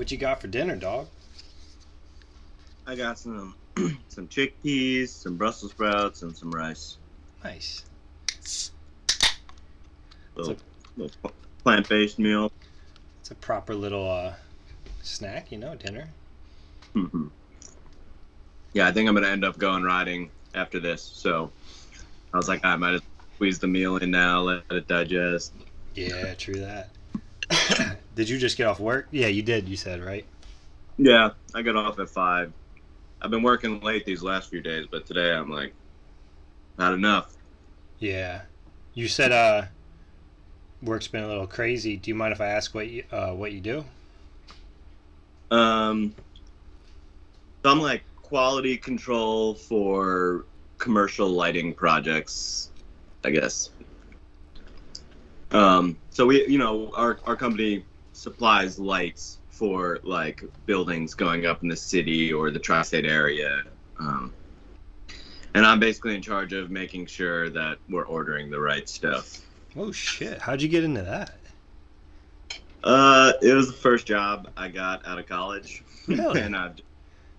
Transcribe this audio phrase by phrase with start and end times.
[0.00, 1.08] What you got for dinner, dog?
[2.86, 3.54] I got some
[4.08, 6.96] some chickpeas, some Brussels sprouts, and some rice.
[7.44, 7.84] Nice.
[10.36, 10.56] Little,
[10.96, 11.32] little
[11.64, 12.50] plant-based meal.
[13.20, 14.32] It's a proper little uh,
[15.02, 16.08] snack, you know, dinner.
[16.94, 17.26] hmm
[18.72, 21.02] Yeah, I think I'm gonna end up going riding after this.
[21.02, 21.52] So
[22.32, 25.52] I was like, I might as well squeeze the meal in now, let it digest.
[25.94, 26.88] Yeah, true that.
[28.20, 29.08] did you just get off work?
[29.10, 29.66] Yeah, you did.
[29.66, 30.26] You said right.
[30.98, 32.52] Yeah, I got off at five.
[33.22, 35.72] I've been working late these last few days, but today I'm like,
[36.76, 37.34] not enough.
[37.98, 38.42] Yeah,
[38.92, 39.62] you said uh,
[40.82, 41.96] work's been a little crazy.
[41.96, 43.86] Do you mind if I ask what you uh, what you do?
[45.50, 46.14] Um,
[47.62, 50.44] so I'm like quality control for
[50.76, 52.70] commercial lighting projects,
[53.24, 53.70] I guess.
[55.52, 57.82] Um, so we, you know, our our company
[58.24, 63.62] supplies lights for like buildings going up in the city or the tri-state area.
[63.98, 64.32] Um,
[65.54, 69.40] and I'm basically in charge of making sure that we're ordering the right stuff.
[69.74, 70.38] Oh shit!
[70.38, 71.38] How'd you get into that?
[72.84, 76.40] Uh, it was the first job I got out of college, Really?
[76.42, 76.76] and I've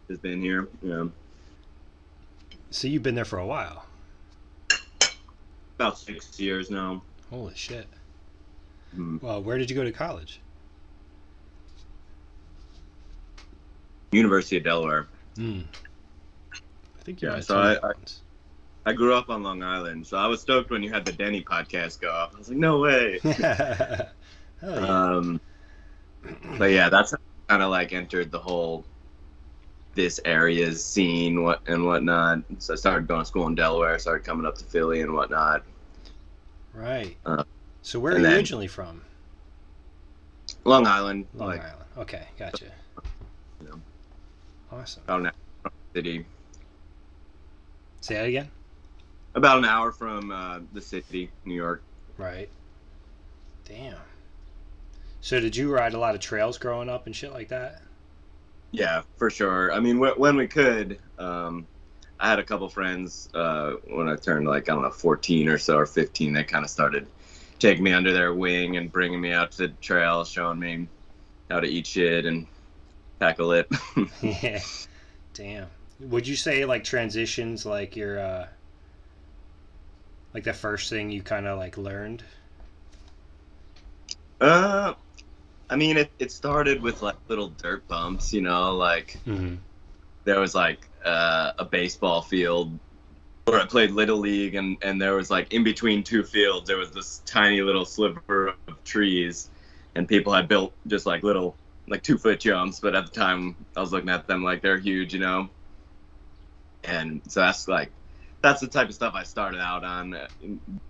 [0.07, 0.67] just been here.
[0.81, 1.07] Yeah,
[2.71, 3.85] So you've been there for a while.
[5.75, 7.03] about six years now.
[7.29, 7.87] Holy shit!
[8.97, 9.21] Mhm.
[9.21, 10.39] Well, where did you go to college?
[14.11, 15.07] University of Delaware.
[15.35, 15.61] Hmm.
[16.53, 17.93] I think Yeah, so I- I-
[18.87, 21.43] I grew up on Long Island, so I was stoked when you had the Denny
[21.43, 22.31] podcast go up.
[22.35, 23.19] I was like, no way.
[23.23, 24.07] Yeah.
[24.63, 25.41] Um,
[26.59, 27.15] but yeah, that's
[27.47, 28.85] kind of like entered the whole
[29.95, 32.43] this area's scene what and whatnot.
[32.59, 35.63] So I started going to school in Delaware, started coming up to Philly and whatnot.
[36.75, 37.17] right.
[37.25, 37.43] uh,
[37.81, 39.01] so where are you then- originally from?
[40.63, 41.85] Long Island, Long like Island.
[41.97, 42.65] Okay, gotcha.
[44.71, 45.03] Awesome.
[45.03, 45.33] about an hour
[45.63, 46.25] from the city,
[48.01, 48.49] Say that again.
[49.35, 51.83] about an hour from uh, the city, New York.
[52.17, 52.49] Right.
[53.67, 53.95] Damn.
[55.21, 57.81] So did you ride a lot of trails growing up and shit like that?
[58.71, 59.71] Yeah, for sure.
[59.73, 61.67] I mean, wh- when we could, um,
[62.19, 65.57] I had a couple friends uh, when I turned like I don't know, 14 or
[65.57, 66.33] so or 15.
[66.33, 67.07] They kind of started
[67.59, 70.87] taking me under their wing and bringing me out to the trail, showing me
[71.49, 72.47] how to eat shit and
[73.21, 73.67] tackle it.
[74.21, 74.63] yeah.
[75.33, 75.69] Damn.
[75.99, 78.47] Would you say like transitions like your uh
[80.33, 82.23] like the first thing you kind of like learned?
[84.41, 84.93] uh,
[85.69, 89.55] I mean, it, it started with like little dirt bumps, you know, like Mm-hmm.
[90.25, 92.79] there was like uh, a baseball field
[93.45, 96.77] where I played little league, and and there was like in between two fields there
[96.77, 99.51] was this tiny little sliver of trees,
[99.95, 101.57] and people had built just like little
[101.91, 104.77] like two foot jumps, but at the time I was looking at them like they're
[104.77, 105.49] huge, you know.
[106.85, 107.91] And so that's like
[108.41, 110.27] that's the type of stuff I started out on uh,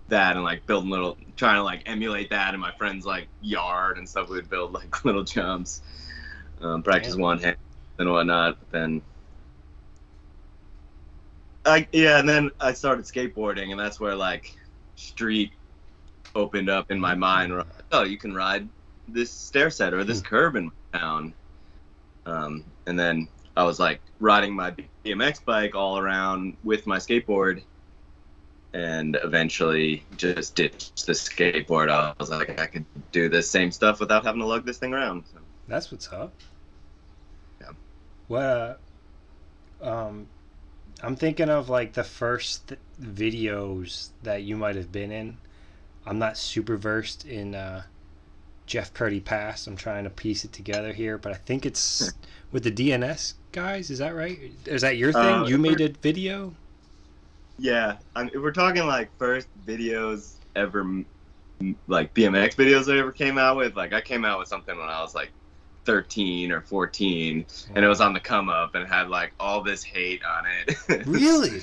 [0.08, 3.98] that and like building little trying to like emulate that in my friends like yard
[3.98, 4.30] and stuff.
[4.30, 5.82] We'd build like little jumps,
[6.60, 7.56] um, practice one hand
[7.98, 8.58] and whatnot.
[8.60, 9.02] But then
[11.66, 14.56] I yeah, and then I started skateboarding, and that's where like
[14.94, 15.50] street
[16.36, 17.52] opened up in my mind.
[17.52, 18.68] Where, oh, you can ride
[19.12, 21.34] this stair set or this curb in my town.
[22.26, 24.74] Um, and then I was like riding my
[25.04, 27.62] BMX bike all around with my skateboard,
[28.72, 31.90] and eventually just ditched the skateboard.
[31.90, 34.94] I was like, I could do the same stuff without having to lug this thing
[34.94, 35.24] around.
[35.32, 36.32] So, That's what's up.
[37.60, 37.72] Yeah.
[38.28, 38.78] Well,
[39.80, 40.28] uh, um,
[41.02, 45.38] I'm thinking of like the first th- videos that you might have been in.
[46.06, 47.82] I'm not super versed in uh,
[48.72, 49.66] Jeff Purdy past.
[49.66, 52.10] I'm trying to piece it together here, but I think it's
[52.52, 53.90] with the DNS guys.
[53.90, 54.38] Is that right?
[54.64, 55.22] Is that your thing?
[55.22, 56.54] Uh, you made a video?
[57.58, 61.04] Yeah, I if we're talking like first videos ever,
[61.86, 64.88] like BMX videos I ever came out with, like I came out with something when
[64.88, 65.32] I was like
[65.84, 67.44] 13 or 14,
[67.74, 71.06] and it was on the come up and had like all this hate on it.
[71.06, 71.60] Really?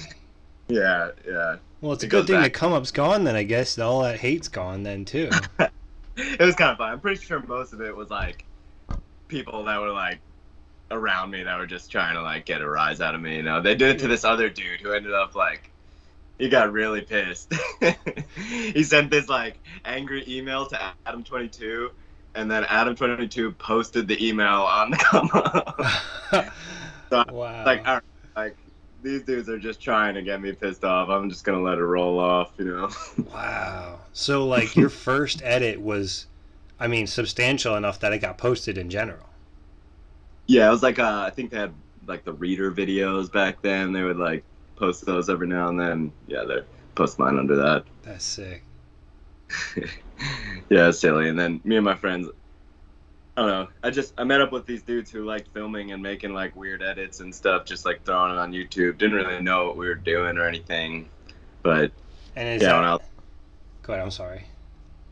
[0.68, 1.56] yeah, yeah.
[1.82, 3.80] Well, it's a good thing the come up's gone then, I guess.
[3.80, 5.32] All that hate's gone then, too.
[6.40, 6.92] It was kind of fun.
[6.92, 8.46] I'm pretty sure most of it was like
[9.28, 10.20] people that were like
[10.92, 13.38] around me that were just trying to like get a rise out of me.
[13.38, 15.72] You know, they did it to this other dude who ended up like
[16.38, 17.54] he got really pissed.
[18.36, 21.92] he sent this like angry email to Adam22,
[22.36, 25.80] and then Adam22 posted the email on the come up.
[27.32, 27.66] wow.
[27.66, 28.04] like, all right,
[28.36, 28.58] like
[29.02, 31.10] these dudes are just trying to get me pissed off.
[31.10, 32.90] I'm just gonna let it roll off, you know.
[33.34, 34.00] Wow.
[34.14, 36.28] So like your first edit was
[36.80, 39.30] I mean substantial enough that it got posted in general.
[40.48, 41.74] Yeah, it was like uh, I think they had
[42.08, 43.94] like the reader videos back then.
[43.94, 44.44] They would like
[44.76, 46.12] post those every now and then.
[46.28, 46.62] Yeah, they
[46.96, 47.84] post mine under that.
[48.04, 48.64] That's sick.
[50.70, 51.30] yeah, silly.
[51.30, 52.28] And then me and my friends,
[53.40, 53.68] I don't know.
[53.84, 56.84] I just I met up with these dudes who liked filming and making like weird
[56.84, 58.98] edits and stuff, just like throwing it on YouTube.
[58.98, 61.08] Didn't really know what we were doing or anything,
[61.64, 61.90] but
[62.36, 63.02] And is yeah, that, when I was
[63.82, 64.04] go ahead.
[64.04, 64.44] I'm sorry.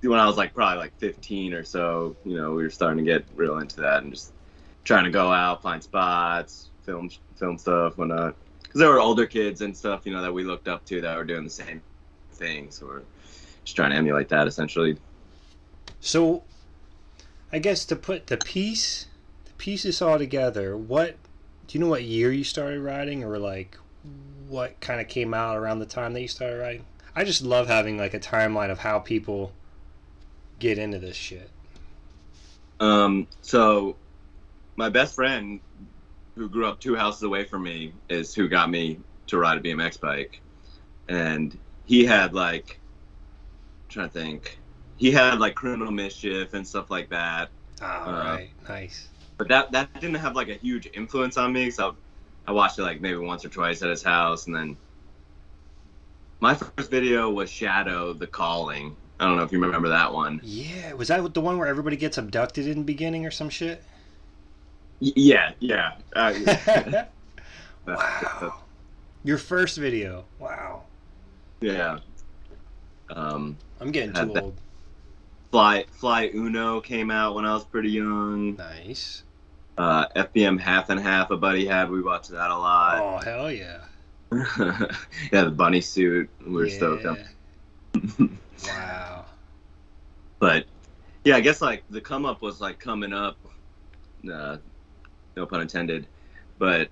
[0.02, 3.10] when I was like probably like 15 or so, you know, we were starting to
[3.10, 4.34] get real into that and just
[4.84, 8.36] trying to go out, find spots, film film stuff, whatnot.
[8.62, 11.16] Because there were older kids and stuff, you know, that we looked up to that
[11.16, 11.82] were doing the same
[12.34, 12.72] thing.
[12.72, 13.02] So we're
[13.64, 14.98] just trying to emulate that essentially.
[16.02, 16.44] So,
[17.52, 19.08] I guess to put the piece,
[19.46, 20.76] the pieces all together.
[20.76, 21.16] What
[21.68, 21.90] do you know?
[21.90, 23.78] What year you started riding, or like
[24.48, 26.86] what kind of came out around the time that you started riding?
[27.16, 29.54] I just love having like a timeline of how people
[30.60, 31.50] get into this shit.
[32.80, 33.96] Um, so
[34.76, 35.60] my best friend
[36.36, 39.62] who grew up two houses away from me is who got me to ride a
[39.62, 40.42] BMX bike.
[41.08, 42.80] And he had like
[43.84, 44.60] I'm trying to think.
[44.98, 47.50] He had like criminal mischief and stuff like that.
[47.82, 49.10] All Uh, right, nice.
[49.38, 51.70] But that that didn't have like a huge influence on me.
[51.70, 51.96] So
[52.48, 54.78] I watched it like maybe once or twice at his house and then
[56.40, 58.96] my first video was Shadow the Calling.
[59.20, 60.40] I don't know if you remember that one.
[60.44, 63.84] Yeah, was that the one where everybody gets abducted in the beginning or some shit?
[65.00, 65.94] Y- yeah, yeah.
[66.16, 67.06] Uh,
[67.88, 68.62] wow.
[69.24, 70.26] Your first video.
[70.40, 70.84] Wow.
[71.62, 72.00] Yeah.
[73.10, 74.56] Um, I'm getting too that- old.
[75.52, 78.56] Fly Fly Uno came out when I was pretty young.
[78.56, 79.24] Nice.
[79.78, 81.90] Uh, FBM Half and Half a buddy had.
[81.90, 83.00] We watched that a lot.
[83.00, 83.80] Oh hell yeah.
[85.32, 86.30] yeah, the bunny suit.
[86.46, 88.38] We were stoked on.
[88.66, 89.26] Wow.
[90.40, 90.66] But
[91.24, 93.38] yeah, I guess like the come up was like coming up.
[94.32, 94.58] Uh,
[95.36, 96.08] no pun intended.
[96.58, 96.90] But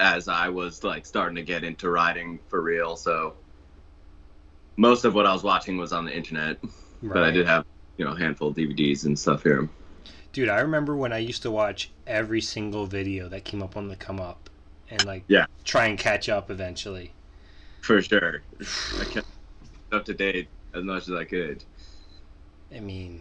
[0.00, 3.34] as I was like starting to get into riding for real, so
[4.76, 6.58] most of what I was watching was on the internet.
[7.02, 7.64] But I did have
[7.96, 9.68] you know a handful of DVDs and stuff here.
[10.32, 13.88] Dude, I remember when I used to watch every single video that came up on
[13.88, 14.50] the come up
[14.90, 15.46] and like Yeah.
[15.64, 17.12] try and catch up eventually.
[17.82, 18.42] For sure.
[19.00, 19.26] I kept
[19.92, 21.62] up to date as much as I could.
[22.74, 23.20] I mean,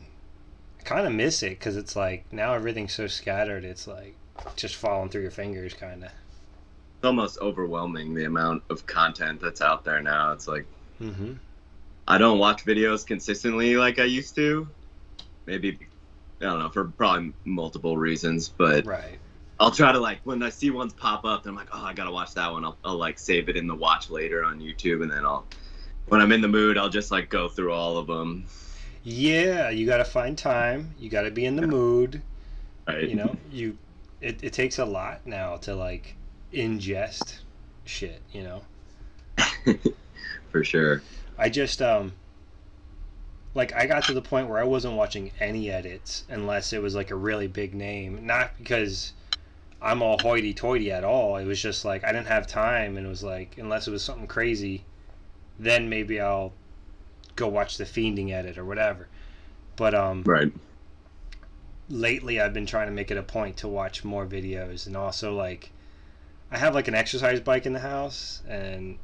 [0.79, 3.63] I kind of miss it because it's like now everything's so scattered.
[3.63, 4.15] It's like
[4.55, 6.09] just falling through your fingers, kind of.
[6.09, 10.31] It's almost overwhelming the amount of content that's out there now.
[10.31, 10.65] It's like
[11.01, 11.33] Mm-hmm.
[12.07, 14.67] I don't watch videos consistently like I used to.
[15.45, 15.79] Maybe
[16.41, 19.19] I don't know for probably multiple reasons, but Right.
[19.59, 22.11] I'll try to like when I see ones pop up, I'm like, oh, I gotta
[22.11, 22.65] watch that one.
[22.65, 25.45] I'll, I'll like save it in the watch later on YouTube, and then I'll
[26.07, 28.45] when I'm in the mood, I'll just like go through all of them.
[29.03, 30.93] Yeah, you got to find time.
[30.97, 32.21] You got to be in the mood.
[32.87, 33.07] Right.
[33.07, 33.77] You know, you
[34.21, 36.15] it, it takes a lot now to like
[36.53, 37.39] ingest
[37.85, 38.21] shit.
[38.31, 38.61] You know.
[40.51, 41.01] for sure.
[41.43, 42.13] I just um
[43.53, 46.95] like I got to the point where I wasn't watching any edits unless it was
[46.95, 48.25] like a really big name.
[48.25, 49.11] Not because
[49.81, 51.35] I'm all hoity toity at all.
[51.35, 54.01] It was just like I didn't have time and it was like unless it was
[54.01, 54.85] something crazy,
[55.59, 56.53] then maybe I'll
[57.35, 59.09] go watch the fiending edit or whatever.
[59.75, 60.53] But um Right.
[61.89, 65.35] lately I've been trying to make it a point to watch more videos and also
[65.35, 65.71] like
[66.49, 68.97] I have like an exercise bike in the house and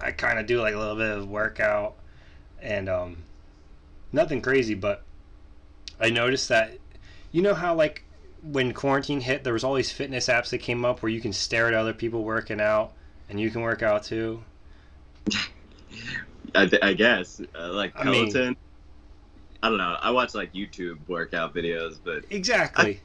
[0.00, 1.94] I kind of do like a little bit of workout
[2.60, 3.16] and um
[4.12, 5.02] nothing crazy but
[6.00, 6.78] I noticed that
[7.32, 8.04] you know how like
[8.42, 11.32] when quarantine hit there was all these fitness apps that came up where you can
[11.32, 12.92] stare at other people working out
[13.28, 14.42] and you can work out too
[16.54, 18.56] I, th- I guess uh, like I mean- Peloton.
[19.62, 19.96] I don't know.
[19.98, 23.00] I watch like YouTube workout videos, but exactly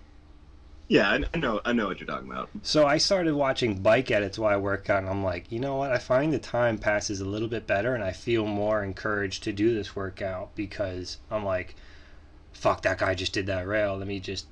[0.89, 2.49] yeah, I, I know I know what you're talking about.
[2.63, 5.75] So I started watching bike edits while I work out, and I'm like, you know
[5.77, 5.91] what?
[5.91, 9.53] I find the time passes a little bit better, and I feel more encouraged to
[9.53, 11.75] do this workout because I'm like,
[12.53, 13.97] fuck, that guy just did that rail.
[13.97, 14.47] Let me just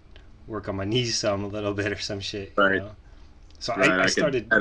[0.47, 2.53] work on my knees some a little bit or some shit.
[2.63, 2.81] you Right.
[2.81, 2.91] know?
[3.59, 4.51] So Right, I, I could started,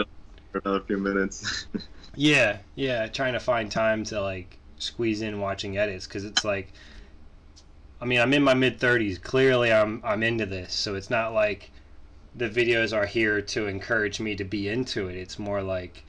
[0.53, 1.67] for another few minutes.
[2.15, 6.73] yeah, yeah, trying to find time to like squeeze in watching edits because it's like,
[8.01, 9.21] I mean, I'm in my mid 30s.
[9.21, 11.71] Clearly, I'm I'm into this, so it's not like
[12.35, 15.17] the videos are here to encourage me to be into it.
[15.17, 16.05] It's more like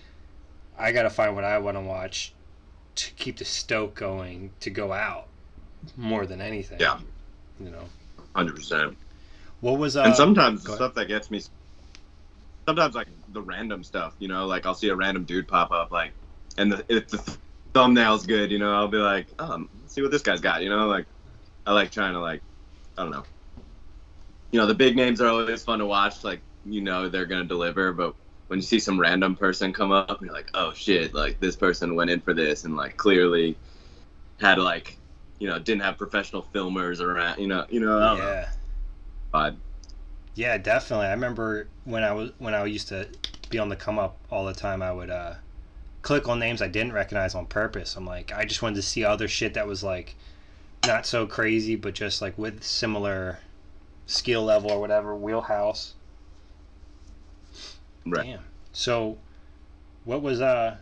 [0.77, 2.33] I got to find what I want to watch
[2.95, 5.27] to keep the stoke going to go out
[5.95, 6.79] more than anything.
[6.79, 6.99] Yeah.
[7.59, 7.83] You know.
[8.35, 8.97] Hundred percent.
[9.61, 10.77] What was uh and sometimes the ahead.
[10.77, 11.41] stuff that gets me
[12.67, 15.89] sometimes like the random stuff you know like i'll see a random dude pop up
[15.89, 16.11] like
[16.57, 17.37] and the, if the
[17.73, 20.69] thumbnail's good you know i'll be like um let's see what this guy's got you
[20.69, 21.05] know like
[21.67, 22.41] i like trying to like
[22.97, 23.23] i don't know
[24.51, 26.23] you know, the big names are always fun to watch.
[26.23, 27.93] Like, you know, they're gonna deliver.
[27.93, 28.15] But
[28.47, 31.95] when you see some random person come up, you're like, oh shit, like this person
[31.95, 33.57] went in for this and like clearly
[34.39, 34.97] had like,
[35.39, 37.39] you know, didn't have professional filmers around.
[37.39, 37.97] You know, you know.
[37.97, 38.25] I don't know.
[38.25, 38.49] Yeah.
[39.33, 39.55] Vibe.
[40.35, 41.07] Yeah, definitely.
[41.07, 43.07] I remember when I was when I used to
[43.49, 44.81] be on the come up all the time.
[44.81, 45.35] I would uh,
[46.03, 47.95] click on names I didn't recognize on purpose.
[47.95, 50.15] I'm like, I just wanted to see other shit that was like
[50.87, 53.39] not so crazy, but just like with similar
[54.05, 55.93] skill level or whatever wheelhouse.
[58.05, 58.25] Right.
[58.25, 58.45] Damn.
[58.71, 59.17] So,
[60.05, 60.77] what was uh,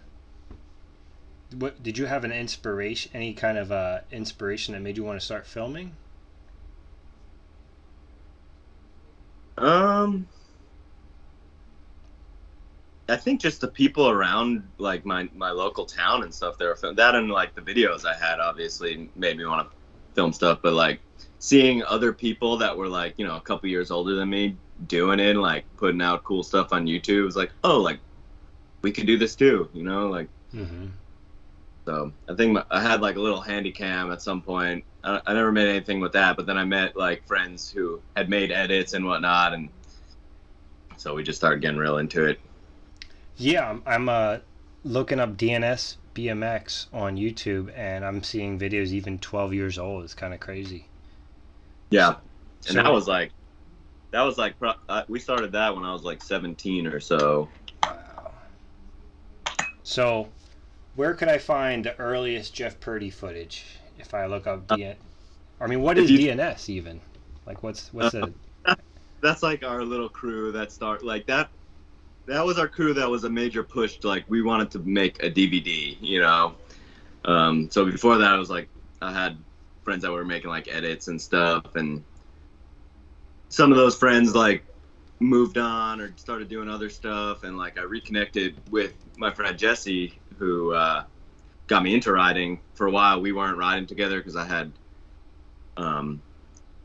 [1.58, 3.12] what did you have an inspiration?
[3.14, 5.96] Any kind of uh inspiration that made you want to start filming?
[9.58, 10.28] Um,
[13.08, 16.58] I think just the people around like my my local town and stuff.
[16.58, 19.75] They were film- that and like the videos I had obviously made me want to
[20.16, 20.60] film stuff.
[20.62, 21.00] But like
[21.40, 24.56] seeing other people that were like you know a couple years older than me
[24.88, 28.00] doing it, like putting out cool stuff on YouTube, was like oh like
[28.82, 29.70] we could do this too.
[29.74, 30.86] You know like Mm-hmm.
[31.86, 34.86] so I think my, I had like a little handy cam at some point.
[35.04, 38.30] I, I never made anything with that, but then I met like friends who had
[38.30, 39.70] made edits and whatnot, and
[40.96, 42.40] so we just started getting real into it.
[43.36, 44.38] Yeah, I'm, I'm uh,
[44.86, 50.04] looking up DNS BMX on YouTube, and I'm seeing videos even 12 years old.
[50.04, 50.88] It's kind of crazy.
[51.92, 52.18] Yeah, and
[52.62, 53.32] So- that was like,
[54.12, 54.56] that was like,
[54.90, 57.50] uh, we started that when I was like 17 or so.
[57.84, 58.32] Wow.
[59.84, 60.30] So,
[60.96, 63.66] where could I find the earliest Jeff Purdy footage
[64.00, 64.96] if I look up DN?
[65.60, 67.02] I mean, what is you- DNS even?
[67.46, 68.34] Like, what's what's the?
[69.22, 71.50] That's like our little crew that start like that.
[72.28, 75.22] That was our crew that was a major push to like we wanted to make
[75.24, 76.56] a DVD, you know.
[77.26, 78.68] Um, so before that, I was like,
[79.02, 79.38] I had
[79.84, 82.04] friends that were making like edits and stuff, and
[83.50, 84.66] some of those friends like
[85.20, 90.20] moved on or started doing other stuff, and like I reconnected with my friend Jesse,
[90.38, 91.04] who uh,
[91.68, 92.60] got me into riding.
[92.74, 94.72] For a while, we weren't riding together because I had,
[95.78, 96.22] um,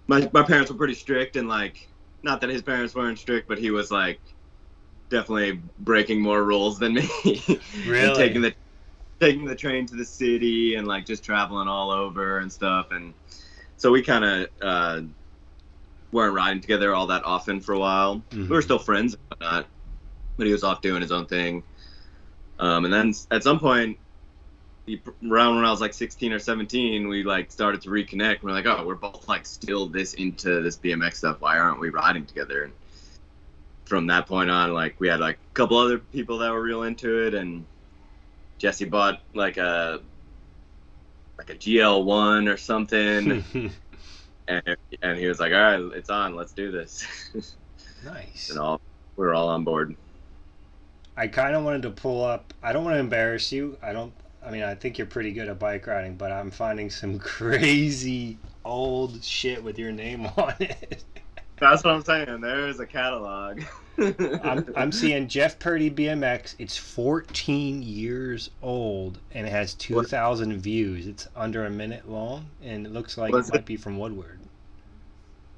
[0.07, 1.89] my my parents were pretty strict, and like,
[2.23, 4.21] not that his parents weren't strict, but he was like
[5.11, 7.09] definitely breaking more rules than me.
[7.87, 8.15] Really?
[8.17, 8.55] taking the
[9.21, 13.13] taking the train to the city and like just traveling all over and stuff and
[13.77, 15.01] so we kind of uh,
[16.13, 18.49] weren't riding together all that often for a while Mhm.
[18.49, 19.67] we were still friends and whatnot
[20.39, 21.63] but he was off doing his own thing
[22.59, 23.99] um, and then at some point
[24.87, 25.01] he,
[25.31, 28.67] around when i was like 16 or 17 we like started to reconnect we're like
[28.67, 32.65] oh we're both like still this into this bmx stuff why aren't we riding together
[32.65, 32.73] and
[33.91, 36.85] from that point on like we had like a couple other people that were real
[36.85, 37.67] into it and
[38.61, 40.01] Jesse bought like a
[41.39, 43.43] like a GL1 or something,
[44.49, 46.37] and and he was like, "All right, it's on.
[46.37, 47.07] Let's do this."
[48.05, 48.51] nice.
[48.51, 48.79] and all
[49.17, 49.97] we're all on board.
[51.17, 52.53] I kind of wanted to pull up.
[52.63, 53.79] I don't want to embarrass you.
[53.83, 54.13] I don't.
[54.45, 58.37] I mean, I think you're pretty good at bike riding, but I'm finding some crazy
[58.67, 61.03] old shit with your name on it.
[61.59, 62.43] That's what I'm saying.
[62.43, 63.63] There's a catalog.
[63.99, 66.55] I'm, I'm seeing Jeff Purdy BMX.
[66.59, 71.07] It's 14 years old and it has 2,000 views.
[71.07, 74.39] It's under a minute long and it looks like Was it might be from Woodward.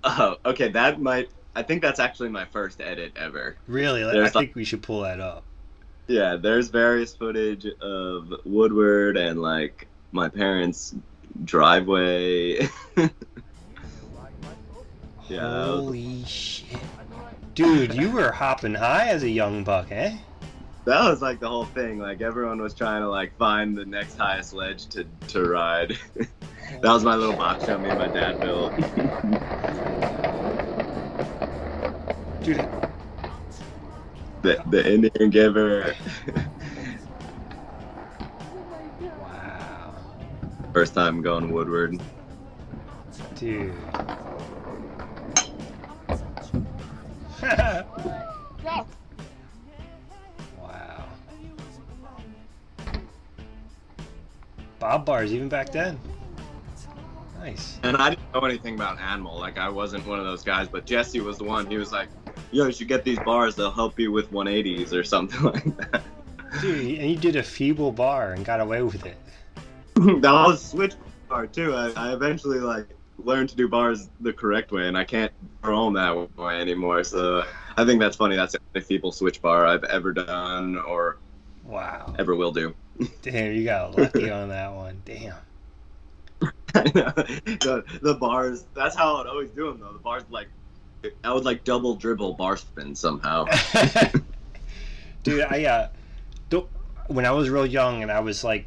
[0.04, 0.68] oh, okay.
[0.68, 1.30] That might.
[1.54, 3.56] I think that's actually my first edit ever.
[3.66, 4.02] Really?
[4.02, 5.44] I There's think we should pull that up.
[6.08, 10.94] Yeah, there's various footage of Woodward and like my parents'
[11.44, 12.68] driveway.
[15.28, 16.78] Yeah, Holy shit.
[17.54, 20.16] Dude, you were hopping high as a young buck, eh?
[20.84, 21.98] that was like the whole thing.
[21.98, 25.96] Like everyone was trying to like find the next highest ledge to to ride.
[26.16, 28.74] that was my little box jump me and my dad built.
[32.40, 32.68] Dude,
[34.42, 35.94] the the Indian giver.
[39.18, 39.94] wow.
[40.72, 42.00] First time going Woodward.
[43.36, 43.76] Dude.
[47.42, 47.86] Wow.
[54.78, 55.98] Bob bars even back then.
[57.38, 57.80] Nice.
[57.82, 59.38] And I didn't know anything about animal.
[59.38, 60.68] Like I wasn't one of those guys.
[60.68, 61.66] But Jesse was the one.
[61.66, 62.08] He was like,
[62.52, 63.56] "Yo, you should get these bars.
[63.56, 66.02] They'll help you with 180s or something like that."
[66.60, 69.16] Dude, and you did a feeble bar and got away with it.
[69.96, 70.94] that was switch
[71.28, 71.74] bar too.
[71.74, 75.94] I, I eventually like learned to do bars the correct way, and I can't roam
[75.94, 77.04] that way anymore.
[77.04, 77.44] So
[77.76, 78.36] I think that's funny.
[78.36, 81.18] That's the only feeble switch bar I've ever done or
[81.64, 82.14] Wow.
[82.18, 82.74] ever will do.
[83.22, 85.02] Damn, you got lucky on that one.
[85.04, 85.34] Damn.
[86.74, 88.64] the, the bars.
[88.74, 89.92] That's how I'd always do them though.
[89.92, 90.48] The bars like
[91.24, 93.46] I would like double dribble bar spin somehow.
[95.22, 95.88] Dude, I uh,
[97.08, 98.66] when I was real young and I was like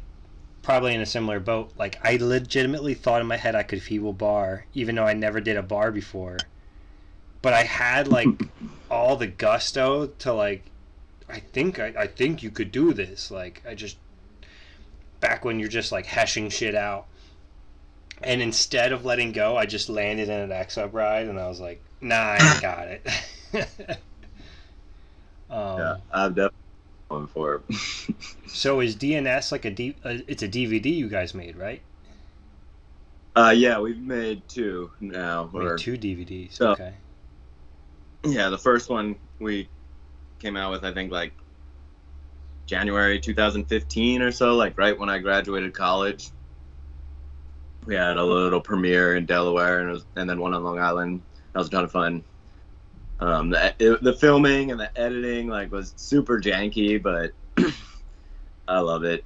[0.66, 4.12] probably in a similar boat, like I legitimately thought in my head I could feeble
[4.12, 6.38] bar, even though I never did a bar before.
[7.40, 8.26] But I had like
[8.90, 10.64] all the gusto to like,
[11.28, 13.30] I think I, I think you could do this.
[13.30, 13.96] Like I just
[15.20, 17.06] back when you're just like hashing shit out.
[18.20, 21.48] And instead of letting go, I just landed in an X up ride, and I
[21.48, 23.06] was like, "Nah, I got it."
[25.50, 26.65] um, yeah, I'm definitely
[27.08, 27.62] going for it.
[28.48, 29.96] So is DNS like a D?
[30.02, 31.82] Uh, it's a DVD you guys made, right?
[33.36, 35.50] uh, yeah, we've made two now.
[35.52, 36.54] Made Or, two DVDs.
[36.54, 36.94] So- Okay.
[38.24, 39.68] yeah, the first one we
[40.38, 41.34] came out with, I think, like
[42.64, 46.30] January 2015 or so, like right when I graduated college.
[47.84, 51.20] We had a little premiere in Delaware, and, was, and then one on Long Island.
[51.52, 52.24] That was a ton of fun.
[53.18, 57.32] Um, the it, the filming and the editing like was super janky, but
[58.68, 59.24] I love it.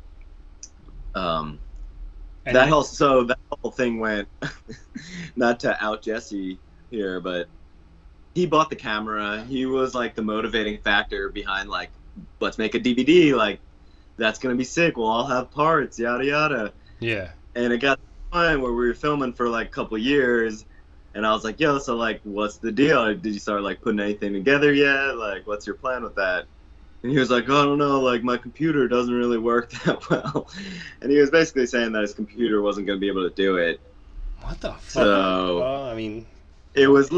[1.14, 1.58] Um,
[2.46, 4.28] And that then- whole so that whole thing went
[5.36, 6.58] not to out Jesse
[6.90, 7.48] here, but
[8.34, 9.44] he bought the camera.
[9.48, 11.90] He was like the motivating factor behind like
[12.38, 13.34] let's make a DVD.
[13.34, 13.58] Like
[14.16, 14.96] that's gonna be sick.
[14.96, 16.72] We'll all have parts, yada yada.
[17.00, 17.30] yeah.
[17.56, 20.64] And it got to the point where we were filming for like a couple years,
[21.14, 23.04] and I was like, "Yo, so like, what's the deal?
[23.14, 25.16] Did you start like putting anything together yet?
[25.16, 26.46] Like, what's your plan with that?"
[27.02, 28.00] And he was like, "Oh, I don't know.
[28.00, 30.48] Like, my computer doesn't really work that well."
[31.00, 33.56] And he was basically saying that his computer wasn't going to be able to do
[33.56, 33.80] it.
[34.42, 34.82] What the fuck?
[34.82, 36.26] So well, I mean,
[36.74, 37.10] it was,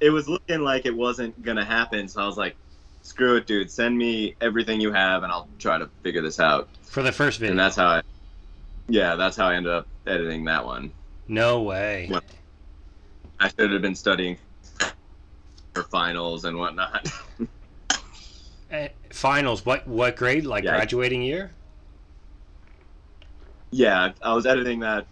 [0.00, 2.08] it was looking like it wasn't going to happen.
[2.08, 2.56] So I was like,
[3.02, 3.70] "Screw it, dude.
[3.70, 7.38] Send me everything you have, and I'll try to figure this out." for the first
[7.40, 7.50] video.
[7.50, 8.02] And that's how I,
[8.88, 10.92] yeah, that's how I ended up editing that one.
[11.28, 12.08] no way.
[13.38, 14.38] I should have been studying
[15.74, 17.08] for finals and whatnot.
[18.68, 19.64] Eh, finals.
[19.64, 20.44] What what grade?
[20.44, 20.72] Like Yeah.
[20.72, 21.52] graduating year?
[23.70, 25.06] yeah, I was editing that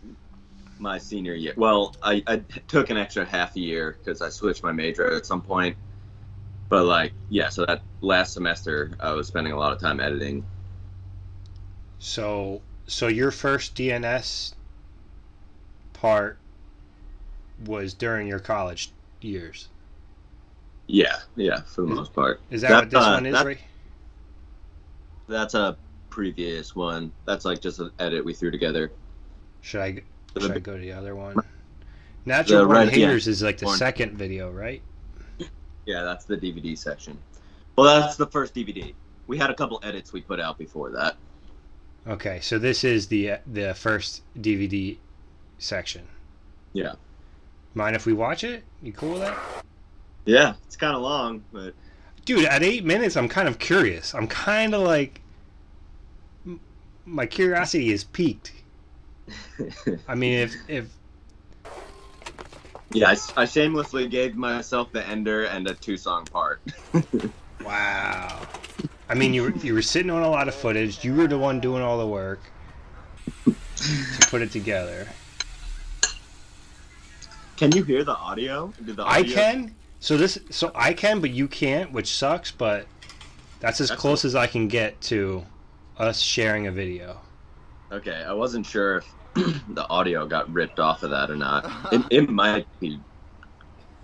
[0.79, 1.55] my senior year.
[1.57, 5.41] Well, I, I took an extra half year because I switched my major at some
[5.41, 5.77] point.
[6.69, 10.45] But like, yeah, so that last semester I was spending a lot of time editing.
[12.01, 14.55] So so your first DNS
[15.93, 16.39] part
[17.67, 18.91] was during your college
[19.21, 19.69] years.
[20.87, 22.41] Yeah, yeah, for the most part.
[22.51, 23.59] Is that, That, what this uh, one is, that- right?
[25.29, 25.77] That's a
[26.11, 27.11] previous one.
[27.25, 28.93] That's like just an edit we threw together.
[29.63, 30.03] Should I
[30.35, 31.37] The should I go to the other one?
[32.27, 34.83] Natural The Born red- yeah, Haters is like the born- second video, right?
[35.87, 37.19] Yeah, that's the DVD section.
[37.77, 38.95] Well, that's the first DVD.
[39.27, 41.17] We had a couple edits we put out before that.
[42.07, 44.99] Okay, so this is the the first DVD
[45.59, 46.07] section.
[46.75, 46.95] Yeah.
[47.75, 48.63] Mind if we watch it?
[48.83, 49.37] You cool with that?
[50.25, 51.75] Yeah, it's kind of long, but
[52.25, 54.15] Dude, at eight minutes, I'm kind of curious.
[54.15, 55.21] I'm kind of like,
[56.47, 56.61] m-
[57.05, 58.53] my curiosity is peaked.
[60.09, 60.87] I mean, if if
[62.93, 66.61] yeah, I, I shamelessly gave myself the ender and a two song part.
[67.65, 68.47] wow,
[69.09, 71.05] I mean, you were you were sitting on a lot of footage.
[71.05, 72.41] You were the one doing all the work
[73.45, 75.09] to put it together.
[77.57, 78.73] Can you hear the audio?
[78.85, 79.75] Did the I can.
[80.01, 82.51] So this, so I can, but you can't, which sucks.
[82.51, 82.87] But
[83.61, 85.45] that's as That's close as I can get to
[85.99, 87.21] us sharing a video.
[87.93, 89.07] Okay, I wasn't sure if
[89.75, 91.71] the audio got ripped off of that or not.
[91.93, 92.99] It, it might be.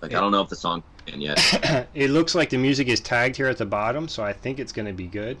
[0.01, 1.87] Like, I don't know if the song in yet.
[1.93, 4.71] it looks like the music is tagged here at the bottom, so I think it's
[4.71, 5.37] going to be good.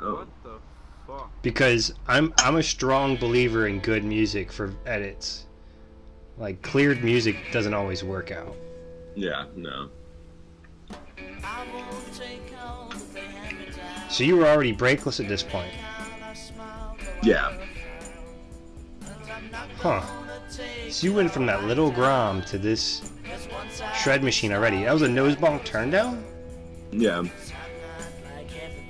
[0.00, 0.50] Oh, What the
[1.06, 1.30] fuck?
[1.42, 5.46] because I'm I'm a strong believer in good music for edits.
[6.38, 8.54] Like cleared music doesn't always work out.
[9.14, 9.88] yeah, no.
[14.10, 15.70] So you were already breakless at this point,
[17.22, 17.52] Yeah.
[19.76, 20.02] huh?
[20.88, 23.10] So you went from that little Grom to this
[23.94, 24.84] shred machine already.
[24.84, 26.24] That was a nose bonk turn down.
[26.90, 27.24] Yeah.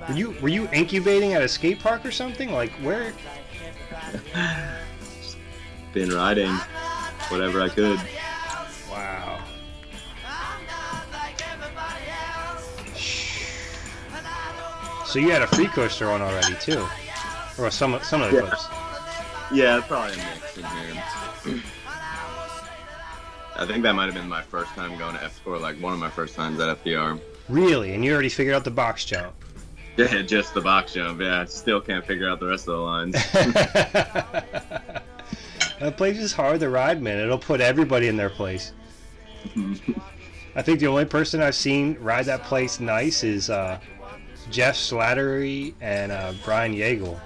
[0.07, 2.51] Were you were you incubating at a skate park or something?
[2.51, 3.13] Like where?
[5.93, 6.57] Been riding
[7.29, 7.99] whatever I could.
[8.89, 9.39] Wow.
[15.05, 16.85] So you had a free coaster on already too,
[17.57, 18.43] or some some of the Yeah.
[18.47, 18.67] clips.
[19.51, 21.03] Yeah, probably a mix in here.
[23.55, 25.91] I think that might have been my first time going to F or like one
[25.93, 27.19] of my first times at FDR.
[27.49, 27.93] Really?
[27.95, 29.33] And you already figured out the box jump.
[29.97, 31.19] Yeah, just the box jump.
[31.19, 33.15] Yeah, I still can't figure out the rest of the lines.
[35.79, 37.17] that place is hard to ride, man.
[37.19, 38.73] It'll put everybody in their place.
[40.55, 43.79] I think the only person I've seen ride that place nice is uh,
[44.49, 47.19] Jeff Slattery and uh, Brian Yeagle.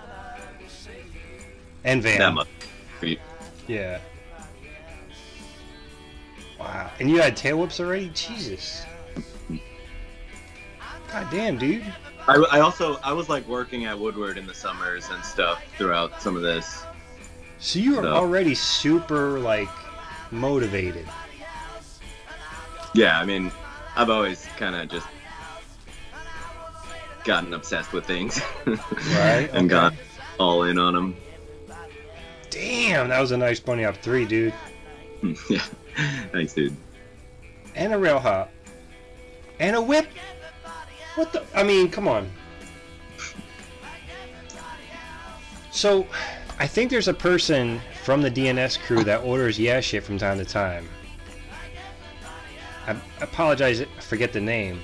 [1.84, 2.20] And Van.
[2.20, 2.48] That much.
[3.00, 3.20] Sweet.
[3.68, 4.00] Yeah.
[6.60, 6.92] Wow.
[7.00, 8.10] And you had tail whips already?
[8.14, 8.86] Jesus.
[11.12, 11.84] God damn, dude.
[12.28, 16.22] I, I also I was like working at Woodward in the summers and stuff throughout
[16.22, 16.86] some of this.
[17.64, 19.70] So you are already super like
[20.32, 21.08] motivated.
[22.94, 23.54] Yeah, I mean,
[23.96, 25.08] I've always kind of just
[27.24, 29.68] gotten obsessed with things, Right, and okay.
[29.68, 29.94] got
[30.40, 31.16] all in on them.
[32.50, 34.54] Damn, that was a nice bunny up three, dude.
[35.50, 35.64] yeah,
[36.34, 36.76] thanks, dude.
[37.76, 38.52] And a rail hop.
[39.62, 40.08] And a whip.
[41.16, 41.46] What the?
[41.56, 42.30] I mean, come on.
[45.72, 46.06] So,
[46.60, 50.38] I think there's a person from the DNS crew that orders yeah shit from time
[50.38, 50.88] to time.
[52.88, 54.80] I apologize, I forget the name.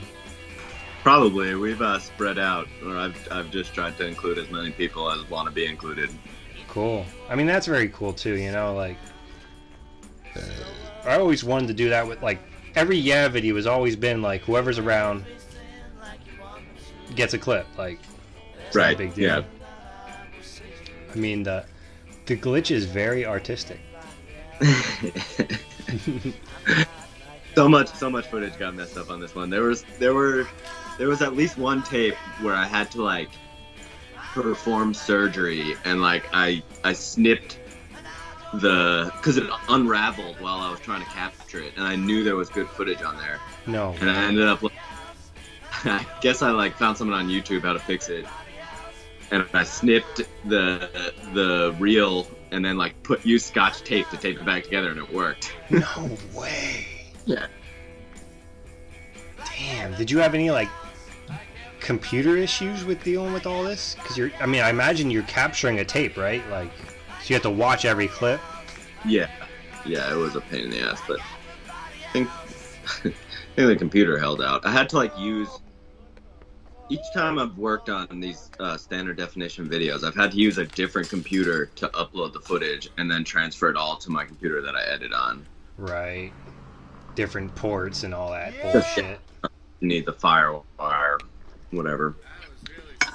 [1.04, 5.10] Probably we've uh, spread out, or I've I've just tried to include as many people
[5.10, 6.10] as want to be included.
[6.68, 7.06] Cool.
[7.30, 8.36] I mean, that's very cool too.
[8.36, 8.98] You know, like
[11.06, 12.40] I always wanted to do that with like
[12.76, 15.24] every yeah video has always been like whoever's around
[17.16, 17.66] gets a clip.
[17.78, 18.00] Like,
[18.68, 19.28] it's not a Right, big deal.
[19.40, 19.44] yeah.
[21.14, 21.66] I mean the
[22.26, 23.80] the glitch is very artistic.
[27.56, 29.50] so much so much footage got messed up on this one.
[29.50, 30.48] There was there were
[30.98, 33.30] there was at least one tape where I had to like
[34.34, 37.60] perform surgery and like I I snipped
[38.54, 42.36] the because it unraveled while I was trying to capture it and I knew there
[42.36, 43.96] was good footage on there No.
[44.02, 44.74] and I ended up like,
[45.86, 48.26] I guess I like found someone on YouTube how to fix it
[49.32, 54.38] and I snipped the the reel and then like put used scotch tape to tape
[54.40, 55.54] it back together and it worked.
[55.70, 56.88] No way.
[57.26, 57.48] Yeah.
[59.58, 59.96] Damn.
[59.96, 60.70] Did you have any like
[61.80, 63.96] computer issues with dealing with all this?
[63.96, 64.32] Because you're.
[64.40, 66.48] I mean, I imagine you're capturing a tape, right?
[66.50, 66.72] Like,
[67.22, 68.40] so you have to watch every clip.
[69.06, 69.30] Yeah,
[69.86, 71.20] yeah, it was a pain in the ass, but
[71.68, 72.30] I think
[73.06, 73.12] I
[73.56, 74.66] think the computer held out.
[74.66, 75.50] I had to like use
[76.90, 80.66] each time I've worked on these uh, standard definition videos, I've had to use a
[80.66, 84.76] different computer to upload the footage and then transfer it all to my computer that
[84.76, 85.46] I edit on.
[85.78, 86.32] Right.
[87.16, 89.20] Different ports and all that bullshit.
[89.80, 91.20] You need the firewire,
[91.72, 92.16] whatever.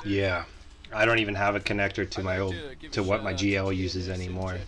[0.04, 0.44] Yeah.
[0.92, 2.54] I don't even have a connector to my old
[2.92, 4.58] to what my GL uses anymore.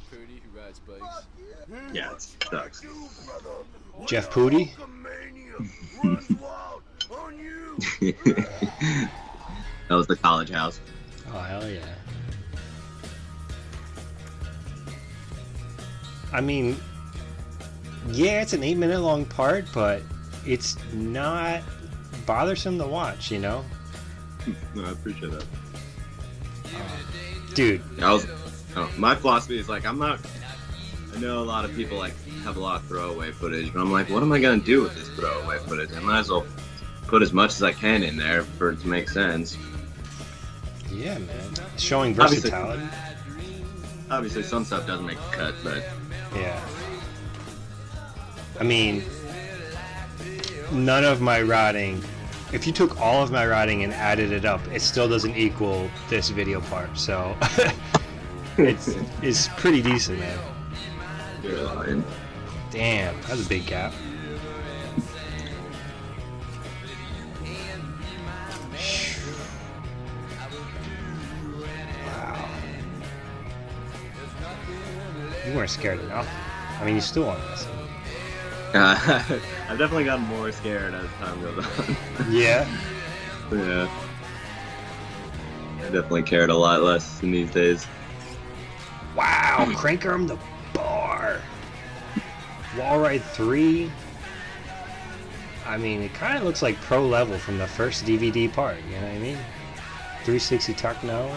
[1.93, 2.85] Yeah, it sucks.
[4.07, 4.73] Jeff Pooty?
[8.01, 9.09] that
[9.91, 10.81] was the college house.
[11.33, 11.81] Oh hell yeah.
[16.33, 16.77] I mean
[18.11, 20.03] yeah, it's an eight minute long part, but
[20.47, 21.63] it's not
[22.25, 23.65] bothersome to watch, you know?
[24.75, 25.45] No, I appreciate that.
[26.67, 28.27] Uh, dude, I was,
[28.77, 30.21] oh, my philosophy is like I'm not.
[31.15, 33.91] I know a lot of people like have a lot of throwaway footage, but I'm
[33.91, 35.91] like, what am I gonna do with this throwaway footage?
[35.97, 36.47] I might as well
[37.07, 39.57] put as much as I can in there for it to make sense.
[40.91, 41.29] yeah man.
[41.79, 42.87] Showing Obviously- versatility.
[44.09, 45.85] Obviously, some stuff doesn't make the cut, but
[46.35, 46.61] Yeah.
[48.61, 49.03] I mean,
[50.73, 52.03] none of my riding,
[52.53, 55.91] if you took all of my riding and added it up, it still doesn't equal
[56.09, 56.97] this video part.
[56.97, 57.37] So
[58.59, 60.39] it's it's pretty decent, man.
[61.43, 62.05] you're lying.
[62.71, 63.93] Damn, that's a big gap.
[75.67, 76.29] Weren't scared enough.
[76.81, 77.69] I mean, you still aren't.
[78.73, 78.97] Uh,
[79.69, 81.97] I've definitely gotten more scared as time goes on.
[82.31, 82.69] Yeah.
[83.51, 83.89] yeah.
[85.79, 87.87] I definitely cared a lot less in these days.
[89.17, 90.39] Wow, crank arm the
[90.73, 91.41] bar.
[92.79, 93.91] Wall ride three.
[95.65, 98.77] I mean, it kind of looks like pro level from the first DVD part.
[98.89, 99.39] You know what I mean?
[100.23, 101.37] 360 Techno.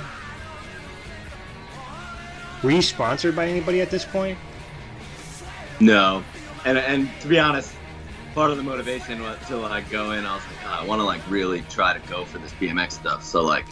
[2.64, 4.38] Were you sponsored by anybody at this point?
[5.80, 6.24] No,
[6.66, 7.74] and and to be honest,
[8.36, 10.26] part of the motivation was to like go in.
[10.26, 12.94] I was like, God, I want to like really try to go for this BMX
[12.94, 13.24] stuff.
[13.24, 13.66] So like,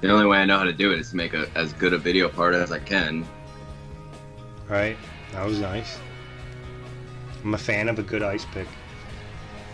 [0.00, 1.92] the only way I know how to do it is to make a, as good
[1.92, 3.26] a video part as I can.
[4.68, 4.96] Right.
[5.32, 5.98] That was nice.
[7.42, 8.68] I'm a fan of a good ice pick.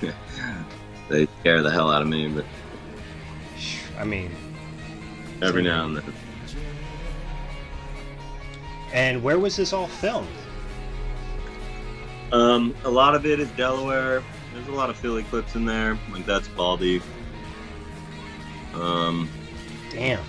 [1.08, 2.46] They scare the hell out of me, but
[3.98, 4.34] I mean,
[5.42, 6.14] every now and then.
[8.94, 10.28] And where was this all filmed?
[12.32, 14.22] Um, a lot of it is Delaware.
[14.54, 15.98] There's a lot of Philly clips in there.
[16.10, 17.02] Like that's Baldy.
[18.74, 19.28] Um,
[19.90, 20.24] Damn.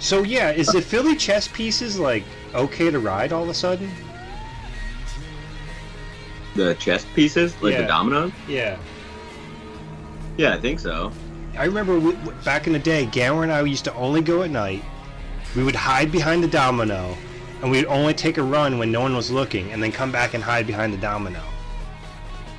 [0.00, 3.90] So yeah, is the Philly chess pieces like okay to ride all of a sudden?
[6.54, 7.82] the chess pieces, like Yeah.
[7.82, 8.32] the dominoes.
[8.48, 8.78] Yeah.
[10.36, 11.12] Yeah, I think so.
[11.56, 14.50] I remember we, back in the day, Gower and I used to only go at
[14.50, 14.82] night.
[15.56, 17.16] We would hide behind the domino,
[17.62, 20.34] and we'd only take a run when no one was looking, and then come back
[20.34, 21.40] and hide behind the domino.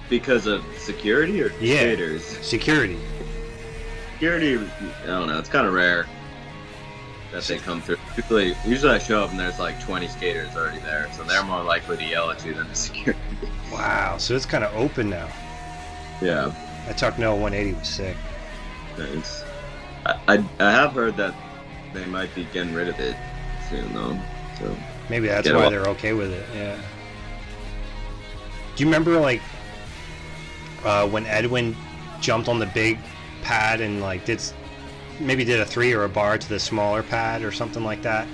[0.10, 1.78] Because of security or Yeah.
[1.78, 2.26] skaters?
[2.42, 2.98] Security.
[4.14, 4.58] Security,
[5.04, 5.38] I don't know.
[5.38, 6.08] It's kind of rare
[7.32, 7.98] that they come through.
[8.18, 11.64] Usually, usually I show up and there's like 20 skaters already there, so they're more
[11.64, 13.20] likely to yell at you than the security.
[13.72, 14.18] Wow.
[14.18, 15.30] So it's kind of open now.
[16.22, 16.52] Yeah,
[16.88, 18.18] That Tuck No 180 was sick.
[18.98, 19.44] it's.
[20.06, 21.34] I, I, I have heard that
[21.94, 23.16] they might be getting rid of it
[23.70, 24.20] soon though.
[24.58, 24.76] So
[25.10, 26.46] Maybe that's why they're okay with it.
[26.54, 26.80] Yeah.
[28.76, 29.42] Do you remember like
[30.84, 31.76] uh, when Edwin
[32.22, 33.00] jumped on the big
[33.42, 34.42] pad and like did
[35.20, 38.28] maybe did a three or a bar to the smaller pad or something like that?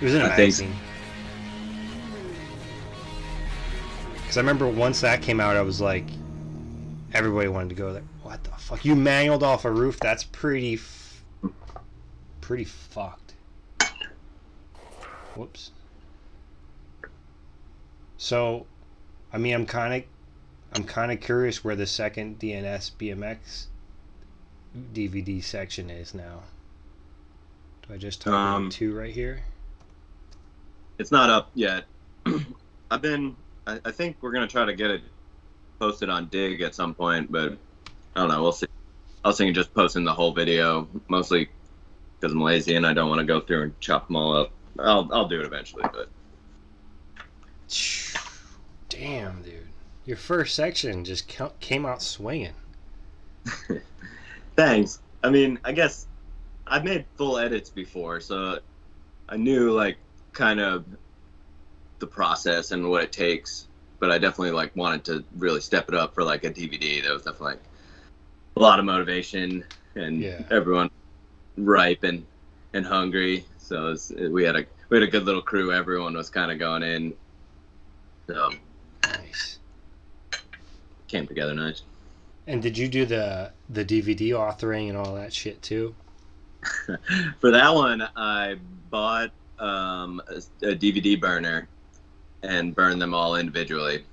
[0.00, 0.74] It was in a I think magazine.
[4.14, 6.06] Because I remember once that came out, I was like,
[7.12, 8.02] everybody wanted to go there.
[8.22, 8.84] What the fuck?
[8.84, 10.00] You mangled off a roof?
[10.00, 11.01] That's pretty, f-
[12.52, 13.32] pretty fucked.
[15.34, 15.70] Whoops.
[18.18, 18.66] So,
[19.32, 20.02] I mean, I'm kind of,
[20.74, 23.68] I'm kind of curious where the second DNS BMX
[24.92, 26.42] DVD section is now.
[27.88, 29.44] Do I just type Um, two right here?
[30.98, 31.84] it's not up yet.
[32.90, 33.34] I've been.
[33.66, 35.00] I, I think we're gonna try to get it
[35.78, 37.56] posted on Dig at some point, but
[38.14, 38.42] I don't know.
[38.42, 38.66] We'll see.
[39.24, 41.48] I was thinking just posting the whole video, mostly
[42.22, 44.52] because I'm lazy and I don't want to go through and chop them all up.
[44.78, 46.08] I'll I'll do it eventually, but
[48.88, 49.66] Damn, dude.
[50.04, 52.54] Your first section just came out swinging.
[54.56, 55.00] thanks.
[55.24, 56.06] I mean, I guess
[56.66, 58.58] I've made full edits before, so
[59.28, 59.98] I knew like
[60.32, 60.84] kind of
[61.98, 63.66] the process and what it takes.
[63.98, 67.02] But I definitely like wanted to really step it up for like a DVD.
[67.02, 67.62] That was definitely like,
[68.56, 70.42] a lot of motivation and Yeah.
[70.50, 70.90] everyone
[71.56, 72.24] ripe and
[72.74, 73.44] and hungry.
[73.58, 75.72] So it was, we had a we had a good little crew.
[75.72, 77.14] Everyone was kind of going in.
[78.26, 78.50] So
[79.04, 79.58] Nice.
[81.08, 81.82] came together nice.
[82.46, 85.94] And did you do the the DVD authoring and all that shit too?
[87.40, 88.56] For that one, I
[88.90, 90.36] bought um, a,
[90.66, 91.68] a DVD burner
[92.42, 94.04] and burned them all individually.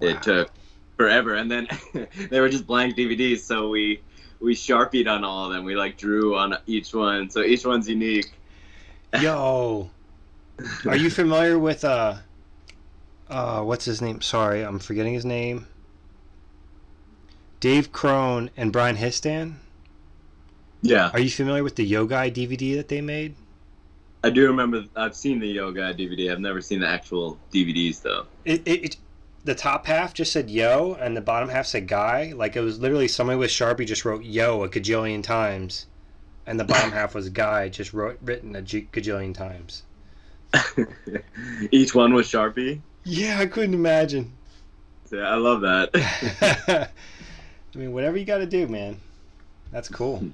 [0.00, 0.08] Wow.
[0.08, 0.50] It took
[0.96, 1.68] forever, and then
[2.30, 4.00] they were just blank DVDs, so we
[4.44, 5.64] we sharpied on all of them.
[5.64, 8.32] We like drew on each one, so each one's unique.
[9.20, 9.90] Yo,
[10.86, 12.16] are you familiar with uh,
[13.28, 14.20] uh, what's his name?
[14.20, 15.66] Sorry, I'm forgetting his name.
[17.60, 19.54] Dave Crone and Brian Histan.
[20.82, 23.36] Yeah, Are you familiar with the Yogai DVD that they made?
[24.22, 24.84] I do remember.
[24.94, 26.30] I've seen the Yoga DVD.
[26.30, 28.26] I've never seen the actual DVDs though.
[28.44, 28.96] It, it, it
[29.44, 32.32] the top half just said yo and the bottom half said guy.
[32.34, 35.86] Like it was literally somebody with Sharpie just wrote yo a gajillion times,
[36.46, 39.82] and the bottom half was guy just wrote written a g- gajillion times.
[41.70, 42.80] each one was Sharpie.
[43.04, 44.32] Yeah, I couldn't imagine.
[45.10, 45.90] Yeah, I love that.
[47.74, 49.00] I mean, whatever you got to do, man.
[49.70, 50.28] That's cool.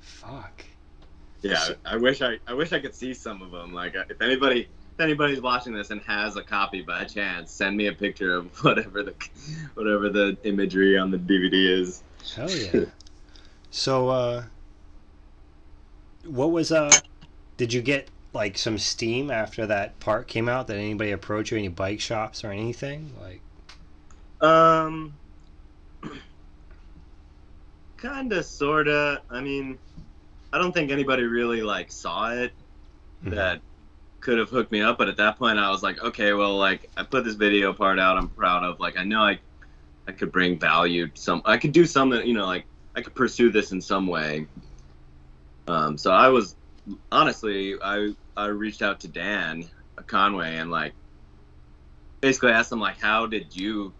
[0.00, 0.64] Fuck.
[1.42, 3.72] Yeah, I wish I I wish I could see some of them.
[3.72, 7.76] Like, uh, if anybody if anybody's watching this and has a copy by chance, send
[7.76, 9.14] me a picture of whatever the
[9.74, 12.02] whatever the imagery on the DVD is.
[12.34, 12.86] Hell yeah.
[13.70, 14.44] so, uh,
[16.26, 17.00] what was uh?
[17.56, 20.66] Did you get like some steam after that part came out?
[20.66, 21.58] Did anybody approach you?
[21.58, 23.12] Any bike shops or anything?
[23.20, 23.40] Like,
[24.40, 25.12] Um,
[27.98, 29.22] kinda, sorta.
[29.30, 29.78] I mean,
[30.52, 32.52] I don't think anybody really like saw it
[33.24, 33.30] Mhm.
[33.30, 33.60] that
[34.20, 34.98] could have hooked me up.
[34.98, 37.98] But at that point, I was like, okay, well, like I put this video part
[37.98, 38.16] out.
[38.16, 38.80] I'm proud of.
[38.80, 39.38] Like I know I,
[40.06, 41.08] I could bring value.
[41.14, 42.26] Some I could do something.
[42.26, 44.46] You know, like I could pursue this in some way.
[45.66, 46.56] Um, so I was
[47.12, 49.68] honestly, I I reached out to Dan
[50.06, 50.92] Conway and like
[52.20, 53.92] basically asked him like, how did you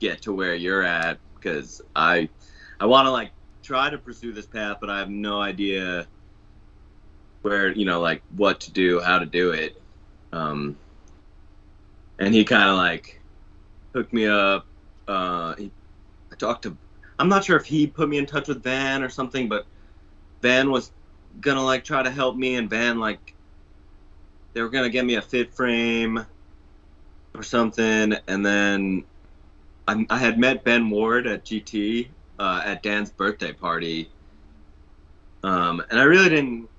[0.00, 1.18] get to where you're at?
[1.34, 2.28] Because I
[2.78, 3.30] I want to like
[3.62, 6.06] try to pursue this path, but I have no idea
[7.42, 9.80] where you know like what to do, how to do it.
[10.32, 10.76] Um,
[12.18, 13.20] and he kind of like
[13.94, 14.66] hooked me up.
[15.08, 15.70] Uh, he,
[16.32, 16.76] I talked to.
[17.18, 19.66] I'm not sure if he put me in touch with Van or something, but
[20.42, 20.92] Van was
[21.40, 23.34] gonna like try to help me, and Van like
[24.52, 26.24] they were gonna get me a fit frame
[27.34, 29.04] or something, and then
[29.86, 34.10] I, I had met Ben Ward at GT uh, at Dan's birthday party,
[35.42, 36.69] um, and I really didn't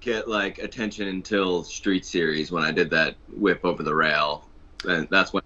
[0.00, 4.48] get like attention until Street Series when I did that whip over the rail,
[4.88, 5.42] and that's when.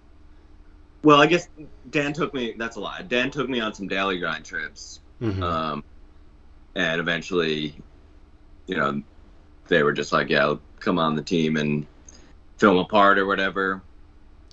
[1.03, 1.47] Well, I guess
[1.91, 2.55] Dan took me.
[2.57, 3.01] That's a lie.
[3.03, 5.43] Dan took me on some daily grind trips, Mhm.
[5.43, 5.83] um,
[6.73, 7.75] and eventually,
[8.67, 9.03] you know,
[9.67, 11.85] they were just like, "Yeah, come on the team and
[12.57, 13.81] film a part or whatever."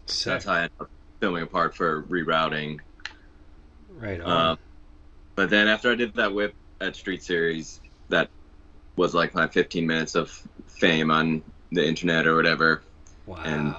[0.07, 0.33] Sick.
[0.33, 2.81] That's how I ended up filming a part for rerouting.
[3.95, 4.47] right on.
[4.53, 4.59] Um,
[5.37, 8.31] but then after I did that whip at Street Series, that
[8.97, 10.31] was like my 15 minutes of
[10.67, 12.83] fame on the internet or whatever.
[13.27, 13.37] wow.
[13.45, 13.75] and-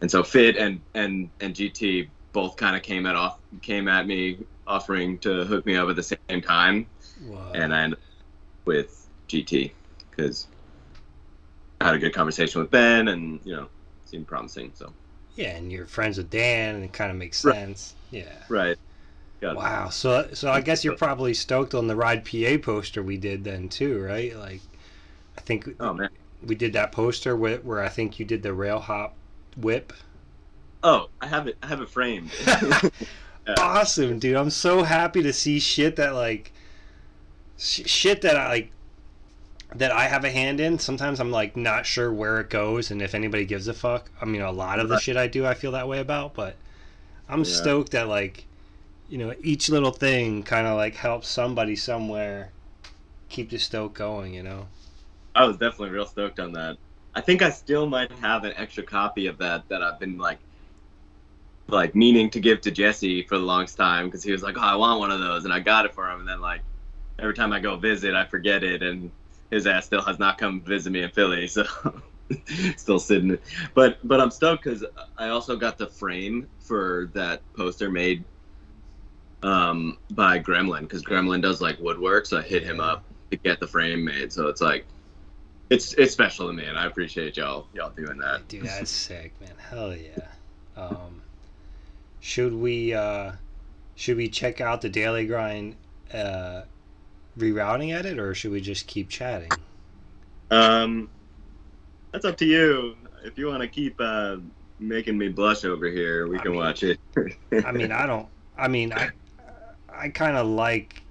[0.00, 4.06] And so Fit and and and GT both kind of came at off came at
[4.06, 6.86] me offering to hook me up at the same time,
[7.22, 7.52] Wow.
[7.54, 8.04] and I ended up
[8.66, 9.72] with GT
[10.10, 10.46] because
[11.80, 13.68] I had a good conversation with Ben, and you know,
[14.04, 14.72] seemed promising.
[14.74, 14.92] So
[15.36, 17.54] yeah, and you're friends with Dan, and it kind of makes Right.
[17.54, 17.94] sense.
[18.10, 18.42] Yeah.
[18.50, 18.76] right,
[19.40, 19.88] got Wow.
[19.90, 23.68] So so I guess you're probably stoked on the Ride PA poster we did then
[23.68, 24.36] too, right?
[24.36, 24.60] Like,
[25.36, 26.08] I think Oh man.
[26.44, 29.14] we did that poster where, where I think you did the rail hop
[29.56, 29.92] whip.
[30.82, 31.56] Oh, I have it.
[31.62, 32.30] I have it framed.
[33.46, 33.54] Yeah.
[33.58, 34.36] Awesome, dude!
[34.36, 36.50] I'm so happy to see shit that like
[37.58, 38.70] sh- shit that I like
[39.74, 40.78] that I have a hand in.
[40.78, 44.10] Sometimes I'm like not sure where it goes and if anybody gives a fuck.
[44.18, 46.56] I mean, a lot of the shit I do, I feel that way about, but
[47.28, 47.44] I'm Yeah.
[47.44, 48.46] stoked that like
[49.08, 52.52] you know each little thing kind of like helps somebody somewhere
[53.28, 54.34] keep the stoke going.
[54.34, 54.68] You know.
[55.34, 56.76] I was definitely real stoked on that.
[57.14, 60.38] I think I still might have an extra copy of that that I've been like
[61.68, 64.62] like meaning to give to Jesse for the longest time because he was like, "Oh,
[64.62, 66.20] I want one of those," and I got it for him.
[66.20, 66.60] And then like
[67.18, 69.10] every time I go visit, I forget it, and
[69.50, 71.64] his ass still has not come visit me in Philly, so
[72.76, 73.38] still sitting.
[73.74, 74.84] But but I'm stoked because
[75.18, 78.24] I also got the frame for that poster made
[79.44, 83.60] um by Gremlin because Gremlin does like woodwork, so I hit him up to get
[83.60, 84.32] the frame made.
[84.32, 84.86] So it's like
[85.70, 88.48] it's it's special to me, and I appreciate y'all y'all doing that.
[88.48, 89.52] Dude, that's sick, man.
[89.58, 90.28] Hell yeah.
[90.76, 91.22] Um,
[92.20, 93.32] should we uh,
[93.96, 95.76] should we check out the daily grind
[96.12, 96.62] uh,
[97.38, 99.50] rerouting edit, or should we just keep chatting?
[100.50, 101.10] Um,
[102.12, 102.96] that's up to you.
[103.24, 104.36] If you want to keep uh,
[104.78, 106.98] making me blush over here, we I can mean- watch it.
[107.64, 108.28] I mean, I don't.
[108.56, 109.10] I mean, I
[109.96, 111.02] I kind of like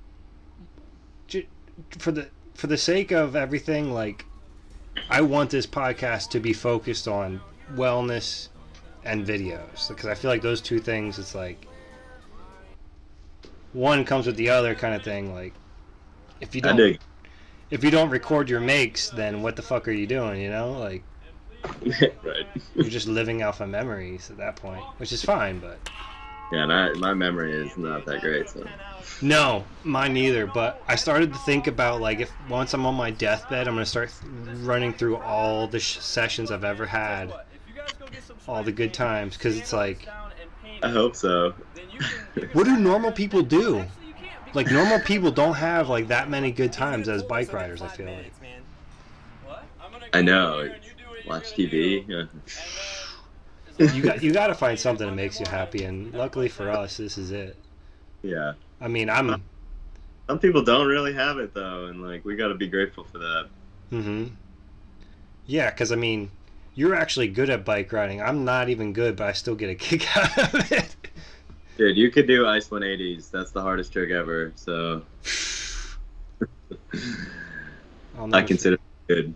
[1.97, 3.93] for the for the sake of everything.
[3.93, 4.25] Like,
[5.09, 7.41] I want this podcast to be focused on
[7.73, 8.49] wellness
[9.03, 11.19] and videos because I feel like those two things.
[11.19, 11.65] It's like
[13.73, 15.33] one comes with the other kind of thing.
[15.33, 15.53] Like,
[16.41, 16.97] if you don't
[17.71, 20.41] if you don't record your makes, then what the fuck are you doing?
[20.41, 21.03] You know, like
[22.23, 22.47] right.
[22.75, 25.59] you're just living off of memories at that point, which is fine.
[25.59, 25.79] But
[26.53, 28.47] Yeah, and I, my memory is not that great.
[28.47, 28.67] So
[29.23, 30.45] no, mine neither.
[30.45, 33.87] But I started to think about like if once I'm on my deathbed, I'm gonna
[33.87, 34.13] start
[34.61, 37.33] running through all the sh- sessions I've ever had,
[38.47, 40.07] all the good times, because it's like,
[40.83, 41.55] I hope so.
[42.53, 43.83] what do normal people do?
[44.53, 47.81] Like normal people don't have like that many good times as bike riders.
[47.81, 48.31] I feel like.
[50.13, 50.69] I know.
[51.25, 52.27] Watch TV.
[53.77, 56.97] You got you got to find something that makes you happy, and luckily for us,
[56.97, 57.57] this is it.
[58.21, 58.53] yeah.
[58.81, 59.43] I mean, I'm.
[60.29, 63.19] Some people don't really have it though, and like we got to be grateful for
[63.19, 63.49] that.
[63.89, 64.27] hmm
[65.45, 66.31] Yeah, because I mean,
[66.75, 68.21] you're actually good at bike riding.
[68.21, 70.95] I'm not even good, but I still get a kick out of it.
[71.77, 73.31] Dude, you could do ice 180s.
[73.31, 74.53] That's the hardest trick ever.
[74.55, 75.03] So
[78.17, 79.35] I'll I consider it good.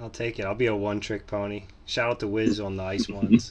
[0.00, 0.44] I'll take it.
[0.44, 1.64] I'll be a one-trick pony.
[1.90, 3.50] Shout out to Wiz on the ice ones.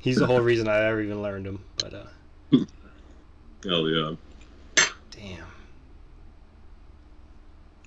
[0.00, 1.64] He's the whole reason I ever even learned them.
[1.78, 2.04] But uh,
[3.64, 4.16] Hell yeah.
[5.10, 5.46] damn.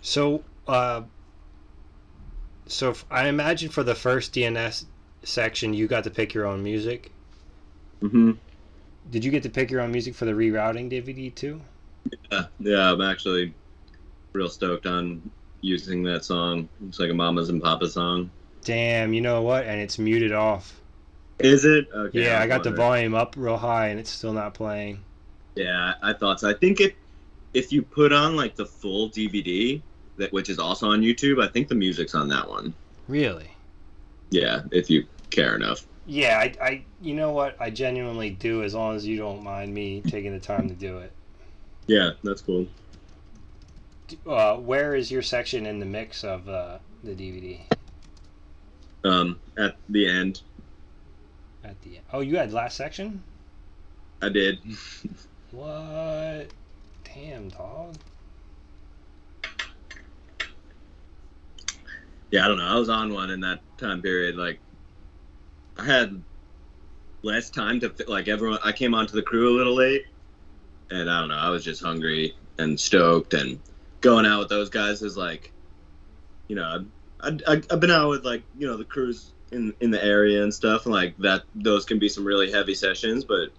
[0.01, 1.03] So, uh,
[2.65, 4.85] so if, I imagine for the first DNS
[5.21, 7.11] section, you got to pick your own music.
[8.01, 8.31] hmm
[9.11, 11.61] Did you get to pick your own music for the rerouting DVD too?
[12.31, 13.53] Yeah, yeah, I'm actually
[14.33, 15.29] real stoked on
[15.61, 16.67] using that song.
[16.87, 18.31] It's like a Mamas and Papa song.
[18.67, 19.63] Damn, you know what?
[19.65, 20.77] And it's muted off.
[21.39, 21.87] Is it?
[21.93, 22.25] Okay.
[22.25, 24.99] yeah, I got the volume up real high and it's still not playing.
[25.55, 26.49] Yeah, I thought so.
[26.49, 26.97] I think it
[27.53, 29.81] if you put on like the full DVD,
[30.17, 32.73] that which is also on YouTube, I think the music's on that one.
[33.07, 33.49] Really?
[34.31, 35.85] Yeah, if you care enough.
[36.05, 37.55] Yeah, I, I, you know what?
[37.61, 40.97] I genuinely do as long as you don't mind me taking the time to do
[40.97, 41.13] it.
[41.85, 42.67] Yeah, that's cool.
[44.25, 47.61] Uh, where is your section in the mix of uh, the DVD?
[49.03, 50.41] Um, at the end,
[51.63, 52.05] At the end.
[52.13, 53.23] oh, you had last section.
[54.21, 54.59] I did.
[55.51, 56.47] What?
[57.03, 57.95] Damn, dog.
[62.31, 62.65] Yeah, I don't know.
[62.65, 64.35] I was on one in that time period.
[64.35, 64.59] Like,
[65.77, 66.21] I had
[67.21, 68.59] less time to like everyone.
[68.63, 70.05] I came onto the crew a little late,
[70.89, 71.37] and I don't know.
[71.37, 73.59] I was just hungry and stoked, and
[74.01, 75.51] going out with those guys is like,
[76.49, 76.85] you know,
[77.21, 80.43] I, I, I've been out with like you know the crews in in the area
[80.43, 81.43] and stuff, and like that.
[81.55, 83.49] Those can be some really heavy sessions, but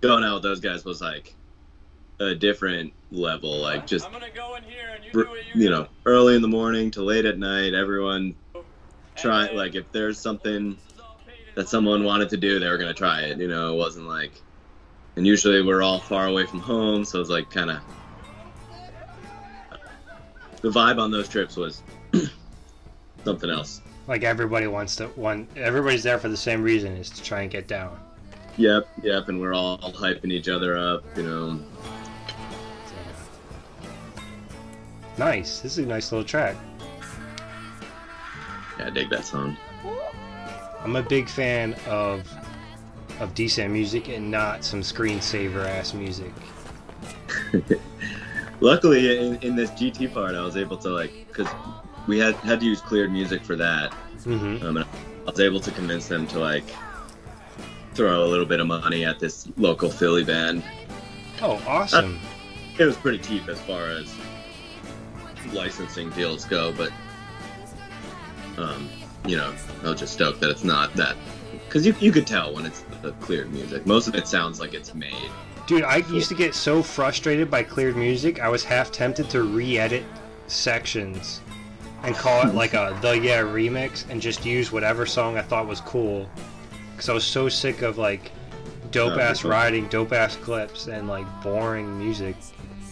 [0.00, 1.34] going out with those guys was like
[2.20, 3.60] a different level.
[3.60, 6.34] Like just I'm gonna go in here and you do what you you know early
[6.34, 8.34] in the morning to late at night everyone
[9.16, 10.76] try like if there's something
[11.54, 14.06] that someone wanted to do they were going to try it you know it wasn't
[14.06, 14.32] like
[15.16, 17.78] and usually we're all far away from home so it's like kind of
[20.62, 21.82] the vibe on those trips was
[23.24, 25.48] something else Like everybody wants to one.
[25.56, 27.98] Everybody's there for the same reason, is to try and get down.
[28.56, 31.58] yep yep and we're all hyping each other up you know
[35.16, 35.60] Nice.
[35.60, 36.56] This is a nice little track.
[38.78, 39.56] yeah i dig that song
[40.82, 42.28] I'm a big fan of
[43.20, 46.32] of decent music and not some screensaver ass music.
[48.60, 51.48] luckily in, in this gt part i was able to like because
[52.06, 53.92] we had had to use cleared music for that
[54.24, 54.66] Mm-hmm.
[54.66, 56.64] Um, I was able to convince them to like
[57.94, 60.64] throw a little bit of money at this local Philly band.
[61.42, 62.18] Oh, awesome.
[62.78, 64.14] It was pretty cheap as far as
[65.52, 66.90] licensing deals go, but
[68.56, 68.88] um,
[69.26, 71.16] you know, I was just stoked that it's not that
[71.66, 73.86] because you you could tell when it's the cleared music.
[73.86, 75.30] Most of it sounds like it's made.
[75.66, 79.42] Dude, I used to get so frustrated by cleared music, I was half tempted to
[79.42, 80.04] re-edit
[80.46, 81.40] sections
[82.04, 85.66] and call it like a the yeah remix and just use whatever song I thought
[85.66, 86.28] was cool.
[86.96, 88.30] Cause I was so sick of like
[88.90, 89.50] dope ass cool.
[89.50, 92.36] writing, dope ass clips, and like boring music.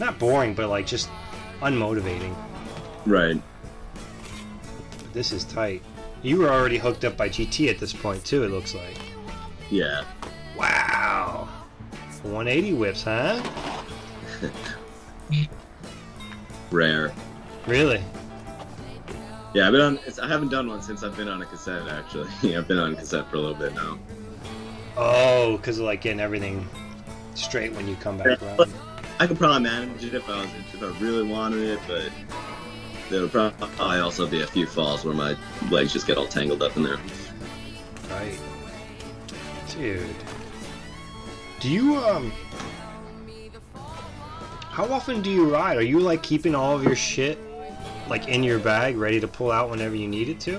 [0.01, 1.09] Not boring, but like just
[1.61, 2.35] unmotivating.
[3.07, 3.41] Right.
[5.13, 5.83] This is tight.
[6.23, 8.45] You were already hooked up by GT at this point too.
[8.45, 8.99] It looks like.
[9.71, 10.05] Yeah.
[10.57, 11.49] Wow.
[12.23, 13.43] 180 whips, huh?
[16.71, 17.13] Rare.
[17.67, 18.03] Really?
[19.55, 19.99] Yeah, I've been on.
[20.07, 21.87] It's, I haven't done one since I've been on a cassette.
[21.89, 23.99] Actually, yeah, I've been on cassette for a little bit now.
[24.97, 26.67] Oh, because of like getting everything
[27.35, 28.57] straight when you come back Yeah.
[28.57, 28.73] around.
[29.21, 32.11] I could probably manage it if I was if I really wanted it, but
[33.11, 35.37] there would probably also be a few falls where my
[35.71, 36.99] legs just get all tangled up in there.
[38.11, 38.39] Right.
[39.71, 40.03] Dude.
[41.61, 42.33] Do you, um.
[44.71, 45.77] How often do you ride?
[45.77, 47.39] Are you like keeping all of your shit
[48.09, 50.57] like in your bag, ready to pull out whenever you need it to?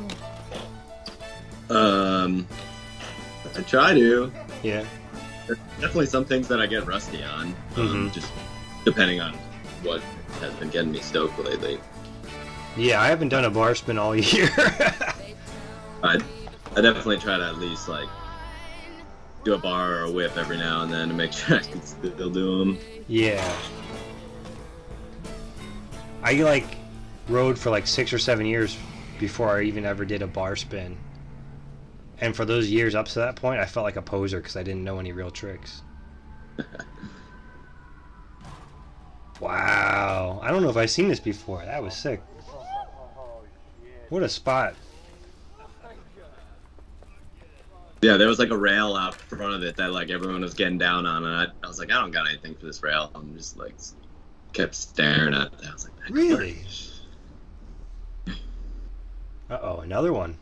[1.70, 2.48] Um,
[3.58, 4.32] I try to.
[4.62, 4.86] Yeah.
[5.48, 8.14] There's definitely some things that I get rusty on, um, Mhm.
[8.14, 8.32] just
[8.86, 9.34] depending on
[9.84, 10.02] what
[10.40, 11.80] has been getting me stoked lately.
[12.78, 14.50] Yeah, I haven't done a bar spin all year.
[16.02, 16.18] I,
[16.76, 18.08] I definitely try to at least like
[19.44, 21.82] do a bar or a whip every now and then to make sure I can
[21.84, 22.78] still do them.
[23.08, 23.54] yeah.
[26.24, 26.78] I like
[27.28, 28.78] rode for like six or seven years
[29.20, 30.98] before I even ever did a bar spin.
[32.20, 34.64] And for those years up to that point, I felt like a poser because I
[34.64, 35.82] didn't know any real tricks.
[39.40, 40.40] wow.
[40.42, 41.64] I don't know if I've seen this before.
[41.66, 42.22] That was sick.
[44.10, 44.76] What a spot.
[48.02, 50.78] Yeah, there was like a rail out front of it that like everyone was getting
[50.78, 53.10] down on, and I, I was like, I don't got anything for this rail.
[53.16, 53.74] I'm just like
[54.52, 55.54] kept staring at it.
[55.68, 56.58] I was like, that Really?
[59.54, 60.40] Uh oh, another one.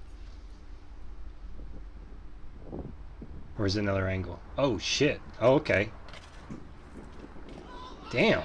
[3.60, 4.40] Or is it another angle?
[4.58, 5.20] Oh shit.
[5.42, 5.90] Oh, okay.
[8.10, 8.44] Damn.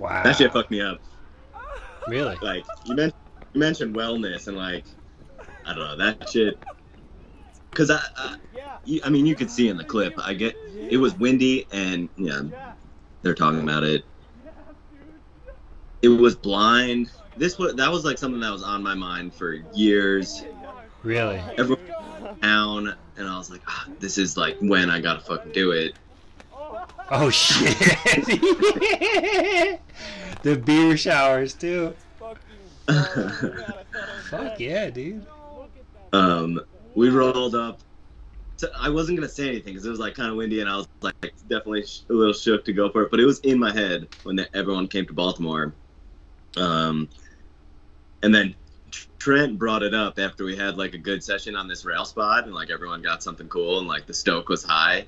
[0.00, 0.24] Wow.
[0.24, 1.00] That shit fucked me up.
[2.08, 2.36] Really?
[2.42, 3.12] Like you, men-
[3.54, 4.84] you mentioned wellness and like
[5.64, 6.58] I don't know that shit.
[7.72, 8.34] Cause I, I,
[8.84, 10.14] you, I mean, you could see in the clip.
[10.18, 10.56] I get
[10.88, 12.42] it was windy and yeah,
[13.22, 14.09] they're talking about it.
[16.02, 17.10] It was blind.
[17.36, 20.44] This was that was like something that was on my mind for years.
[21.02, 21.40] Really?
[21.56, 21.84] Everyone
[22.42, 25.94] down, and I was like, ah, this is like when I gotta fucking do it.
[27.10, 27.76] Oh shit.
[30.42, 31.94] the beer showers too.
[32.86, 35.26] Fuck yeah, dude.
[36.12, 36.60] um,
[36.94, 37.80] we rolled up.
[38.56, 40.76] So I wasn't gonna say anything because it was like kind of windy, and I
[40.76, 41.14] was like
[41.48, 43.10] definitely sh- a little shook to go for it.
[43.10, 45.72] But it was in my head when the, everyone came to Baltimore,
[46.56, 47.08] Um,
[48.22, 48.54] and then
[49.18, 52.44] Trent brought it up after we had like a good session on this rail spot,
[52.44, 55.06] and like everyone got something cool, and like the stoke was high.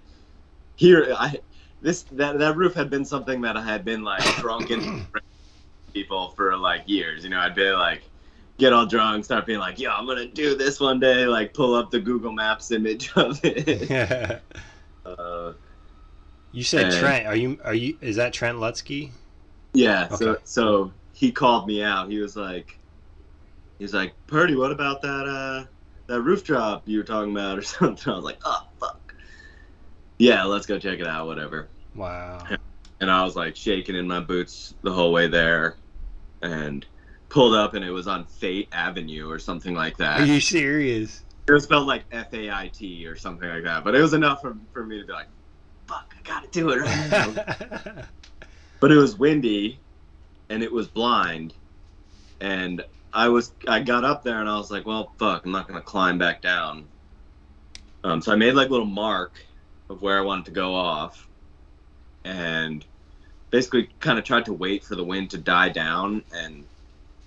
[0.77, 1.41] Here, I
[1.81, 5.07] this that that roof had been something that I had been like drunken
[5.93, 7.25] people for like years.
[7.25, 8.03] You know, I'd be like
[8.59, 11.75] get all drunk, start being like, "Yo, I'm gonna do this one day." Like pull
[11.75, 14.43] up the Google Maps image of it.
[15.07, 15.53] uh,
[16.53, 17.27] you said and- Trent.
[17.27, 17.59] Are you?
[17.65, 17.97] Are you?
[18.01, 19.11] Is that Trent Lutsky?
[19.73, 20.09] Yeah.
[20.11, 20.93] So so
[21.23, 22.11] he called me out.
[22.11, 22.77] He was like,
[23.79, 25.65] he's like, Purdy, what about that uh
[26.09, 28.13] that roof drop you were talking about or something?
[28.13, 29.15] I was like, oh fuck.
[30.19, 31.29] Yeah, let's go check it out.
[31.29, 31.69] Whatever.
[31.95, 32.45] Wow.
[32.99, 35.77] And I was like shaking in my boots the whole way there,
[36.43, 36.85] and
[37.29, 40.23] pulled up and it was on Fate Avenue or something like that.
[40.23, 41.23] Are you serious?
[41.47, 43.85] It was spelled like F A I T or something like that.
[43.85, 45.29] But it was enough for, for me to be like,
[45.87, 48.05] fuck, I gotta do it right now.
[48.81, 49.79] but it was windy
[50.53, 51.55] and it was blind.
[52.41, 52.85] And
[53.15, 55.81] i was i got up there and i was like well fuck i'm not gonna
[55.81, 56.85] climb back down.
[58.05, 59.35] Um, so i made like a little mark
[59.89, 61.29] of where i wanted to go off
[62.25, 62.85] and
[63.51, 66.65] basically kind of tried to wait for the wind to die down and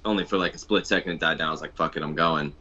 [0.04, 1.50] only for like a split second it died down.
[1.50, 2.54] I was like fuck it i'm going.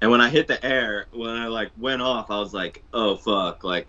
[0.00, 3.16] And when i hit the air when i like went off i was like oh
[3.16, 3.88] fuck like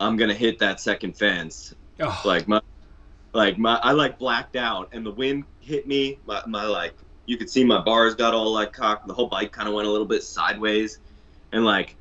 [0.00, 1.74] i'm gonna hit that second fence.
[2.00, 2.60] Oh, like my
[3.36, 6.94] like my I like blacked out and the wind hit me my, my like
[7.26, 9.86] you could see my bars got all like cocked the whole bike kind of went
[9.86, 10.98] a little bit sideways
[11.52, 11.96] and like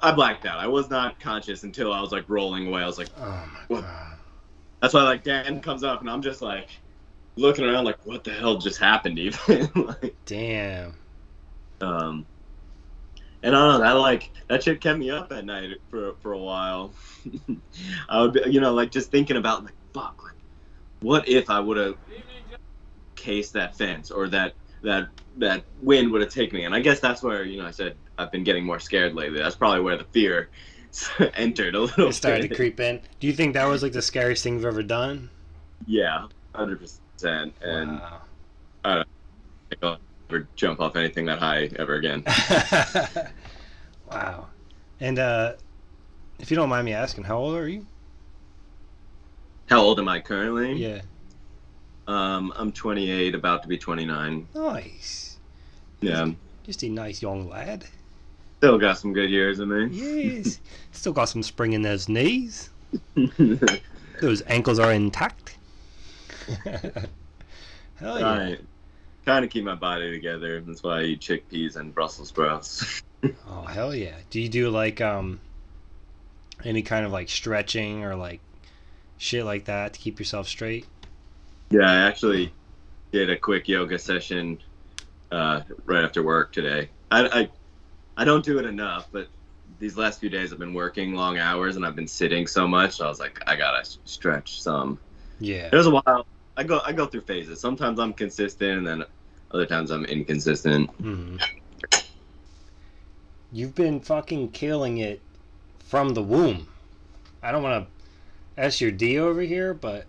[0.00, 2.98] I blacked out I was not conscious until I was like rolling away I was
[2.98, 3.82] like oh my What?
[3.82, 4.18] god.
[4.82, 6.68] that's why like Dan comes up and I'm just like
[7.36, 9.70] looking around like what the hell just happened even
[10.02, 10.94] like Damn.
[11.80, 12.26] um
[13.42, 16.32] and I don't know that like that shit kept me up at night for for
[16.32, 16.92] a while.
[18.08, 20.34] I would be, you know like just thinking about like fuck like
[21.00, 21.96] what if I would have
[23.14, 27.00] cased that fence or that that that wind would have taken me and I guess
[27.00, 29.38] that's where you know I said I've been getting more scared lately.
[29.38, 30.50] That's probably where the fear
[31.34, 33.00] entered a little It started to creep in.
[33.20, 35.30] Do you think that was like the scariest thing you've ever done?
[35.86, 37.54] Yeah, hundred percent.
[37.62, 38.20] And wow.
[38.84, 39.04] I
[39.80, 42.24] don't ever jump off anything that high ever again.
[44.10, 44.48] wow.
[45.00, 45.52] And uh,
[46.40, 47.86] if you don't mind me asking, how old are you?
[49.68, 50.74] How old am I currently?
[50.74, 51.02] Yeah.
[52.06, 54.48] Um, I'm 28, about to be 29.
[54.54, 55.38] Nice.
[56.00, 56.30] Yeah,
[56.64, 57.84] Just a nice young lad.
[58.58, 59.86] still got some good years in me.
[59.90, 60.60] Yes.
[60.92, 62.70] Still got some spring in those knees.
[64.20, 65.56] Those ankles are intact.
[66.64, 68.38] Hell yeah.
[68.38, 68.60] Right.
[69.26, 70.60] Kind of keep my body together.
[70.60, 73.02] That's why I eat chickpeas and Brussels sprouts.
[73.48, 74.14] Oh hell yeah.
[74.30, 75.40] Do you do like um
[76.64, 78.40] any kind of like stretching or like
[79.18, 80.86] shit like that to keep yourself straight?
[81.70, 82.52] yeah, I actually
[83.12, 84.58] did a quick yoga session
[85.30, 86.88] uh, right after work today.
[87.10, 87.48] I, I
[88.16, 89.28] I don't do it enough, but
[89.78, 92.96] these last few days I've been working long hours and I've been sitting so much.
[92.96, 94.98] So I was like, I gotta stretch some.
[95.40, 95.68] Yeah.
[95.68, 96.26] There's a while.
[96.56, 97.60] I go I go through phases.
[97.60, 99.04] Sometimes I'm consistent, and then
[99.52, 100.90] other times I'm inconsistent.
[100.90, 101.36] hmm
[103.50, 105.22] You've been fucking killing it
[105.78, 106.68] from the womb.
[107.42, 107.97] I don't want to
[108.58, 110.04] S your D over here, but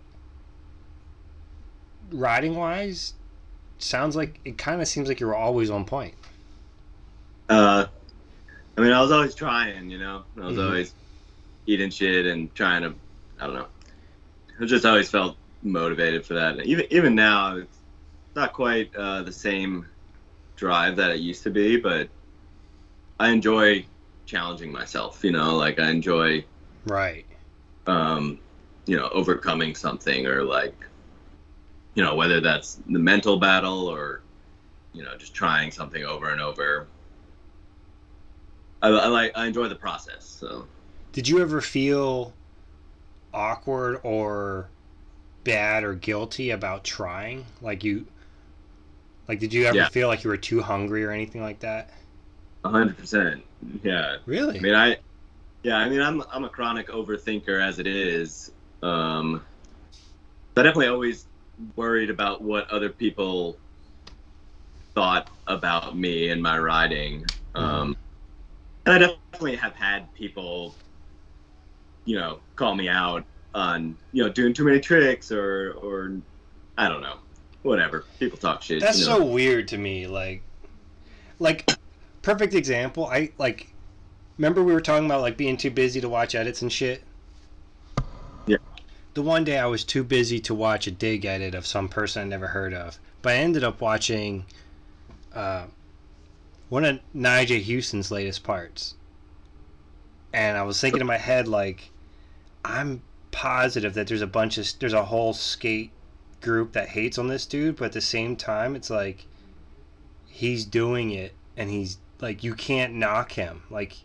[2.10, 3.14] riding wise,
[3.78, 6.14] sounds like it kind of seems like you're always on point.
[7.48, 7.86] Uh,
[8.76, 10.24] I mean, I was always trying, you know.
[10.40, 10.64] I was Mhm.
[10.66, 10.94] always
[11.66, 12.94] eating shit and trying to.
[13.40, 13.68] I don't know.
[14.60, 16.58] I just always felt motivated for that.
[16.66, 17.78] Even even now, it's
[18.34, 19.86] not quite uh, the same
[20.56, 22.08] drive that it used to be, but
[23.20, 23.86] I enjoy
[24.26, 25.22] challenging myself.
[25.22, 26.44] You know, like I enjoy,
[26.84, 27.26] Right.
[27.86, 28.40] Um,
[28.86, 30.74] you know, overcoming something or like,
[31.94, 34.22] you know, whether that's the mental battle or,
[34.94, 36.88] you know, just trying something over and over.
[38.82, 40.24] I, I like I enjoy the process.
[40.24, 40.66] So
[41.12, 42.34] Did you ever feel
[43.34, 44.70] awkward or
[45.44, 47.46] bad or guilty about trying?
[47.60, 48.06] Like you
[49.28, 49.86] like did you ever Yeah.
[49.86, 51.90] feel like you were too hungry or anything like that?
[52.64, 53.44] a hundred percent,
[53.82, 54.16] yeah.
[54.24, 54.58] Really?
[54.58, 54.98] I mean, I,
[55.62, 58.52] yeah, I mean, I'm I'm a chronic overthinker as it is.
[58.82, 59.44] Um,
[60.56, 61.26] I definitely always
[61.76, 63.58] worried about what other people
[64.94, 67.24] thought about me and my riding.
[67.54, 67.96] Um,
[68.86, 70.74] and I definitely have had people,
[72.04, 76.16] you know, call me out on you know doing too many tricks or or
[76.78, 77.16] I don't know,
[77.62, 78.04] whatever.
[78.18, 78.80] People talk shit.
[78.80, 79.18] That's you know.
[79.18, 80.06] so weird to me.
[80.06, 80.42] Like,
[81.38, 81.70] like,
[82.22, 83.06] perfect example.
[83.06, 83.69] I like.
[84.40, 87.02] Remember we were talking about like being too busy to watch edits and shit.
[88.46, 88.56] Yeah.
[89.12, 92.22] The one day I was too busy to watch a dig edit of some person
[92.22, 94.46] I never heard of, but I ended up watching
[95.34, 95.66] uh,
[96.70, 98.94] one of Nigel Houston's latest parts,
[100.32, 101.90] and I was thinking in my head like,
[102.64, 105.90] I'm positive that there's a bunch of there's a whole skate
[106.40, 109.26] group that hates on this dude, but at the same time, it's like
[110.28, 113.98] he's doing it, and he's like you can't knock him, like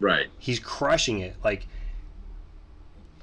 [0.00, 0.26] Right.
[0.38, 1.66] he's crushing it like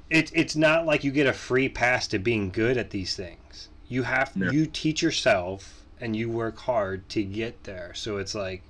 [0.10, 3.70] it, it's not like you get a free pass to being good at these things
[3.88, 4.52] you have No.
[4.52, 8.62] you teach yourself and you work hard to get there so it's like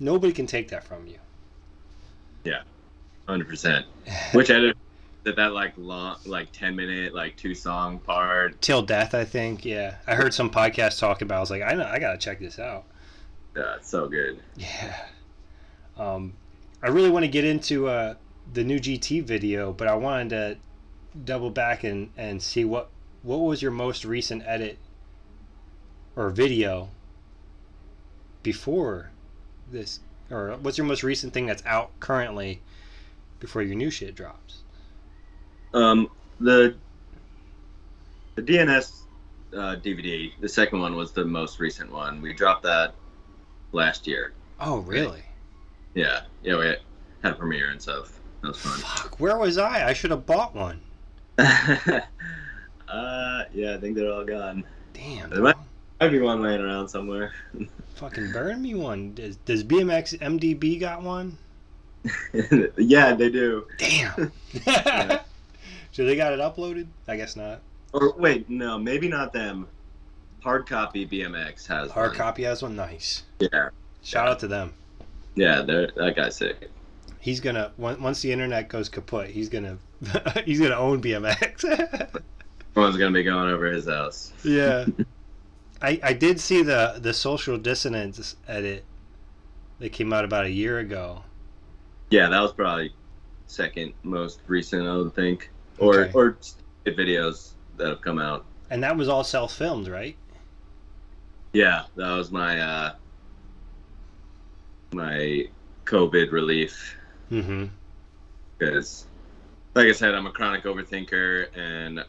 [0.00, 1.18] nobody can take that from you
[2.44, 2.62] Yeah.
[3.28, 3.84] Hundred percent.
[4.32, 4.74] Which edit
[5.24, 8.58] did that like long, like ten minute, like two song part?
[8.62, 11.36] till death i think yeah i heard some podcast talk about it.
[11.36, 12.84] i was like i know i gotta check this out
[13.56, 14.40] Yeah, it's so good.
[14.56, 14.96] yeah
[15.98, 16.32] um
[16.82, 18.14] i really want to get into uh
[18.52, 20.56] the new gt video but i wanted to
[21.24, 22.88] double back and and see what
[23.22, 24.78] what was your most recent edit
[26.16, 26.88] or video
[28.42, 29.10] before
[29.70, 30.00] this
[30.30, 32.60] or what's your most recent thing that's out currently
[33.40, 34.62] before your new shit drops
[35.74, 36.08] Um,
[36.40, 36.76] the
[38.36, 38.92] the DNS
[39.52, 42.22] uh, DVD, the second one was the most recent one.
[42.22, 42.94] We dropped that
[43.72, 44.32] last year.
[44.60, 45.22] oh really
[45.94, 46.66] Yeah, yeah, we
[47.22, 48.20] had a premiere and stuff.
[48.42, 48.78] That was fun.
[48.78, 50.80] fuck where was i i should have bought one
[51.38, 52.00] uh,
[53.52, 54.64] yeah, I think they're all gone.
[54.92, 55.56] damn There might-
[56.00, 57.32] Might be one laying around somewhere.
[57.96, 61.36] fucking burn me one does, does bmx mdb got one
[62.76, 63.66] yeah, they do.
[63.76, 64.30] Damn.
[64.64, 65.22] yeah.
[65.90, 66.86] so they got it uploaded?
[67.08, 67.60] I guess not.
[67.92, 69.66] Or wait, no, maybe not them.
[70.44, 72.16] Hard copy BMX has Hard one.
[72.16, 72.76] copy has one.
[72.76, 73.24] Nice.
[73.40, 73.70] Yeah,
[74.04, 74.72] Shout out to them.
[75.38, 76.70] Yeah, that guy's sick.
[77.20, 79.78] He's gonna once the internet goes kaput, he's gonna
[80.44, 81.64] he's gonna own BMX.
[81.64, 84.32] Everyone's gonna be going over his house.
[84.44, 84.86] yeah.
[85.82, 88.84] I I did see the the social dissonance edit
[89.78, 91.22] that came out about a year ago.
[92.10, 92.92] Yeah, that was probably
[93.46, 96.12] second most recent, I would think, or Okay.
[96.14, 96.36] or
[96.86, 98.44] videos that have come out.
[98.70, 100.16] And that was all self filmed, right?
[101.52, 102.94] Yeah, that was my uh,
[104.92, 105.48] my
[105.84, 106.96] COVID relief
[107.30, 107.66] Mm-hmm.
[108.56, 109.04] because,
[109.74, 112.02] like I said, I'm a chronic overthinker, and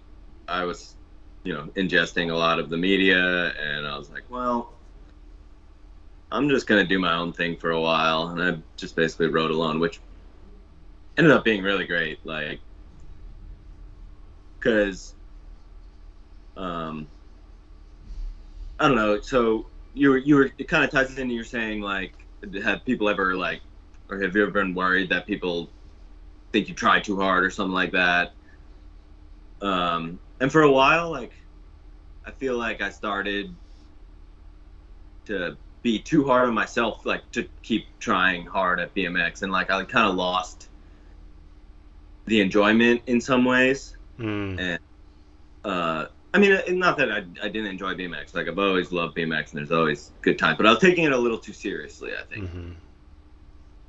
[0.47, 0.95] I was,
[1.43, 4.71] you know, ingesting a lot of the media, and I was like, well,
[6.31, 9.51] I'm just gonna do my own thing for a while, and I just basically wrote
[9.51, 9.99] alone, which
[11.17, 12.61] ended up being really great, like,
[14.57, 15.15] because,
[16.55, 17.07] um,
[18.79, 21.81] I don't know, so you were you were it kind of ties into you're saying
[21.81, 22.13] like,
[22.63, 23.61] have people ever like,
[24.09, 25.69] or have you ever been worried that people
[26.51, 28.33] think you try too hard or something like that.
[29.61, 31.33] Um, and for a while, like,
[32.25, 33.53] I feel like I started
[35.25, 39.69] to be too hard on myself, like to keep trying hard at BMX, and like
[39.69, 40.69] I kind of lost
[42.25, 43.95] the enjoyment in some ways.
[44.19, 44.79] Mm.
[45.63, 48.35] Uh, I mean, uh, not that I, I didn't enjoy BMX.
[48.35, 50.57] Like I've always loved BMX, and there's always good times.
[50.57, 52.49] But I was taking it a little too seriously, I think.
[52.49, 52.71] hmm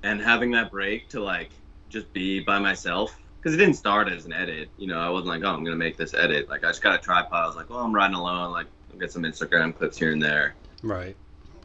[0.02, 1.50] and having that break to like
[1.90, 5.28] just be by myself because it didn't start as an edit you know i wasn't
[5.28, 7.56] like oh i'm gonna make this edit like i just got a tripod i was
[7.56, 11.14] like well i'm riding alone like i'll get some instagram clips here and there Right.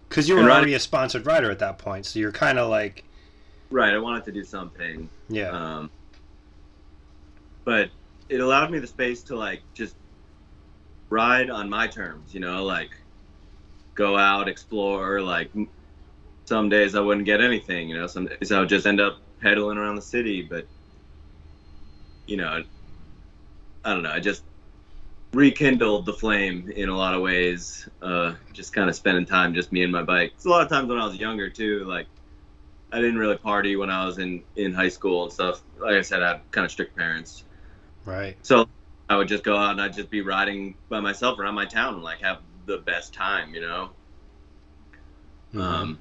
[0.10, 2.70] Because you were And already a sponsored rider at that point, so you're kind of
[2.70, 3.06] like,
[3.72, 5.90] right i wanted to do something yeah, um,
[7.64, 7.90] but
[8.30, 9.96] it allowed me the space to like just
[11.10, 12.92] ride on my terms you know like
[13.94, 15.52] go out explore like
[16.46, 19.20] some days i wouldn't get anything you know some days i would just end up
[19.42, 20.68] pedaling around the city but
[22.26, 22.64] you know
[23.84, 24.44] i don't know i just
[25.34, 29.72] rekindled the flame in a lot of ways uh, just kind of spending time just
[29.72, 32.08] me and my bike it's a lot of times when i was younger too like
[32.96, 35.62] I didn't really party when I was in in high school and stuff.
[35.78, 37.44] Like I said, I have kind of strict parents,
[38.06, 38.38] right.
[38.42, 38.70] so
[39.10, 41.96] I would just go out and I'd just be riding by myself around my town
[41.96, 43.92] and like have the best time, you know.
[45.54, 45.62] Mhm.
[45.62, 46.00] Um,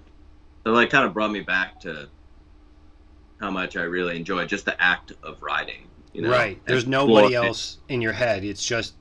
[0.64, 2.08] so like kind of brought me back to
[3.40, 5.88] how much I really enjoy just the act of riding.
[6.12, 6.60] You know, right.
[6.64, 8.44] There's nobody else in your head.
[8.44, 8.94] It's just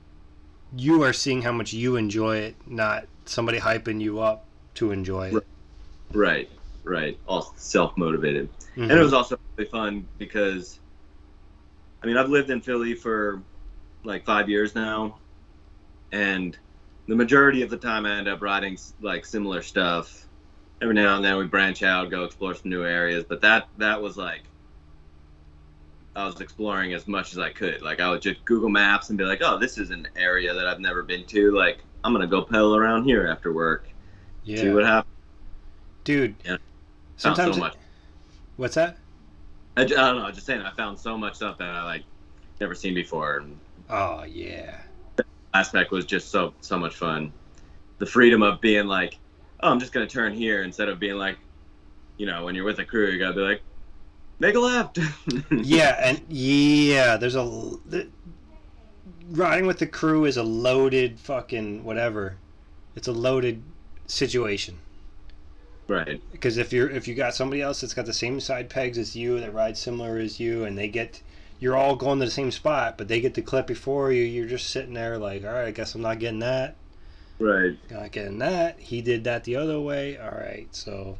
[0.76, 5.28] you are seeing how much you enjoy it, not somebody hyping you up to enjoy
[5.28, 5.46] it.
[6.12, 6.50] Right,
[6.82, 7.18] right.
[7.26, 8.50] All self motivated.
[8.76, 8.82] Mhm.
[8.82, 10.80] And it was also really fun because,
[12.02, 13.40] I mean, I've lived in Philly for
[14.04, 15.18] like five years now,
[16.12, 16.56] and
[17.08, 20.26] the majority of the time I end up writing like similar stuff.
[20.82, 24.00] Every now and then we branch out, go explore some new areas, but that that
[24.00, 24.42] was like
[26.16, 27.82] I was exploring as much as I could.
[27.82, 30.66] Like I would just Google Maps and be like, "Oh, this is an area that
[30.66, 31.52] I've never been to.
[31.52, 33.88] Like I'm gonna go pedal around here after work,
[34.44, 34.56] Yeah.
[34.58, 35.12] see what happens."
[36.04, 36.34] Dude.
[36.44, 36.58] Yeah.
[37.16, 37.76] Sometimes so it- much.
[38.56, 38.98] What's that?
[39.76, 40.24] I, I don't know.
[40.26, 42.04] I'm just saying, I found so much stuff that I like
[42.60, 43.38] never seen before.
[43.38, 43.58] And
[43.90, 44.80] Oh yeah.
[45.52, 47.32] aspect was just so so much fun.
[47.98, 49.18] The freedom of being like,
[49.60, 51.38] "Oh, I'm just gonna turn here," instead of being like,
[52.16, 53.62] you know, when you're with a crew, you gotta be like,
[54.38, 54.98] "Make a left."
[55.50, 57.44] Yeah, and yeah, there's a
[57.86, 58.08] the,
[59.30, 62.36] riding with the crew is a loaded fucking whatever.
[62.96, 63.62] It's a loaded
[64.06, 64.78] situation
[65.88, 66.20] right.
[66.32, 69.14] because if you're if you got somebody else that's got the same side pegs as
[69.16, 71.22] you that rides similar as you and they get
[71.64, 74.22] you're all going to the same spot but they get the clip before you.
[74.22, 76.76] You're just sitting there like all right i guess i'm not getting that.
[77.38, 77.78] Right.
[77.90, 78.78] not getting that.
[78.78, 80.18] He did that the other way.
[80.18, 80.68] All right.
[80.72, 81.16] So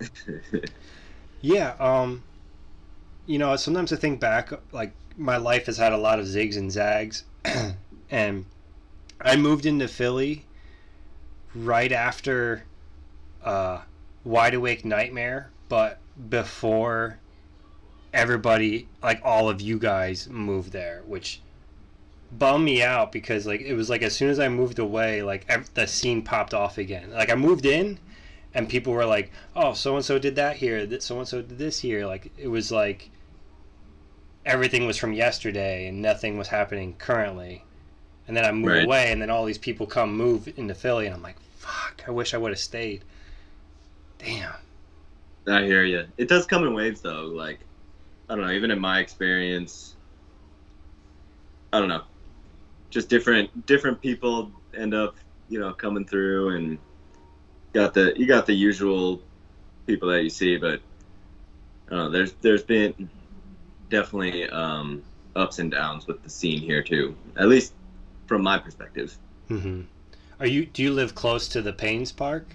[1.40, 2.22] Yeah, um
[3.26, 6.56] you know, sometimes I think back like my life has had a lot of zigs
[6.56, 7.24] and zags.
[8.12, 8.46] And
[9.20, 10.44] I moved into Philly
[11.54, 12.64] right after
[13.44, 13.82] uh
[14.22, 17.19] Wide Awake Nightmare, but before
[18.12, 21.40] everybody like all of you guys moved there, which
[22.32, 25.44] bummed me out because like it was like as soon as I moved away, like
[25.48, 27.10] ev- the scene popped off again.
[27.12, 27.98] Like I moved in
[28.54, 30.86] and people were like, "Oh, so and so did that here.
[30.86, 33.10] That so and so did this here." Like it was like
[34.46, 37.64] everything was from yesterday and nothing was happening currently.
[38.26, 38.84] And then I move Right.
[38.84, 42.04] away, and then all these people come move into Philly, and I'm like, "Fuck!
[42.06, 43.02] I wish I would have stayed."
[44.18, 44.52] Damn.
[45.48, 46.06] I hear you.
[46.16, 47.22] It does come in waves, though.
[47.24, 47.58] Like,
[48.30, 48.52] I don't know.
[48.52, 49.96] Even in my experience,
[51.72, 52.04] I don't know.
[52.88, 55.16] Just different different people end up,
[55.48, 56.78] you know, coming through, and
[57.72, 59.20] got the you got the usual
[59.86, 60.80] people that you see, but
[61.88, 62.10] I don't know.
[62.10, 63.10] There's there's been
[63.88, 65.02] definitely um,
[65.34, 67.16] ups and downs with the scene here too.
[67.36, 67.74] At least
[68.26, 69.18] from my perspective.
[69.50, 69.82] Mm-hmm.
[70.38, 70.66] Are you?
[70.66, 72.46] Do you live close to the Paine's Park?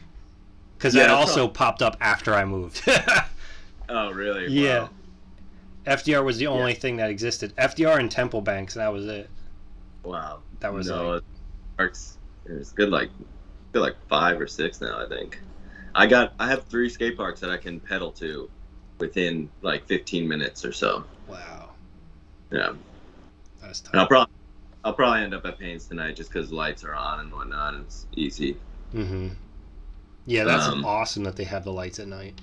[0.77, 2.81] Because Yeah, that also popped up after I moved.
[3.87, 4.47] Oh, really?
[4.47, 4.79] Yeah.
[4.79, 4.89] Wow.
[5.85, 7.55] FDR was the only thing that existed.
[7.57, 9.29] FDR and Temple Banks, and that was it.
[10.03, 10.39] Wow.
[10.59, 11.23] That was no, it
[11.77, 12.17] parks.
[12.45, 13.09] It's good, like
[13.71, 15.03] good, like five or six now.
[15.03, 15.39] I think.
[15.93, 16.33] I got.
[16.39, 18.49] I have three skate parks that I can pedal to,
[18.99, 21.03] within like 15 minutes or so.
[21.27, 21.69] Wow,
[22.51, 22.73] Yeah.
[23.61, 23.93] that's tough.
[23.93, 24.33] And I'll probably.
[24.83, 27.73] I'll probably end up at Paine's tonight just because lights are on and whatnot.
[27.73, 28.55] And it's easy.
[28.93, 29.29] Mm-hmm.
[30.27, 32.39] Yeah, that's Um, awesome that they have the lights at night.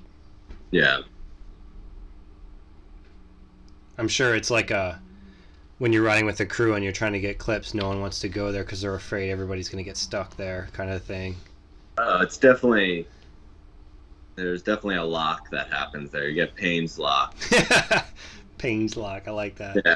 [0.73, 1.03] Yeah.
[4.03, 5.01] I'm sure it's like a
[5.79, 8.19] when you're riding with a crew and you're trying to get clips, no one wants
[8.23, 11.37] to go there because they're afraid everybody's going to get stuck there, kind of thing.
[11.97, 13.07] Uh, it's definitely.
[14.35, 16.29] There's definitely a lock that happens there.
[16.29, 17.37] You get Paine's lock.
[18.59, 19.81] Paine's lock, I like that.
[19.85, 19.95] Yeah.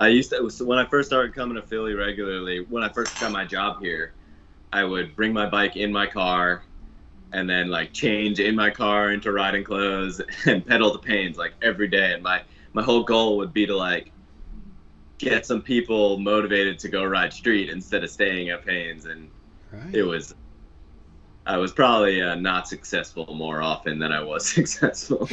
[0.00, 2.66] I used to so when I first started coming to Philly regularly.
[2.68, 4.14] When I first got my job here,
[4.72, 6.64] I would bring my bike in my car,
[7.32, 11.52] and then like change in my car into riding clothes and pedal to Paine's like
[11.62, 12.14] every day.
[12.14, 12.42] And my
[12.74, 14.10] my whole goal would be to like
[15.18, 19.06] get some people motivated to go ride street instead of staying at Paine's.
[19.06, 19.30] And
[19.72, 19.94] Right.
[19.94, 20.34] it was,
[21.46, 25.28] I was probably uh, not successful more often than I was successful.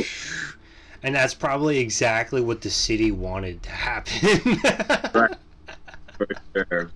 [1.03, 4.59] And that's probably exactly what the city wanted to happen.
[5.13, 5.35] Right.
[6.17, 6.27] For
[6.69, 6.91] sure.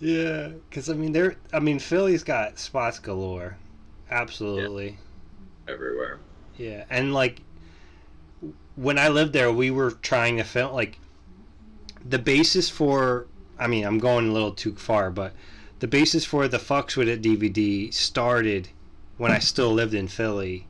[0.00, 1.36] Yeah, because I mean, they're.
[1.52, 3.56] I mean, Philly's got spots galore.
[4.10, 4.96] Absolutely.
[5.68, 6.18] Everywhere.
[6.56, 7.42] Yeah, and like
[8.76, 10.98] when I lived there, we were trying to film like
[12.04, 13.26] the basis for.
[13.58, 15.34] I mean, I'm going a little too far, but
[15.78, 18.68] the basis for the Fucks with It DVD started
[19.18, 20.66] when I still lived in Philly,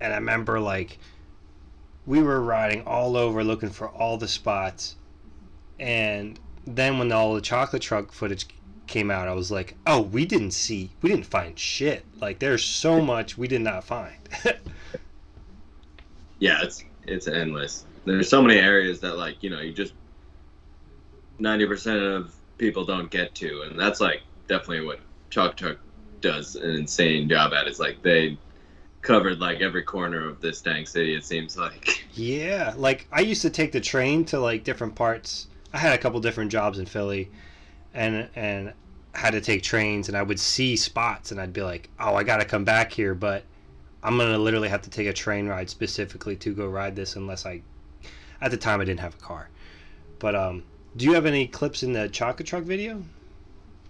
[0.00, 0.98] and I remember like
[2.06, 4.96] we were riding all over looking for all the spots,
[5.78, 8.46] and then when all the chocolate truck footage
[8.86, 12.04] came out, I was like, oh, we didn't see, we didn't find shit.
[12.20, 14.16] Like, there's so much we did not find.
[16.38, 17.84] yeah, it's it's endless.
[18.04, 19.92] There's so many areas that like you know you just
[21.38, 25.00] ninety percent of people don't get to, and that's like definitely what
[25.30, 25.78] Chalk Chuck
[26.20, 27.66] does an insane job at.
[27.66, 28.38] It's like they
[29.02, 31.14] covered like every corner of this dang city.
[31.14, 32.04] It seems like.
[32.14, 35.48] yeah, like I used to take the train to like different parts.
[35.72, 37.30] I had a couple different jobs in Philly,
[37.94, 38.72] and and
[39.14, 42.22] had to take trains, and I would see spots, and I'd be like, oh, I
[42.22, 43.44] got to come back here, but
[44.02, 47.46] I'm gonna literally have to take a train ride specifically to go ride this, unless
[47.46, 47.62] I.
[48.40, 49.50] At the time, I didn't have a car,
[50.18, 50.64] but um,
[50.96, 53.02] do you have any clips in the chocolate truck video?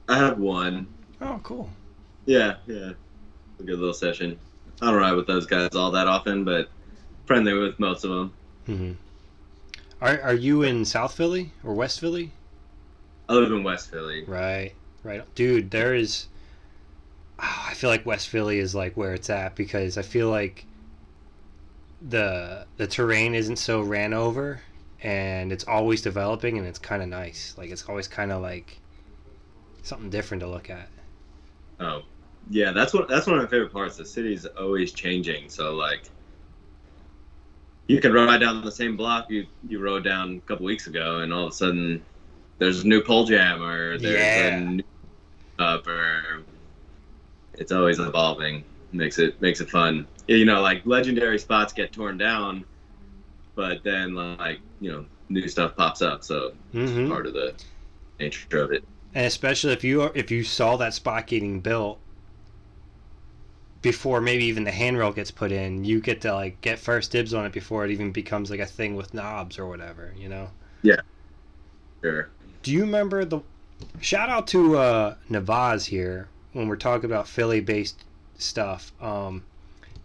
[0.09, 0.89] I have one.
[1.21, 1.71] Oh, cool.
[2.27, 2.93] Yeah, yeah,
[3.61, 4.39] a good little session.
[4.83, 6.69] I don't ride with those guys all that often, but
[7.27, 8.33] friendly with most of them.
[8.67, 8.93] hmm
[10.01, 12.33] Are are you in South Philly or West Philly?
[13.29, 14.25] I live in West Philly.
[14.25, 14.73] Right,
[15.05, 15.71] right, dude.
[15.71, 16.27] There is.
[17.43, 20.67] Oh, I feel like West Philly is like where it's at because I feel like
[22.01, 24.63] the the terrain isn't so ran over,
[25.03, 27.55] and it's always developing, and it's kind of nice.
[27.57, 28.81] Like it's always kind of like
[29.83, 30.91] something different to look at.
[31.81, 32.03] Oh,
[32.49, 33.97] yeah, that's what that's one of my favorite parts.
[33.97, 36.11] The city's always changing, so like
[37.89, 41.21] you can ride down the same block you you rode down a couple weeks ago,
[41.21, 42.05] and all of a sudden
[42.59, 44.49] there's a new pole jam or there's Yeah.
[44.49, 44.83] a new
[45.59, 46.45] up or
[47.55, 48.65] it's always evolving.
[48.93, 50.09] Makes it makes it fun.
[50.27, 52.65] You know, like legendary spots get torn down,
[53.57, 56.25] but then like you know new stuff pops up.
[56.25, 57.55] So it's hmm part of the
[58.21, 58.85] nature of it.
[59.15, 62.01] and especially if you are, if you saw that spot getting built
[63.83, 67.33] before maybe even the handrail gets put in, you get to like get first dibs
[67.35, 70.51] on it before it even becomes like a thing with knobs or whatever, you know.
[70.83, 71.01] Yeah.
[72.05, 72.33] Sure.
[72.63, 73.41] Do you remember the
[74.01, 78.05] shout out to uh Navaz here when we're talking about Philly based
[78.39, 78.93] stuff?
[79.01, 79.45] Um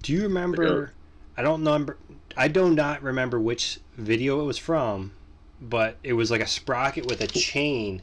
[0.01, 0.93] do you remember
[1.37, 1.97] I don't number
[2.37, 5.13] I do not remember which video it was from,
[5.61, 8.01] but it was like a sprocket with a chain.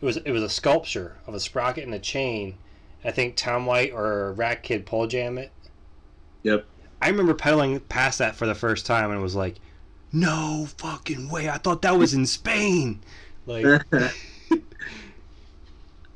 [0.00, 2.58] It was it was a sculpture of a sprocket and a chain.
[3.04, 5.50] I think Tom White or Rat Kid pole jam it.
[6.44, 6.64] Yep.
[7.00, 9.56] I remember pedaling past that for the first time and was like,
[10.12, 11.48] "No fucking way!
[11.48, 13.00] I thought that was in Spain."
[13.44, 13.64] Like,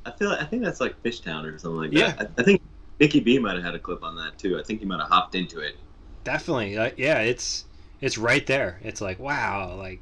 [0.07, 2.13] I feel I think that's like Fishtown or something like Yeah.
[2.13, 2.31] that.
[2.39, 2.63] I, I think
[3.01, 4.59] Nicky B might have had a clip on that too.
[4.59, 5.77] I think he might have hopped into it.
[6.25, 7.65] definitely, uh, yeah, it's
[8.01, 8.79] it's right there.
[8.83, 10.01] It's like, wow, like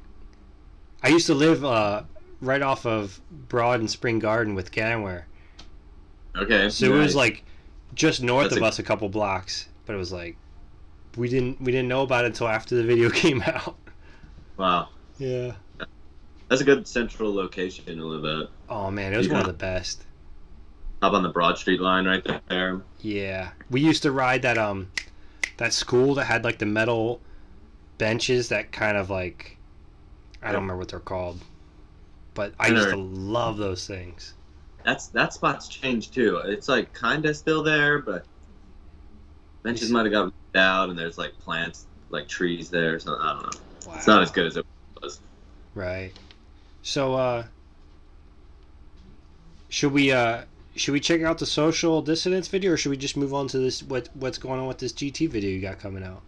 [1.03, 2.03] I used to live uh,
[2.41, 5.23] right off of Broad and Spring Garden with Ganware,
[6.35, 6.69] Okay.
[6.69, 7.43] so it was like
[7.93, 10.35] just north That's of a- us a couple blocks, but it was like
[11.17, 13.75] we didn't we didn't know about it until after the video came out.
[14.57, 14.89] wow.
[15.17, 15.53] Yeah.
[16.49, 18.49] That's a good central location to live at.
[18.69, 20.03] Oh man, it was one of the best.
[21.01, 22.81] Up on the Broad Street line right there.
[23.01, 24.91] Yeah, we used to ride that um
[25.57, 27.21] that school that had like the metal
[27.97, 29.57] benches that kind of like
[30.41, 31.41] I don't remember what they're called,
[32.33, 34.33] but I used to love those things.
[34.83, 36.37] That's that spot's changed too.
[36.37, 38.25] It's like kinda still there, but
[39.63, 43.43] benches might have got out and there's like plants like trees there, so I don't
[43.43, 43.59] know.
[43.87, 43.95] Wow.
[43.95, 44.65] It's not as good as it
[45.01, 45.19] was.
[45.73, 46.11] right.
[46.83, 47.45] So uh
[49.69, 50.43] should we uh
[50.75, 53.59] should we check out the social dissonance video or should we just move on to
[53.59, 56.21] this what what's going on with this GT video you got coming out?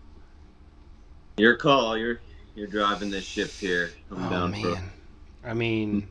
[1.38, 2.20] Your call, you're
[2.56, 3.92] you're driving this ship here.
[4.12, 4.62] I'm oh down man.
[4.62, 4.82] for
[5.50, 6.08] I mean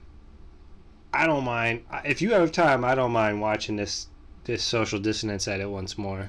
[1.13, 4.09] I don't mind if you have time I don't mind watching this
[4.45, 6.29] this social dissonance edit once more.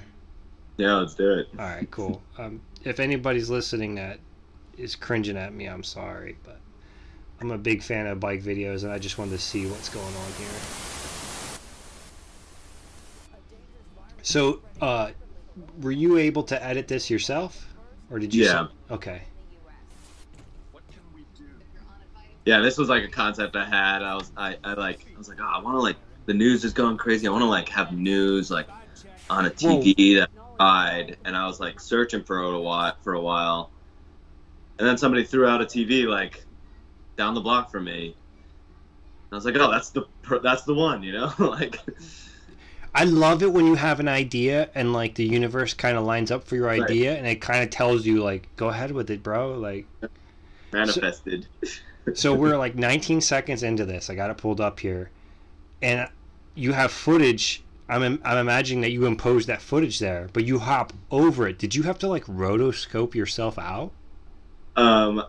[0.78, 1.48] Yeah, let's do it.
[1.58, 2.22] All right, cool.
[2.38, 4.20] Um, if anybody's listening that
[4.78, 6.60] is cringing at me, I'm sorry, but
[7.42, 10.06] I'm a big fan of bike videos, and I just wanted to see what's going
[10.06, 10.87] on here.
[14.28, 15.12] So, uh,
[15.80, 17.74] were you able to edit this yourself,
[18.12, 18.44] or did you?
[18.44, 18.68] Yeah.
[18.92, 19.22] Okay.
[22.44, 24.04] Yeah, this was like a concept I had.
[24.04, 26.66] I was I, I like I was like, oh, I want to like the news
[26.66, 27.26] is going crazy.
[27.26, 28.68] I want to like have news like
[29.30, 33.22] on a TV that died, and I was like searching for a while for a
[33.22, 33.72] while,
[34.78, 36.44] and then somebody threw out a TV like
[37.18, 38.08] down the block from me.
[38.08, 38.16] And
[39.32, 40.04] I was like, oh, that's the
[40.44, 41.80] that's the one, you know, like
[42.98, 46.32] I love it when you have an idea and like the universe kind of lines
[46.32, 46.82] up for your Right.
[46.82, 49.54] idea, and it kind of tells you like, go ahead with it, bro.
[49.54, 49.86] Like.
[50.74, 51.46] manifested.
[52.16, 54.10] so we're like 19 seconds into this.
[54.10, 55.12] I got it pulled up here,
[55.82, 56.10] and
[56.56, 57.64] you have footage.
[57.88, 61.60] I'm I'm imagining that you imposed that footage there, but you hop over it.
[61.60, 63.92] Did you have to like rotoscope yourself out?
[64.76, 65.24] Um,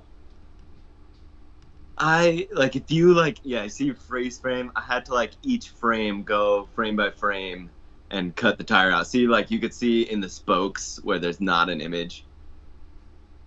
[1.99, 4.70] I like if you like yeah, I see freeze frame.
[4.76, 7.70] I had to like each frame go frame by frame
[8.11, 9.07] and cut the tire out.
[9.07, 12.24] See, like you could see in the spokes where there's not an image.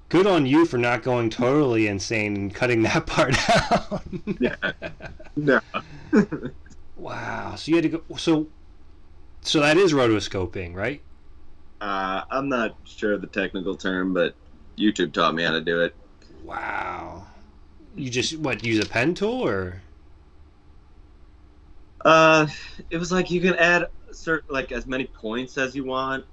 [0.10, 4.04] Good on you for not going totally insane and cutting that part out.
[4.40, 4.56] Yeah.
[5.36, 5.62] No.
[6.98, 7.56] wow.
[7.56, 8.04] So you had to go.
[8.18, 8.48] So,
[9.42, 11.02] so that is rotoscoping, right?
[11.82, 14.36] uh, I'm not sure of the technical term, but
[14.78, 15.96] YouTube taught me how to do it.
[16.44, 17.26] Wow.
[17.96, 19.82] You just what use a pen tool or?
[22.04, 22.48] Uh,
[22.90, 26.26] it was like you can add certain like as many points as you want,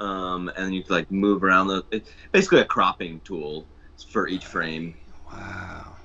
[0.00, 1.84] um, and you can like move around the.
[1.90, 3.66] It's basically a cropping tool
[4.10, 4.94] for each frame.
[5.30, 5.96] Wow.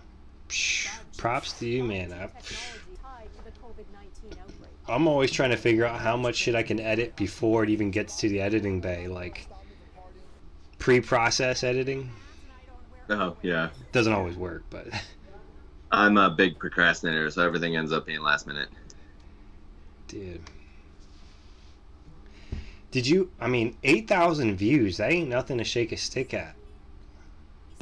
[0.50, 2.12] Psh, Props to you, man.
[2.14, 2.30] I,
[4.92, 7.92] I'm always trying to figure out how much shit I can edit before it even
[7.92, 9.48] gets to the editing bay, like
[10.80, 12.12] pre-process editing.
[13.12, 14.88] Oh yeah, Doesn't always work, but
[15.92, 18.70] I'm a big procrastinator, so everything ends up being last minute.
[20.08, 20.42] dude.
[22.92, 23.30] Did you?
[23.40, 24.98] I mean, eight thousand views.
[24.98, 26.56] That ain't nothing to shake a stick at.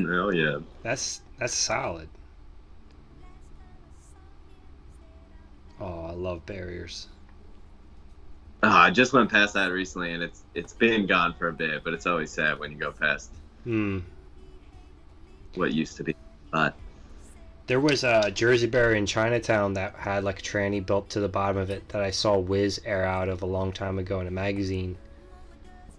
[0.02, 0.60] Oh yeah.
[0.84, 2.10] That's that's solid.
[5.80, 7.08] Oh, I love barriers.
[8.62, 11.84] Oh, I just went past that recently, and it's it's been gone for a bit,
[11.84, 13.32] but it's always sad when you go past
[13.64, 14.00] Hmm.
[15.60, 16.16] What used to be.
[16.52, 16.76] But
[17.68, 21.30] There was a Jersey barrier in Chinatown that had like a tranny built to the
[21.30, 24.28] bottom of it that I saw Wiz air out of a long time ago in
[24.28, 24.98] a magazine.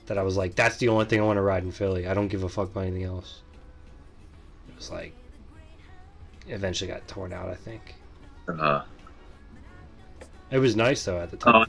[0.06, 2.08] That I was like, that's the only thing I want to ride in Philly.
[2.08, 3.42] I don't give a fuck about anything else.
[4.68, 5.12] It was like,
[6.48, 7.48] eventually got torn out.
[7.48, 7.94] I think
[8.48, 8.82] uh,
[10.50, 11.54] it was nice though at the time.
[11.54, 11.66] oh,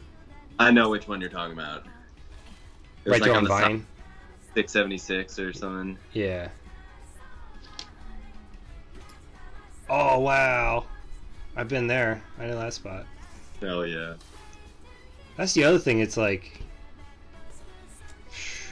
[0.58, 1.86] I know which one you're talking about.
[3.06, 3.86] It was right there on the side- Vine.
[4.56, 5.98] 676 or something.
[6.14, 6.50] Yeah.
[9.94, 10.86] Oh wow,
[11.58, 12.24] I've been there.
[12.40, 13.06] I know that spot.
[13.60, 14.14] Hell yeah.
[15.36, 16.00] That's the other thing.
[16.00, 16.62] It's like.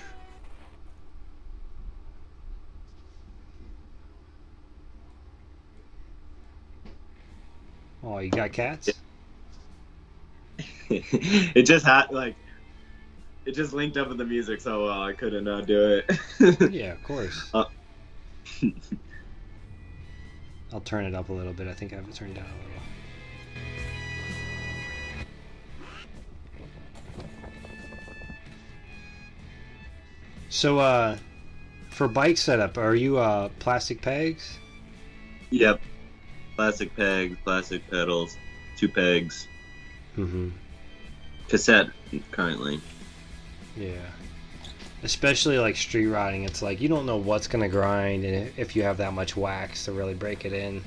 [8.01, 8.89] Oh, you got cats?
[10.89, 12.33] it just had like
[13.45, 16.71] it just linked up with the music so well I couldn't not do it.
[16.71, 17.49] Yeah, of course.
[17.53, 17.65] Uh.
[20.73, 21.67] I'll turn it up a little bit.
[21.67, 22.81] I think I have it turned down a little.
[30.49, 31.17] So, uh,
[31.89, 34.57] for bike setup, are you uh plastic pegs?
[35.51, 35.81] yep.
[36.55, 38.35] Plastic pegs, plastic pedals,
[38.77, 39.47] two pegs,
[40.17, 40.49] Mm-hmm.
[41.47, 41.87] cassette
[42.31, 42.81] currently.
[43.77, 43.91] Yeah.
[45.03, 48.83] Especially like street riding, it's like you don't know what's gonna grind, and if you
[48.83, 50.83] have that much wax to really break it in.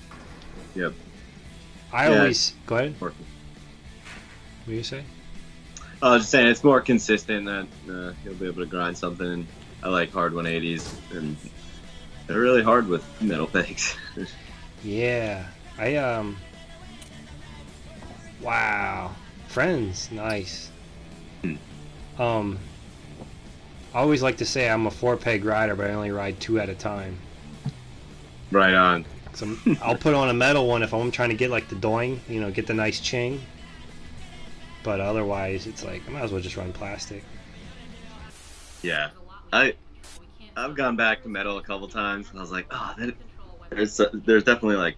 [0.74, 0.92] Yep.
[1.92, 2.18] I Yeah.
[2.18, 2.94] always go ahead.
[2.98, 3.14] What
[4.66, 5.02] do you say?
[6.02, 9.46] I was just saying it's more consistent that uh, you'll be able to grind something.
[9.82, 11.36] I like hard 180s and
[12.26, 13.96] they're really hard with metal pegs.
[14.84, 15.46] Yeah,
[15.78, 16.36] I um.
[18.40, 19.12] Wow,
[19.46, 20.70] friends, nice.
[21.42, 21.54] Hmm.
[22.18, 22.58] Um,
[23.94, 26.58] I always like to say I'm a four peg rider, but I only ride two
[26.58, 27.18] at a time.
[28.50, 29.04] right on.
[29.34, 32.20] So I'll put on a metal one if I'm trying to get like the doing,
[32.28, 33.40] you know, get the nice ching.
[34.82, 37.24] But otherwise, it's like I might as well just run plastic.
[38.82, 39.10] Yeah.
[39.52, 39.74] I
[40.56, 43.14] I've gone back to metal a couple times and I was like, oh, that,
[43.70, 44.96] there's uh, there's definitely like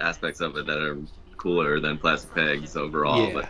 [0.00, 0.98] aspects of it that are
[1.38, 3.32] cooler than plastic pegs overall, Yeah.
[3.34, 3.48] but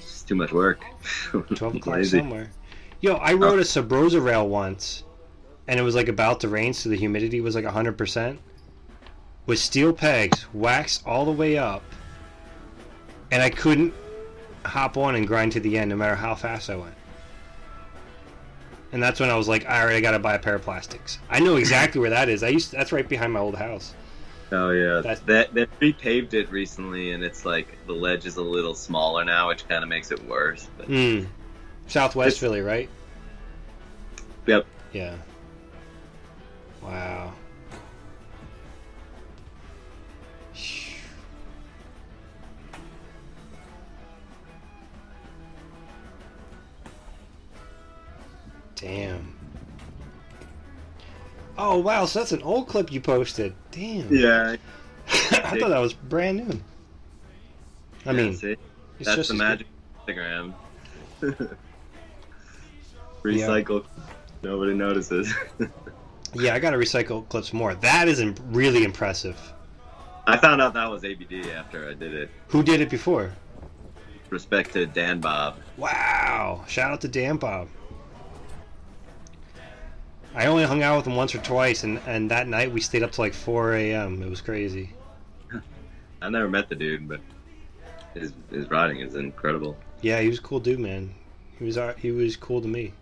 [0.00, 0.80] it's too much work.
[1.54, 2.50] Twelve o'clock somewhere.
[3.02, 5.02] Yo, I rode a Sabrosa rail once,
[5.66, 8.38] and it was like about to rain, so the humidity was like hundred percent.
[9.44, 11.82] With steel pegs, waxed all the way up,
[13.32, 13.92] and I couldn't
[14.64, 16.94] hop on and grind to the end, no matter how fast I went.
[18.92, 21.18] And that's when I was like, all right, I gotta buy a pair of plastics.
[21.28, 22.44] I know exactly where that is.
[22.44, 23.94] I used that's right behind my old house.
[24.52, 28.42] Oh yeah, That's- that they repaved it recently, and it's like the ledge is a
[28.42, 30.68] little smaller now, which kind of makes it worse.
[30.78, 31.26] But Mm.
[31.92, 32.88] Southwest It's- Philly, right?
[34.46, 34.64] yep,
[34.94, 35.14] Yeah.
[36.80, 37.34] Wow.
[48.76, 49.34] Damn.
[51.58, 53.54] Oh wow, so that's an old clip you posted.
[53.70, 54.12] Damn.
[54.12, 54.56] yeah,
[55.08, 56.60] I thought that was brand new.
[58.06, 58.52] I yeah, mean, see?
[58.52, 59.66] it's that's just the magic
[60.00, 60.54] of Instagram.
[63.22, 63.84] Recycle,
[64.42, 65.32] nobody notices.
[66.34, 67.74] Yeah, I gotta recycle clips more.
[67.74, 69.36] That is im- really impressive.
[70.26, 72.30] I found out that was ABD after I did it.
[72.48, 73.32] Who did it before?
[74.30, 75.56] Respect to Dan Bob.
[75.76, 76.64] Wow!
[76.66, 77.68] Shout out to Dan Bob.
[80.34, 83.02] I only hung out with him once or twice, and, and that night we stayed
[83.02, 84.22] up to like 4 a.m.
[84.22, 84.90] It was crazy.
[86.22, 87.20] I never met the dude, but
[88.14, 89.76] his his riding is incredible.
[90.00, 91.14] Yeah, he was a cool dude, man.
[91.58, 92.94] He was he was cool to me.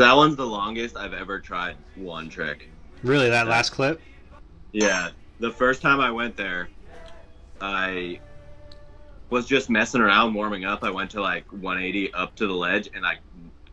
[0.00, 2.70] That one's the longest I've ever tried one trick.
[3.02, 4.00] Really, that last clip?
[4.72, 6.70] Yeah, the first time I went there,
[7.60, 8.18] I
[9.28, 10.84] was just messing around warming up.
[10.84, 13.18] I went to like 180 up to the ledge and I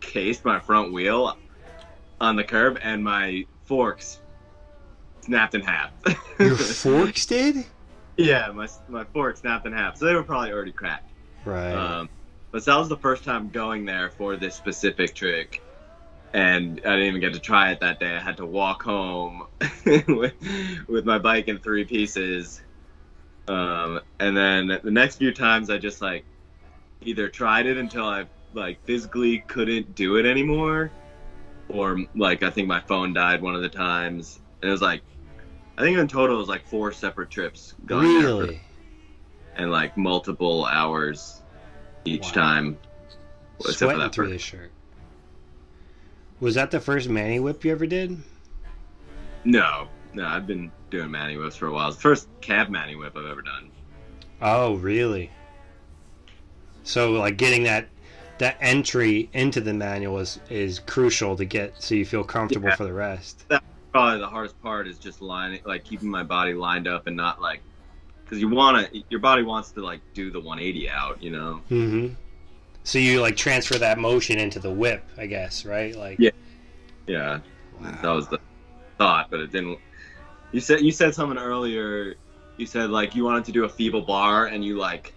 [0.02, 1.38] cased my front wheel
[2.20, 4.20] on the curb and my forks
[5.22, 5.92] snapped in half.
[6.40, 7.64] Your forks did?
[8.18, 9.96] yeah, my my fork snapped in half.
[9.96, 11.10] So they were probably already cracked.
[11.46, 11.72] Right.
[11.72, 12.10] Um,
[12.52, 15.62] but that was the first time going there for this specific trick.
[16.34, 18.16] And I didn't even get to try it that day.
[18.16, 19.48] I had to walk home
[20.08, 20.34] with,
[20.88, 22.62] with my bike in three pieces.
[23.48, 26.26] Um, and then the next few times, I just like
[27.02, 30.92] either tried it until I like physically couldn't do it anymore,
[31.70, 34.40] or like I think my phone died one of the times.
[34.62, 35.02] And it was like,
[35.78, 38.62] I think in total it was like four separate trips going there Really?
[39.56, 41.42] and like multiple hours
[42.06, 42.32] each Wow.
[42.32, 42.78] time.
[43.60, 44.72] Except for Sweating that through first- shirt.
[46.40, 48.18] Was that the first Manny whip you ever did?
[49.44, 51.88] No, no, I've been doing Manny whips for a while.
[51.88, 53.72] It's the first cab Manny whip I've ever done.
[54.42, 55.32] Oh, really?
[56.84, 57.88] So, like, getting that
[58.38, 62.76] that entry into the manual is is crucial to get so you feel comfortable Yeah.
[62.76, 63.46] for the rest.
[63.50, 67.18] That's Probably the hardest part is just lining, like keeping my body lined up and
[67.18, 67.62] not like,
[68.24, 71.62] because you want to, your body wants to like do the 180 out, you know.
[71.72, 72.14] Mm-hmm.
[72.88, 75.94] So you like transfer that motion into the whip, I guess, right?
[75.94, 76.30] Like, Yeah.
[77.06, 77.40] Yeah,
[77.82, 78.00] Wow.
[78.02, 78.40] that was the
[78.98, 79.78] thought, but it didn't.
[80.54, 82.16] You said you said something earlier.
[82.56, 85.14] You said like you wanted to do a feeble bar, and you like,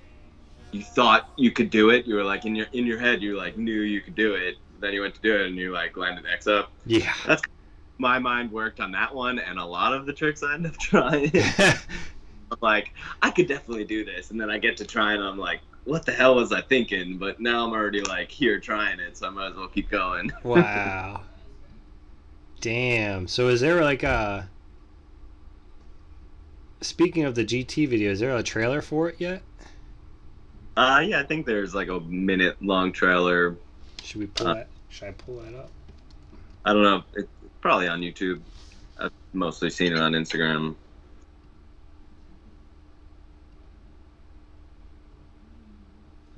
[0.73, 2.07] you thought you could do it.
[2.07, 4.57] You were like in your in your head, you like knew you could do it.
[4.81, 6.73] Then you went to do it, and you like landed X up.
[6.87, 7.15] Yeah.
[7.25, 7.43] that's
[7.99, 10.77] my mind worked on that one and a lot of the tricks I end up
[10.77, 11.31] trying.
[12.61, 14.33] Like, I could definitely do this.
[14.33, 17.19] And then I get to try and I'm like, what the hell was I thinking?
[17.19, 20.33] But now I'm already like here trying it, so I might as well keep going.
[20.43, 21.23] wow.
[22.61, 23.27] Damn.
[23.27, 24.49] So is there like a
[26.83, 29.43] Speaking of the GT video, is there a trailer for it yet?
[30.77, 33.57] Uh, yeah, I think there's like a minute long trailer.
[34.03, 34.55] Should we pull Uh.
[34.55, 34.69] that?
[34.89, 35.71] Should I pull that up?
[36.65, 37.03] I don't know.
[37.15, 37.29] It's
[37.61, 38.41] probably on YouTube.
[38.99, 40.75] I've mostly seen it on Instagram.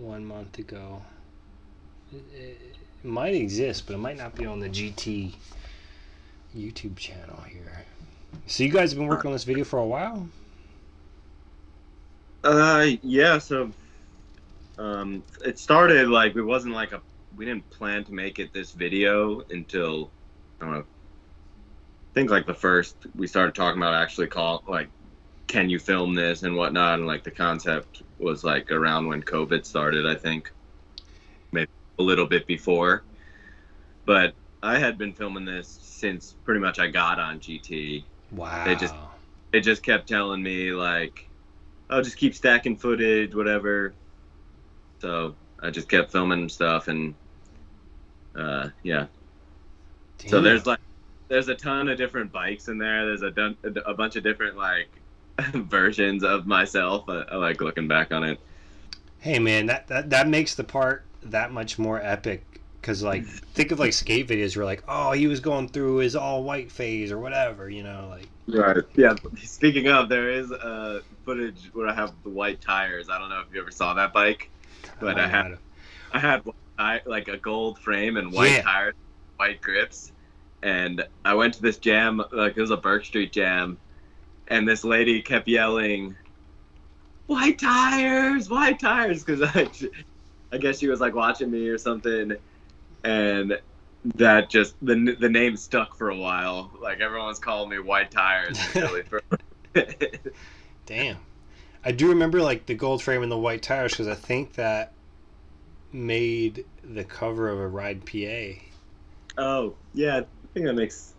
[0.03, 1.01] One month ago.
[2.13, 2.59] It, it,
[3.05, 5.33] might exist, but it might not be on the GT
[6.57, 7.85] YouTube channel here.
[8.47, 10.29] So you guys have been working on this video for a while?
[12.43, 13.39] Uh, yeah.
[13.39, 13.71] So,
[14.77, 17.01] um, it started like it wasn't like a
[17.37, 20.11] we didn't plan to make it this video until
[20.61, 20.81] I don't know.
[20.81, 24.89] I think like the first we started talking about actually call like,
[25.53, 29.67] can you film this and whatnot, and like the concept was like around when COVID
[29.67, 30.07] started.
[30.07, 30.51] I think
[31.53, 33.03] maybe a little bit before,
[34.07, 34.33] but
[34.63, 38.65] I had been filming this since pretty much I got on GT Wow.
[38.65, 38.95] They just-
[39.51, 41.29] they just kept telling me like,
[41.91, 43.93] "Oh, just keep stacking footage, whatever."
[45.01, 47.15] So I just kept filming stuff, and
[48.35, 49.09] uh, yeah.
[50.27, 50.81] So there's like,
[51.29, 53.05] there's a ton of different bikes in there.
[53.05, 54.89] There's a dun- a bunch of different like
[55.55, 57.05] versions of myself.
[57.09, 58.39] I, I like looking back on it.
[59.19, 62.45] Hey man, that, that that makes the part that much more epic.
[62.83, 63.25] Cause like,
[63.55, 66.71] think of like skate videos where like, oh, he was going through his all white
[66.73, 68.29] phase or whatever, you know, like.
[68.49, 68.83] Right.
[68.97, 69.15] Yeah.
[69.45, 73.09] Speaking of, there is uh, footage where I have the white tires.
[73.09, 74.51] I don't know if you ever saw that bike.
[74.99, 75.57] But I
[76.13, 78.63] I had one ti- like a gold frame and white Yeah.
[78.63, 78.95] tires,
[79.37, 80.13] white grips,
[80.63, 83.79] and I went to this jam, like it was a Burke Street jam,
[84.49, 86.17] and this lady kept yelling,
[87.27, 89.71] "White tires, white tires," because I,
[90.53, 92.37] I guess she was like watching me or something,
[93.05, 93.61] and
[94.17, 96.71] that just the the name stuck for a while.
[96.81, 99.21] Like everyone's calling me White Tires in for.
[100.87, 101.19] Damn.
[101.85, 104.93] I do remember like the gold frame and the white tires because I think that
[105.93, 108.61] made the cover of a Ride PA
[109.39, 111.15] oh yeah, I think that makes.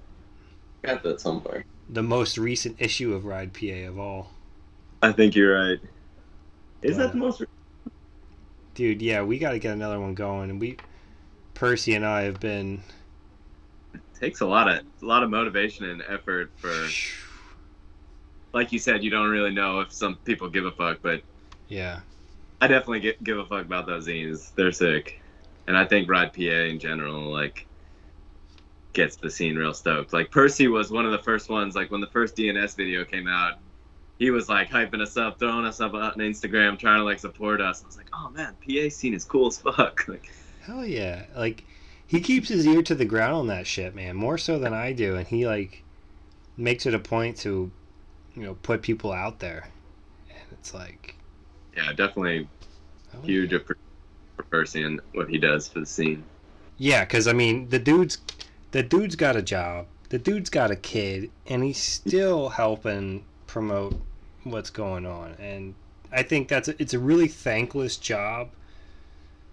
[0.83, 1.65] Got that somewhere.
[1.89, 4.31] The most recent issue of Ride PA of all.
[5.01, 5.79] I think you're right.
[6.81, 7.03] Is Yeah.
[7.03, 7.43] that the most?
[8.75, 10.49] Dude, yeah, we got to get another one going.
[10.49, 10.77] And we,
[11.53, 12.83] Percy and I have been.
[13.93, 16.95] It takes a lot of a lot of motivation and effort for
[18.53, 21.23] like you said you don't really know if some people give a fuck but
[21.67, 22.01] Yeah.
[22.61, 25.21] i definitely get, give a fuck about those zines they're sick
[25.67, 27.67] and i think ride pa in general like
[28.93, 32.01] gets the scene real stoked like percy was one of the first ones like when
[32.01, 33.57] the first dns video came out
[34.19, 37.59] he was like hyping us up throwing us up on instagram trying to like support
[37.59, 40.31] us i was like oh man pa scene is cool as fuck like
[40.65, 41.25] Hell yeah.
[41.35, 41.65] Like,
[42.07, 44.15] he keeps his ear to the ground on that shit, man.
[44.15, 45.15] More so than I do.
[45.15, 45.83] And he, like,
[46.55, 47.69] makes it a point to,
[48.33, 49.67] you know, put people out there.
[50.29, 51.15] And it's like.
[51.75, 52.47] yeah definitely
[53.23, 53.77] huge for
[54.35, 56.23] for percy and what he does for the scene
[56.77, 58.17] Yeah, because I mean, the dude's
[58.73, 63.99] the dude's got a job, the dude's got a kid, and he's still helping promote
[64.43, 65.33] what's going on.
[65.39, 65.75] And
[66.11, 68.49] I think that's a, it's a really thankless job.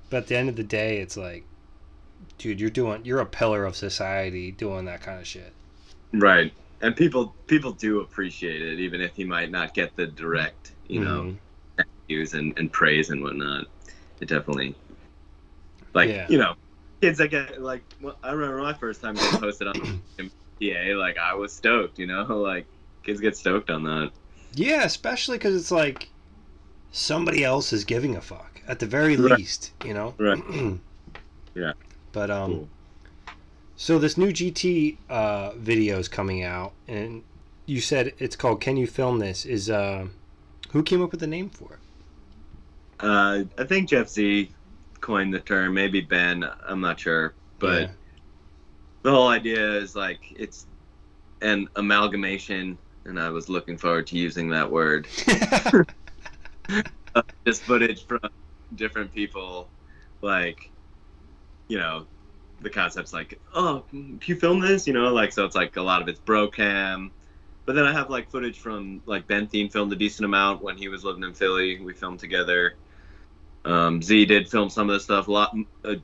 [0.09, 1.45] But at the end of the day, it's like
[2.39, 5.53] dude, you're doing you're a pillar of society doing that kind of shit.
[6.13, 6.53] Right.
[6.81, 11.01] And people people do appreciate it, even if he might not get the direct, you
[11.05, 11.37] know,
[11.79, 11.85] Mhm.
[12.09, 13.67] views and, and praise and whatnot.
[14.21, 14.75] It definitely,
[15.95, 16.27] like Yeah.
[16.29, 16.55] you know,
[17.01, 21.19] kids that get like well, I remember my first time getting posted on PA, like
[21.19, 22.67] I was stoked, you know, like
[23.03, 24.11] kids get stoked on that.
[24.55, 26.09] Yeah, especially because it's like
[26.93, 29.39] somebody else is giving a fuck at the very Right.
[29.39, 30.15] least, you know.
[30.19, 30.43] Right.
[31.55, 31.73] Yeah.
[32.13, 32.69] But um, Cool.
[33.75, 37.25] so this new GT uh video is coming out, and
[37.67, 40.07] you said it's called "Can You Film This?" Is uh,
[40.71, 41.79] who came up with the name for it?
[43.01, 44.53] Uh, I think Jeff Z
[45.01, 47.91] coined the term, maybe Ben, I'm not sure, but Yeah.
[49.03, 50.67] the whole idea is like it's
[51.43, 55.07] an amalgamation, and I was looking forward to using that word.
[57.47, 58.21] just footage from
[58.75, 59.69] different people,
[60.23, 60.71] like,
[61.69, 62.07] you know,
[62.61, 64.87] the concept's like, oh, can you film this?
[64.87, 67.11] You know, like, so it's like a lot of it's bro cam.
[67.67, 70.77] But then I have like footage from like Ben Thien filmed a decent amount when
[70.77, 71.81] he was living in Philly.
[71.81, 72.75] We filmed together.
[73.65, 75.29] Um, Z did film some of the stuff.
[75.29, 75.95] A lot, uh,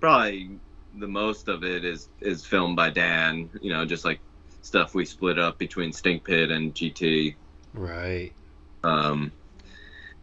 [0.00, 0.50] probably
[0.98, 3.50] the most of it is is filmed by Dan.
[3.60, 4.20] You know, just like
[4.62, 7.34] stuff we split up between Stink Pit and GT.
[7.74, 8.32] right.
[8.84, 9.30] Um,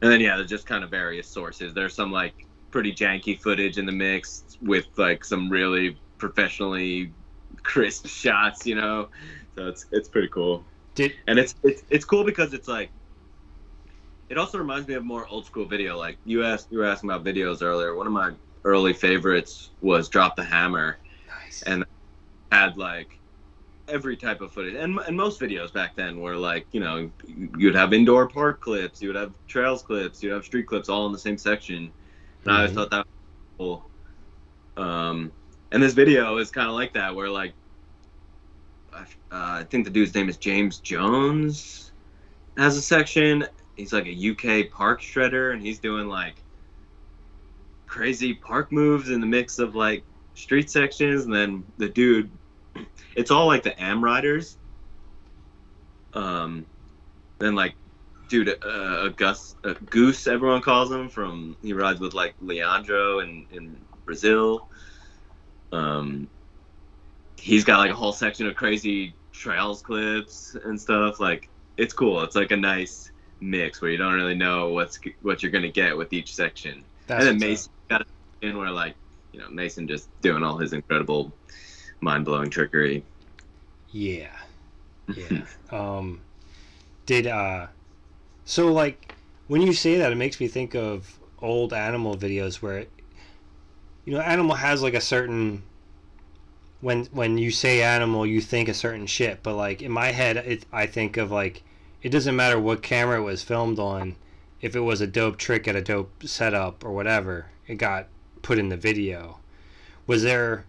[0.02, 1.74] and then yeah, there's just kind of various sources.
[1.74, 7.12] There's some like pretty janky footage in the mix with like some really professionally
[7.64, 9.10] crisp shots, you know.
[9.56, 10.64] So it's it's pretty cool.
[10.96, 12.90] Did And it's it's it's cool because it's like
[14.30, 15.98] it also reminds me of more old school video.
[15.98, 17.96] Like you asked you were asking about videos earlier.
[17.96, 18.32] One of my
[18.64, 21.62] early favorites was Drop the Hammer nice.
[21.64, 21.86] And-
[22.52, 23.20] had like
[23.88, 27.10] every type of footage and, and most videos back then were like you know
[27.58, 31.06] you'd have indoor park clips you would have trails clips you'd have street clips all
[31.06, 31.92] in the same section
[32.44, 32.76] and i always Mhm.
[32.76, 33.06] thought that
[33.60, 33.86] was
[34.78, 35.32] cool um
[35.72, 37.54] and this video is kind of like that where like
[38.94, 41.92] I, uh, I think the dude's name is james jones
[42.58, 43.46] has a section
[43.80, 46.36] he's like a uk park shredder and he's doing like
[47.88, 50.04] crazy park moves in the mix of like
[50.36, 52.30] street sections and then the dude
[53.16, 54.58] it's all like the am riders.
[56.14, 56.66] Um
[57.40, 57.74] then like
[58.28, 63.20] dude uh, a gus a goose everyone calls him from he rides with like leandro
[63.20, 63.76] in in
[64.06, 64.68] brazil.
[65.72, 66.28] Um
[67.38, 72.22] he's got like a whole section of crazy trails clips and stuff like it's cool.
[72.22, 73.09] It's like a nice
[73.42, 77.26] mix where you don't really know what's what you're gonna get with each section That's
[77.26, 77.50] and then.
[77.50, 78.06] Mason got
[78.42, 78.96] in where like
[79.32, 81.32] you know Mason just doing all his incredible
[82.02, 83.04] mind blowing trickery.
[83.92, 84.32] Yeah.
[85.18, 85.42] Yeah.
[85.72, 86.22] um,
[87.08, 87.66] did uh,
[88.46, 89.16] so like
[89.48, 92.86] when you say that, it makes me think of old animal videos where,
[94.06, 95.64] you know, animal has like a certain.
[96.82, 100.38] When when you say animal, you think a certain shit, but like in my head,
[100.38, 101.64] it, I think of like
[102.02, 104.16] it doesn't matter what camera it was filmed on,
[104.62, 108.08] if it was a dope trick at a dope setup or whatever, it got
[108.42, 109.40] put in the video.
[110.08, 110.66] Was there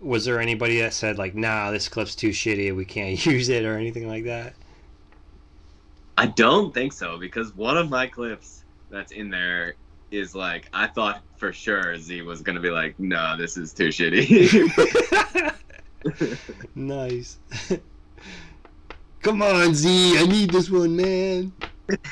[0.00, 3.64] was there anybody that said like, "Nah, this clip's too shitty, we can't use it"
[3.64, 4.54] or anything like that?
[6.16, 9.74] I don't think so because one of my clips that's in there
[10.10, 13.88] is like I thought for sure Z was gonna be like, no, this is too
[13.88, 14.74] shitty.
[16.74, 17.38] nice.
[19.22, 21.52] Come on, Z, I need this one, man.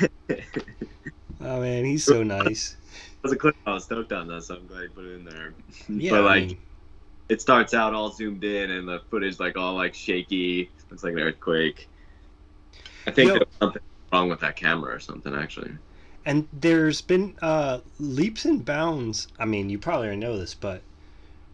[1.40, 2.72] Oh man, he's so nice.
[2.72, 5.14] it was a clip I was stoked on though, so I'm glad you put it
[5.14, 5.54] in there.
[5.88, 6.58] Yeah, but I like mean,
[7.28, 11.14] it starts out all zoomed in and the footage like all like shaky, looks like
[11.14, 11.90] an earthquake.
[13.06, 13.34] I think Yo.
[13.34, 15.72] there's something wrong with that camera or something actually.
[16.24, 19.28] and there's been uh, leaps and bounds.
[19.38, 20.84] I mean, you probably already know this, but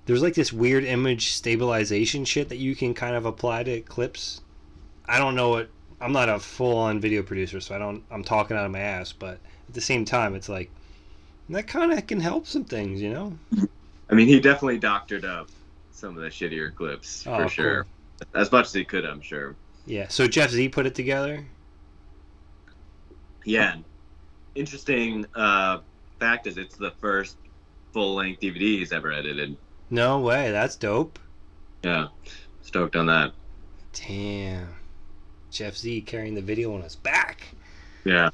[0.07, 4.41] there's like this weird image stabilization shit that you can kind of apply to clips.
[5.12, 5.68] I don't know what.
[6.01, 8.02] I'm not a full-on video producer, so I don't.
[8.10, 10.70] I'm talking out of my ass, but at the same time, it's like
[11.51, 13.39] that kind of can help some things, you know.
[14.10, 15.51] I mean, he definitely doctored up
[15.90, 17.48] some of the shittier clips Oh, for cool.
[17.48, 17.86] sure,
[18.34, 19.55] as much as he could, I'm sure.
[19.84, 20.09] Yeah.
[20.09, 21.44] So Jeff Z put it together.
[23.44, 23.76] Yeah.
[24.55, 25.80] Interesting uh,
[26.20, 27.36] fact is, it's the first
[27.93, 29.56] full-length DVD he's ever edited.
[29.90, 30.51] No way.
[30.51, 31.18] That's dope.
[31.82, 32.09] Yeah,
[32.62, 33.32] stoked on that.
[33.93, 34.68] Damn.
[35.53, 37.43] Jeff Z carrying the video on his back.
[38.05, 38.31] Yeah,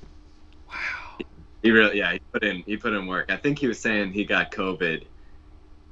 [0.69, 1.19] Wow.
[1.63, 3.31] he really, yeah, he put in, he put in work.
[3.31, 5.05] I think he was saying he got COVID,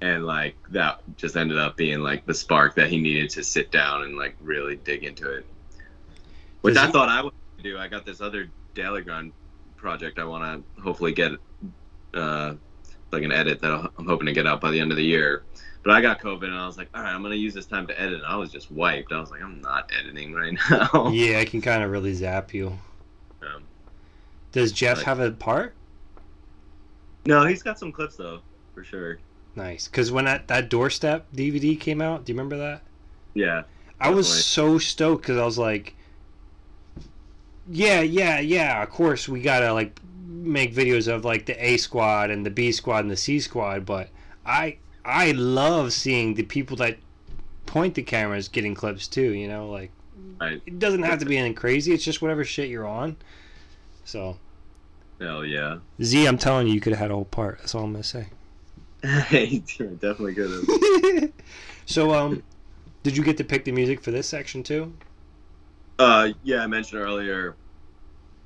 [0.00, 3.70] and like that just ended up being like the spark that he needed to sit
[3.70, 5.46] down and like really dig into it.
[6.62, 7.32] Which Does I he- thought I would
[7.62, 7.76] do.
[7.78, 9.32] I got this other Daily Grind
[9.76, 11.32] project I want to hopefully get
[12.14, 12.54] uh,
[13.12, 15.42] like an edit that I'm hoping to get out by the end of the year.
[15.86, 17.86] But I got COVID and I was like, all right, I'm gonna use this time
[17.86, 18.14] to edit.
[18.14, 19.12] And I was just wiped.
[19.12, 21.10] I was like, I'm not editing right now.
[21.12, 22.76] Yeah, I can kind of really zap you.
[23.40, 23.62] Um,
[24.50, 25.74] Does Jeff Like- have a part?
[27.24, 28.40] no, he's got some clips though,
[28.74, 29.18] for sure.
[29.54, 32.82] Nice, because when that that doorstep DVD came out, do you remember that?
[33.34, 33.62] Yeah.
[34.00, 35.94] I was so stoked because I was like,
[37.70, 38.82] yeah, yeah, yeah.
[38.82, 42.72] Of course, we gotta like make videos of like the A squad and the B
[42.72, 44.08] squad and the C squad, but
[44.44, 46.98] I I love seeing the people that
[47.66, 49.32] point the cameras getting clips too.
[49.32, 49.90] You know, like
[50.40, 50.60] Right.
[50.66, 51.92] it doesn't have to be anything crazy.
[51.92, 53.16] It's just whatever shit you're on.
[54.04, 54.36] So
[55.20, 55.78] Hell yeah.
[56.02, 57.58] Z, I'm telling you, you could have had a whole part.
[57.58, 58.28] That's all I'm gonna say.
[59.02, 61.32] Definitely could have.
[61.86, 62.42] so, um,
[63.02, 64.92] did you get to pick the music for this section too?
[65.98, 67.56] Uh, yeah, I mentioned earlier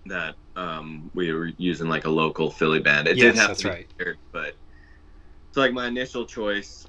[0.06, 3.08] that um, we were using like a local Philly band.
[3.08, 3.86] It Yes, did have that's to be right.
[3.98, 4.54] weird, but
[5.52, 6.86] so like my initial choice,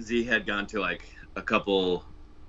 [0.00, 1.02] Z had gone to like
[1.36, 2.04] a couple,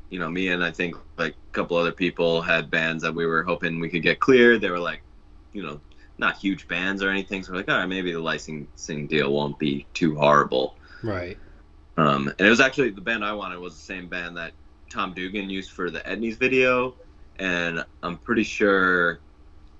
[0.09, 3.25] you know, me and I think like a couple other people had bands that we
[3.25, 4.61] were hoping we could get cleared.
[4.61, 5.01] They were like,
[5.53, 5.79] you know,
[6.17, 7.43] not huge bands or anything.
[7.43, 10.75] So we're like, all right, maybe the licensing deal won't be too horrible.
[11.03, 11.37] Right.
[11.97, 14.53] Um, and it was actually the band I wanted was the same band that
[14.89, 16.95] Tom Dugan used for the Etnies video,
[17.39, 19.19] and I'm pretty sure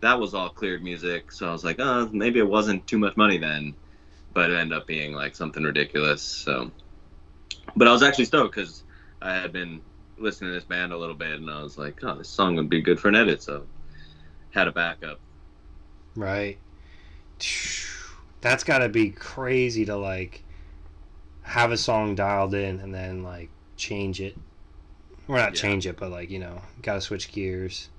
[0.01, 1.31] that was all cleared music.
[1.31, 3.75] So I was like, oh, maybe it wasn't too much money then,
[4.37, 6.21] but it ended up being like something ridiculous.
[6.21, 6.69] So,
[7.75, 8.83] but I was actually stoked because
[9.19, 9.81] I had been
[10.19, 12.69] listening to this band a little bit, and I was like, oh, this song would
[12.69, 13.41] be good for an edit.
[13.41, 13.65] So,
[14.51, 15.19] had a backup.
[16.15, 16.59] Right.
[18.41, 20.43] That's got to be crazy to like
[21.41, 24.37] have a song dialed in and then like change it.
[25.27, 25.61] Or not Yeah.
[25.61, 27.89] change it, but like, you know, got to switch gears.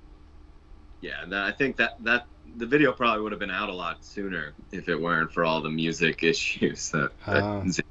[1.01, 2.27] Yeah, and I think that that
[2.57, 5.61] the video probably would have been out a lot sooner if it weren't for all
[5.61, 7.67] the music issues that, that.
[7.69, 7.83] Z-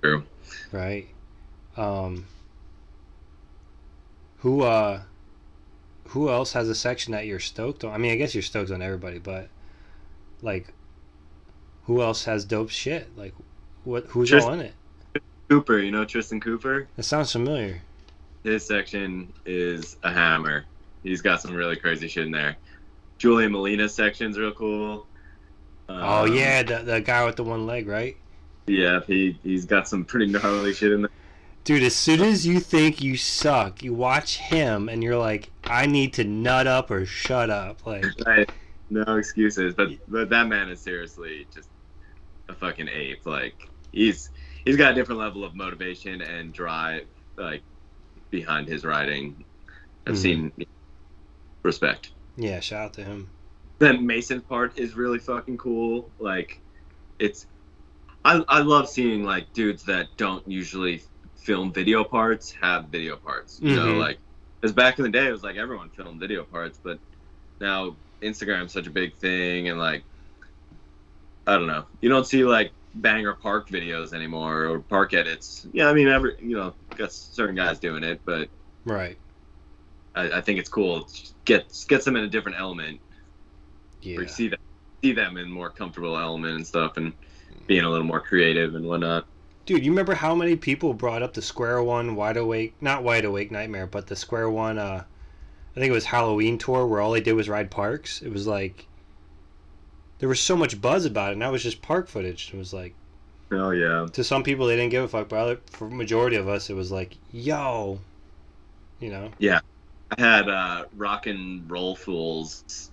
[0.00, 0.24] through.
[0.72, 1.08] Right.
[1.76, 2.26] Um
[4.38, 5.02] who uh
[6.08, 7.92] who else has a section that you're stoked on?
[7.92, 9.48] I mean, I guess you're stoked on everybody, but
[10.42, 10.72] like
[11.84, 13.16] who else has dope shit?
[13.16, 13.34] Like
[13.84, 14.74] what who's Just- all in it?
[15.48, 16.88] Cooper, you know Tristan Cooper?
[16.96, 17.80] That sounds familiar.
[18.42, 20.64] His section is a hammer.
[21.04, 22.56] He's got some really crazy shit in there.
[23.18, 25.06] Julian Molina's section's real cool.
[25.88, 28.16] oh Um, yeah, the the guy with the one leg, right?
[28.66, 31.10] Yeah, he he's got some pretty gnarly shit in there.
[31.64, 35.86] Dude, as soon as you think you suck, you watch him and you're like, I
[35.86, 37.84] need to nut up or shut up.
[37.86, 38.48] Like, Right.
[38.88, 41.68] No excuses, but but that man is seriously just
[42.48, 43.26] a fucking ape.
[43.26, 44.30] Like he's
[44.64, 47.06] he's got a different level of motivation and drive
[47.36, 47.62] like
[48.30, 49.44] behind his riding.
[50.06, 50.18] I've Mhm.
[50.18, 50.52] seen
[51.64, 52.12] respect.
[52.36, 53.30] Yeah, shout out to him.
[53.78, 56.10] Then Mason part is really fucking cool.
[56.18, 56.60] Like
[57.18, 57.46] it's
[58.24, 61.02] I I love seeing like dudes that don't usually
[61.36, 63.60] film video parts have video parts.
[63.60, 63.98] You know, Mhm.
[64.00, 64.18] like
[64.60, 66.98] because back in the day it was like everyone filmed video parts, but
[67.60, 70.04] now Instagram's such a big thing and like
[71.46, 71.86] I don't know.
[72.00, 75.66] You don't see like banger park videos anymore or park edits.
[75.72, 78.48] Yeah, I mean every you know, got certain guys doing it, but
[78.84, 79.18] Right.
[80.14, 80.98] I, I think it's cool.
[80.98, 83.00] It just gets gets them in a different element
[84.02, 84.20] Yeah.
[84.20, 84.60] you see them
[85.02, 87.12] see them in more comfortable element and stuff and
[87.66, 89.26] being a little more creative and whatnot.
[89.66, 93.24] Dude, you remember how many people brought up the Square One Wide Awake, not Wide
[93.24, 95.02] Awake Nightmare, but the Square One, uh,
[95.76, 98.22] I think it was Halloween tour where all they did was ride parks?
[98.22, 98.86] It was like,
[100.20, 102.50] there was so much buzz about it, and that was just park footage.
[102.54, 102.94] It was like,
[103.50, 104.06] Oh yeah.
[104.12, 106.92] to some people, they didn't give a fuck, but for majority of us, it was
[106.92, 107.98] like, yo,
[109.00, 109.30] you know?
[110.10, 112.90] I had uh Rock and Roll Fools.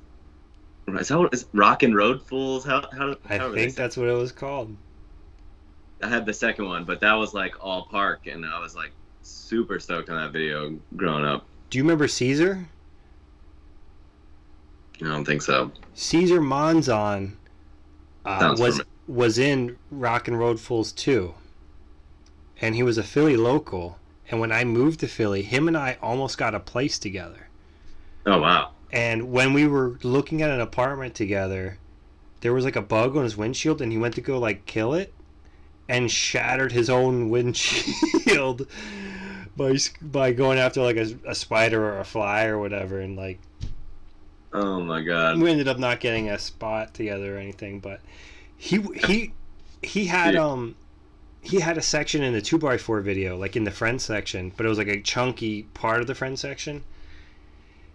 [0.87, 2.65] Is that what is Rock and Road Fools?
[2.65, 4.75] How how, I how are think that's what it was called.
[6.01, 8.91] I had the second one, but that was like all park and I was like
[9.21, 11.45] super stoked on that video growing up.
[11.69, 12.67] Do you remember Caesar?
[15.01, 15.71] I don't think so.
[15.93, 17.33] Caesar Monzon
[18.25, 21.33] uh, was was in Rock and Road Fools 2.
[22.61, 23.97] And he was a Philly local.
[24.29, 27.49] And when I moved to Philly, him and I almost got a place together.
[28.25, 28.71] Oh wow.
[28.91, 31.79] And when we were looking at an apartment together,
[32.41, 34.93] there was like a bug on his windshield, and he went to go like kill
[34.93, 35.13] it,
[35.89, 38.67] and shattered his own windshield
[39.57, 43.39] by by going after like a, a spider or a fly or whatever, and like
[44.53, 45.39] Oh my god.
[45.39, 48.01] we ended up not getting a spot together or anything, but
[48.55, 49.33] he he
[49.81, 50.45] he had Yeah.
[50.45, 50.75] um
[51.43, 54.53] he had a section in the two by four video, like in the friend section,
[54.55, 56.85] but it was like a chunky part of the friend section.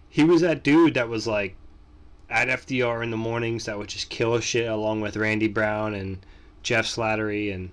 [0.07, 1.55] He was that dude that was like
[2.29, 6.19] at FDR in the mornings that would just kill shit along with Randy Brown and
[6.61, 7.71] Jeff Slattery, and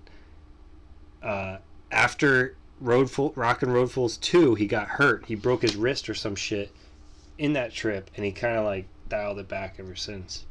[1.23, 1.59] uh,
[1.93, 5.27] after Road Rock and Road Fools two, he got hurt.
[5.27, 6.73] He broke his wrist or some shit
[7.37, 10.47] in that trip, and he kind of like dialed it back ever since.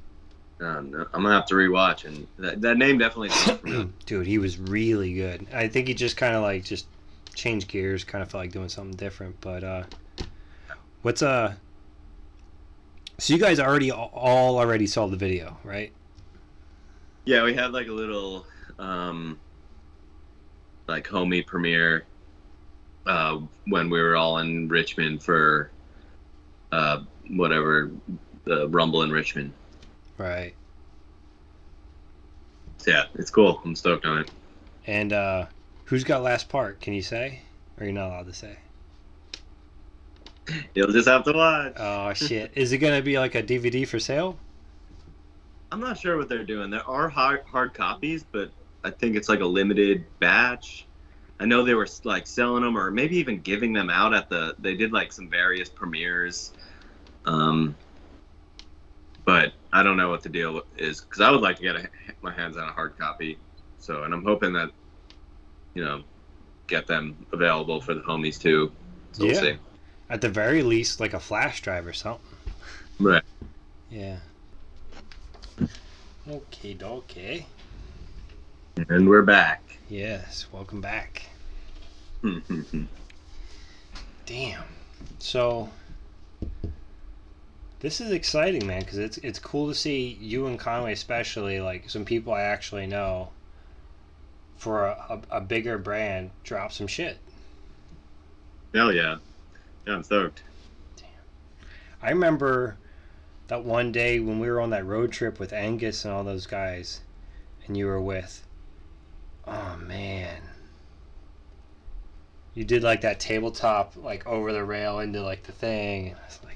[0.59, 3.89] Um, I'm gonna have to rewatch, and that, that name definitely.
[4.05, 5.47] Dude, he was really good.
[5.53, 6.87] I think he just kind of like just
[7.33, 9.39] changed gears, kind of felt like doing something different.
[9.41, 9.83] But uh,
[11.01, 11.55] what's uh?
[13.17, 15.91] So you guys already all already saw the video, right?
[17.25, 18.45] yeah, we had like a little,
[18.79, 19.39] um,
[20.87, 22.05] like homie premiere,
[23.07, 25.71] uh, when we were all in Richmond for,
[26.71, 27.01] uh,
[27.31, 27.91] whatever,
[28.45, 29.51] the Rumble in Richmond.
[30.17, 30.53] Right.
[32.77, 33.61] So, yeah, it's cool.
[33.65, 34.31] I'm stoked on it.
[34.87, 35.47] And uh,
[35.85, 36.79] who's got last part?
[36.81, 37.41] Can you say?
[37.79, 38.57] Or you're not allowed to say?
[40.75, 41.73] You'll just have to watch.
[41.77, 42.51] Oh shit!
[42.55, 44.37] Is it gonna be like a DVD for sale?
[45.71, 46.69] I'm not sure what they're doing.
[46.69, 48.51] There are hard hard copies, but
[48.83, 50.85] I think it's like a limited batch.
[51.39, 54.55] I know they were like selling them or maybe even giving them out at the.
[54.59, 56.53] They did like some various premieres,
[57.25, 57.75] um,
[59.25, 61.89] but I don't know what the deal is because I would like to get a,
[62.21, 63.37] my hands on a hard copy.
[63.79, 64.71] So, and I'm hoping that,
[65.73, 66.03] you know,
[66.67, 68.71] get them available for the homies too.
[69.11, 69.57] So we'll see.
[70.09, 72.21] At the very least, like a flash drive or something.
[72.99, 73.23] Right.
[73.89, 74.17] Yeah.
[76.27, 77.45] Okay, okay.
[78.89, 79.77] And we're back.
[79.89, 81.23] Yes, welcome back.
[84.25, 84.63] Damn.
[85.19, 85.69] So
[87.85, 91.87] this is exciting, man, because it's it's cool to see you and Conway, especially like
[91.87, 93.29] some people I actually know,
[94.57, 97.19] for a, a, a bigger brand, drop some shit.
[98.73, 99.17] Hell yeah.
[99.85, 100.41] Yeah, I'm stoked.
[100.95, 101.05] Damn.
[102.01, 102.77] I remember
[103.49, 106.47] that one day when we were on that road trip with Angus and all those
[106.47, 107.01] guys,
[107.67, 108.47] and you were with.
[109.45, 110.41] Oh man.
[112.55, 116.15] You did like that tabletop, like over the rail into like the thing.
[116.15, 116.54] I was like,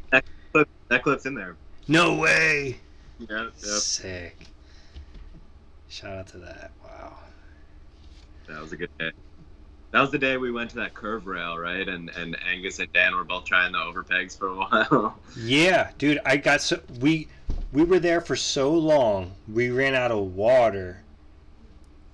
[0.89, 1.55] that clip's in there.
[1.87, 2.79] no way!
[3.19, 3.43] Yeah.
[3.43, 3.53] Yep.
[3.57, 4.45] Sick.
[5.89, 6.71] Shout out to that.
[6.83, 7.13] Wow.
[8.47, 9.11] That was a good day.
[9.91, 11.87] That was the day we went to that curve rail, right?
[11.87, 15.17] And and Angus and Dan were both trying the overpegs for a while.
[15.37, 17.27] Yeah, dude, I got so we
[17.71, 21.03] we were there for so long, we ran out of water.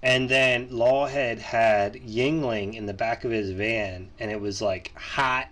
[0.01, 4.93] And then Lawhead had Yuengling in the back of his van, and it was like
[4.95, 5.47] hot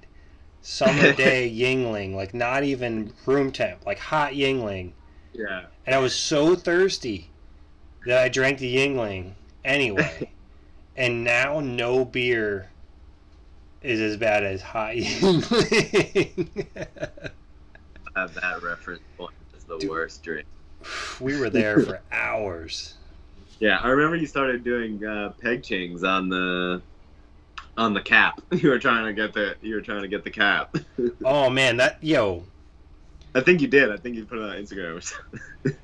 [0.63, 4.93] summer day Yuengling, like not even room temp, like hot Yuengling.
[5.33, 5.65] yeah.
[5.85, 7.29] And I was so thirsty
[8.07, 9.33] that I drank the Yuengling
[9.63, 10.29] anyway.
[10.97, 12.69] and now no beer
[13.83, 16.65] is as bad as hot Yuengling.
[18.15, 19.89] I have that reference point as the Dude.
[19.89, 20.45] worst drink.
[21.19, 22.95] we were there for hours.
[23.59, 26.81] Yeah, I remember you started doing uh, peg chings on the
[27.77, 28.41] on the cap.
[28.51, 30.75] You were trying to get the you were trying to get the cap.
[31.25, 32.43] Oh man, that yo,
[33.35, 33.91] I think you did.
[33.91, 35.75] I think you put it on Instagram or something.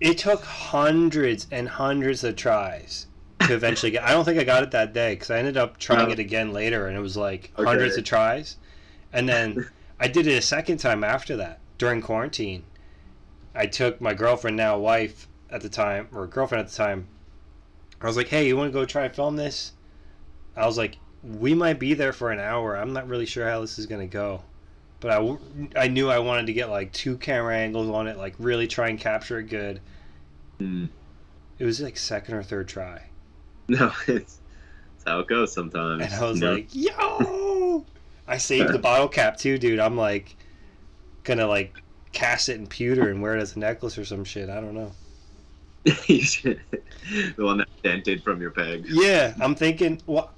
[0.00, 3.06] it took hundreds and hundreds of tries
[3.40, 4.02] to eventually get.
[4.02, 6.12] I don't think I got it that day because I ended up trying Oh.
[6.12, 7.68] it again later, and it was like Okay.
[7.68, 8.56] hundreds of tries.
[9.12, 9.68] And then
[10.00, 12.64] I did it a second time after that during quarantine.
[13.54, 17.06] I took my girlfriend, now wife at the time, or girlfriend at the time.
[18.00, 19.72] I was like, "Hey, you want to go try and film this?"
[20.58, 22.76] I was like, "We might be there for an hour.
[22.76, 24.42] I'm not really sure how this is gonna go."
[25.00, 25.36] But I,
[25.76, 28.88] I knew I wanted to get like two camera angles on it, like really try
[28.88, 29.80] and capture it good.
[30.58, 30.86] Hmm.
[31.58, 33.02] It was like second or third try,
[33.68, 34.40] No, it's,
[34.96, 36.02] it's how it goes sometimes.
[36.04, 36.52] and I was know?
[36.54, 37.84] like, "Yo!"
[38.26, 39.78] I saved the bottle cap too, dude.
[39.78, 40.36] I'm like
[41.24, 41.80] gonna like
[42.12, 44.48] cast it in pewter and wear it as a necklace or some shit.
[44.50, 44.92] I don't know.
[46.06, 46.60] You should-
[47.36, 48.84] the one that dented from your peg.
[48.88, 50.00] Yeah, I'm thinking.
[50.06, 50.32] Well,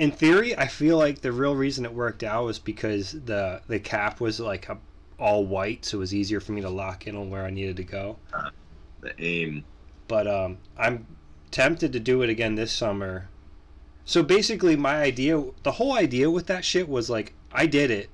[0.00, 3.78] in theory, I feel like the real reason it worked out was because the the
[3.78, 4.78] cap was like a,
[5.18, 7.76] all white, so it was easier for me to lock in on where I needed
[7.76, 8.16] to go.
[9.02, 9.62] The aim.
[10.08, 11.06] But um, I'm
[11.50, 13.28] tempted to do it again this summer.
[14.06, 18.08] So basically, my idea, the whole idea with that shit was like, I did it.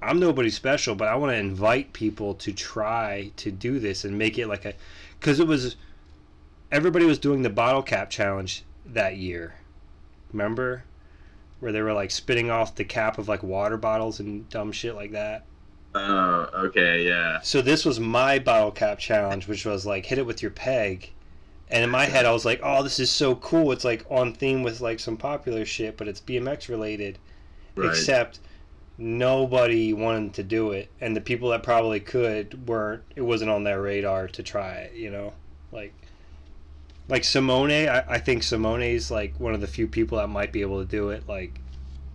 [0.00, 4.16] I'm nobody special, but I want to invite people to try to do this and
[4.16, 4.72] make it like a,
[5.18, 5.76] because it was,
[6.72, 9.56] everybody was doing the bottle cap challenge that year.
[10.32, 10.84] Remember,
[11.60, 14.94] where they were like spitting off the cap of like water bottles and dumb shit
[14.94, 15.44] like that.
[15.94, 17.40] Oh, okay, yeah.
[17.42, 21.10] So this was my bottle cap challenge, which was like hit it with your peg.
[21.68, 23.70] And in my head, I was like, "Oh, this is so cool!
[23.72, 27.18] It's like on theme with like some popular shit, but it's BMX related."
[27.76, 27.88] Right.
[27.88, 28.40] Except
[28.98, 33.02] nobody wanted to do it, and the people that probably could weren't.
[33.14, 34.94] It wasn't on their radar to try it.
[34.94, 35.32] You know,
[35.72, 35.94] like
[37.10, 40.60] Like Simone, I, I think Simone's like one of the few people that might be
[40.62, 41.28] able to do it.
[41.28, 41.60] Like,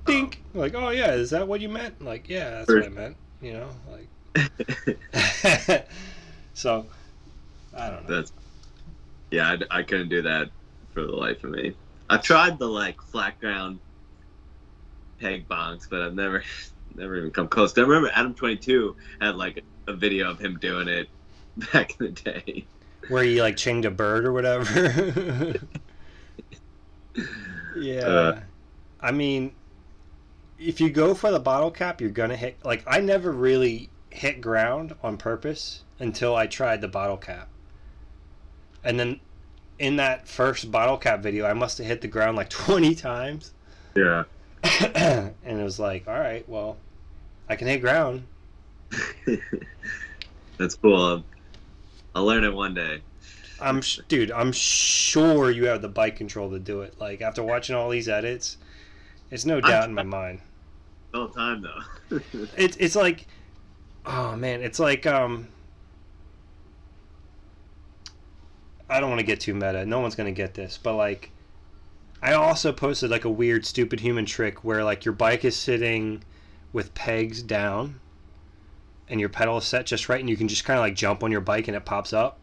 [0.06, 2.02] think, like, oh yeah, is that what you meant?
[2.02, 3.18] Like, yeah, that's what I meant.
[3.42, 4.98] You know, like.
[6.54, 6.86] so,
[7.76, 8.16] I don't know.
[8.16, 8.32] That's
[9.32, 10.50] yeah, I, I couldn't do that
[10.94, 11.76] for the life of me.
[12.10, 13.80] I've tried the like flat ground
[15.20, 16.44] peg bonks, but I've never
[16.96, 17.78] never even come close.
[17.78, 21.10] I remember Adam Twenty Two had like a video of him doing it
[21.74, 22.66] back in the day.
[23.10, 25.56] Where he like chinged a bird or whatever.
[27.77, 27.99] yeah.
[27.99, 28.40] Uh.
[28.99, 29.53] I mean,
[30.60, 32.57] if you go for the bottle cap, you're gonna hit.
[32.64, 37.49] Like I never really hit ground on purpose until I tried the bottle cap.
[38.84, 39.19] And then
[39.80, 43.53] in that first bottle cap video, I must have hit the ground like 20 times.
[43.95, 44.23] Yeah.
[44.94, 46.77] and it was like, all right, well,
[47.49, 48.26] I can hit ground.
[50.57, 51.23] That's cool.
[52.16, 53.02] I'll learn it one day.
[53.60, 57.00] I'm, sh- dude, I'm sure you have the bike control to do it.
[57.00, 58.58] Like after watching all these edits,
[59.30, 60.40] it's no doubt in my mind.
[61.14, 62.20] All the time though.
[62.58, 63.28] It's it's like,
[64.06, 65.48] oh man, it's like um.
[68.88, 69.86] I don't want to get too meta.
[69.86, 71.32] No one's gonna get this, but like,
[72.22, 76.24] I also posted like a weird, stupid human trick where like your bike is sitting
[76.72, 78.00] with pegs down,
[79.10, 81.23] and your pedal is set just right, and you can just kind of like jump
[81.23, 82.40] on your bike and it pops up.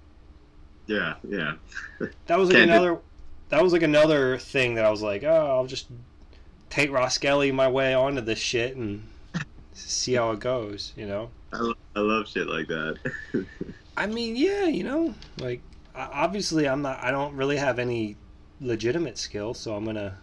[0.86, 1.54] yeah, yeah.
[2.26, 2.98] That was like Can't do- another.
[3.50, 5.88] That was like another thing that I was like, oh, I'll just
[6.70, 9.06] take Roskelly my way onto this shit and
[9.74, 10.92] see how it goes.
[10.96, 11.30] You know.
[11.52, 12.96] I, lo- I love shit like that.
[13.96, 15.60] I mean, yeah, you know, like
[15.94, 17.02] obviously I'm not.
[17.04, 18.16] I don't really have any
[18.60, 20.16] legitimate skill, so I'm gonna.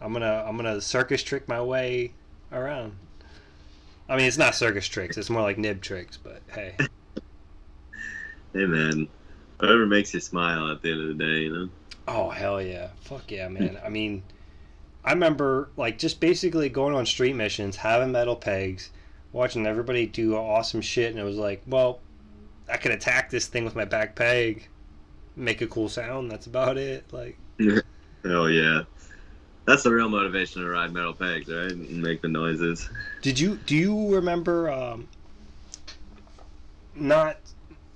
[0.00, 2.12] I'm gonna I'm gonna circus trick my way
[2.52, 2.92] around.
[4.08, 6.16] I mean, it's not circus tricks; it's more like nib tricks.
[6.16, 6.74] But hey,
[8.52, 9.08] hey man,
[9.58, 11.68] whatever makes you smile at the end of the day, you know.
[12.08, 13.78] oh hell yeah, fuck yeah, man.
[13.84, 14.22] I mean,
[15.04, 18.90] I remember like just basically going on street missions, having metal pegs,
[19.32, 22.00] watching everybody do awesome shit, and it was like, well,
[22.68, 24.68] I could attack this thing with my back peg,
[25.36, 26.30] make a cool sound.
[26.30, 27.12] That's about it.
[27.12, 27.38] Like.
[28.24, 28.82] Hell yeah.
[29.66, 31.70] That's the real motivation to ride metal pegs, right?
[31.72, 32.88] And make the noises.
[33.20, 35.08] Did you do you remember um,
[36.94, 37.38] not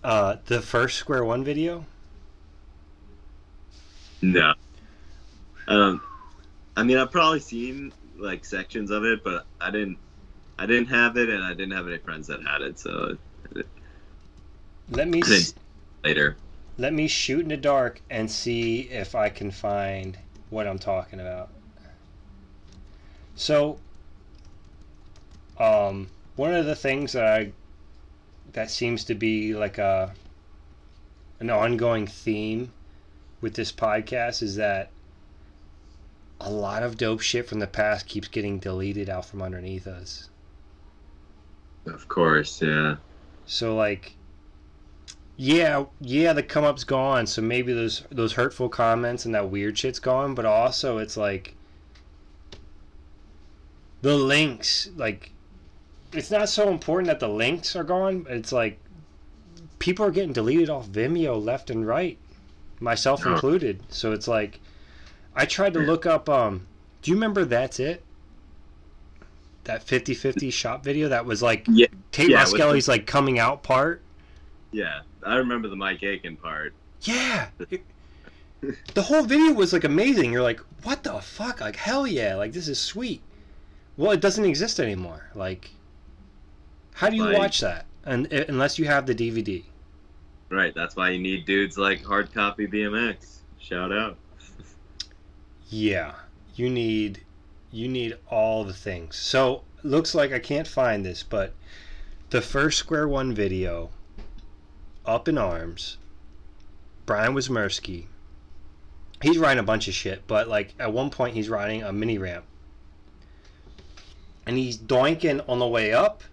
[0.03, 1.87] uh, the first Square One video?
[4.21, 4.53] No.
[5.69, 6.03] Um,
[6.77, 9.99] I mean, I've probably seen like sections of it, but I didn't.
[10.59, 12.79] I didn't have it, and I didn't have any friends that had it.
[12.79, 13.17] So
[14.91, 15.55] Let me s-
[16.05, 16.37] later.
[16.77, 20.19] let me shoot in the dark and see if I can find
[20.51, 21.51] what I'm talking about.
[23.35, 23.79] So,
[25.59, 27.53] um, one of the things that I
[28.53, 30.13] that seems to be like a
[31.39, 32.73] an ongoing theme
[33.41, 34.91] with this podcast is that
[36.41, 40.31] a lot of dope shit from the past keeps getting deleted out from underneath us.
[41.87, 42.97] Of course, yeah.
[43.47, 44.15] So like
[45.37, 49.79] yeah, yeah, the come up's gone, so maybe those those hurtful comments and that weird
[49.79, 51.55] shit's gone, but also it's like
[54.03, 55.33] the links, like
[56.13, 58.79] it's not so important that the links are gone, it's like
[59.79, 62.19] people are getting deleted off Vimeo left and right,
[62.81, 63.33] myself Yeah.
[63.33, 63.83] included.
[63.89, 64.61] So it's like
[65.35, 66.67] I tried to look up um
[67.03, 68.03] do you remember that's it?
[69.65, 72.45] That 50-50 shop video that was like Yeah, Tate yeah,
[72.89, 74.03] like coming out part.
[74.73, 76.73] Yeah, I remember the Mike Aitken part.
[77.03, 77.49] Yeah.
[78.95, 80.33] The whole video was like amazing.
[80.33, 81.61] You're like, what the fuck?
[81.61, 82.35] Like, hell yeah.
[82.35, 83.23] Like, this is sweet.
[84.01, 85.29] Well, it doesn't exist anymore.
[85.35, 85.73] Like,
[86.95, 87.85] how do you Like- watch that?
[88.03, 89.63] And uh, unless you have the DVD.
[90.49, 93.41] Right, that's why you need dudes like Hard Copy BMX.
[93.59, 94.17] Shout out.
[95.69, 96.15] Yeah.
[96.55, 97.25] You need
[97.71, 99.17] you need all the things.
[99.17, 101.53] So, looks like I can't find this, but
[102.31, 103.91] the first Square One video
[105.05, 105.99] up in arms.
[107.05, 108.07] Brian Wismerski.
[109.21, 112.17] He's riding a bunch of shit, but like at one point he's riding a mini
[112.17, 112.47] ramp.
[114.51, 116.25] And he's doinking on the way up.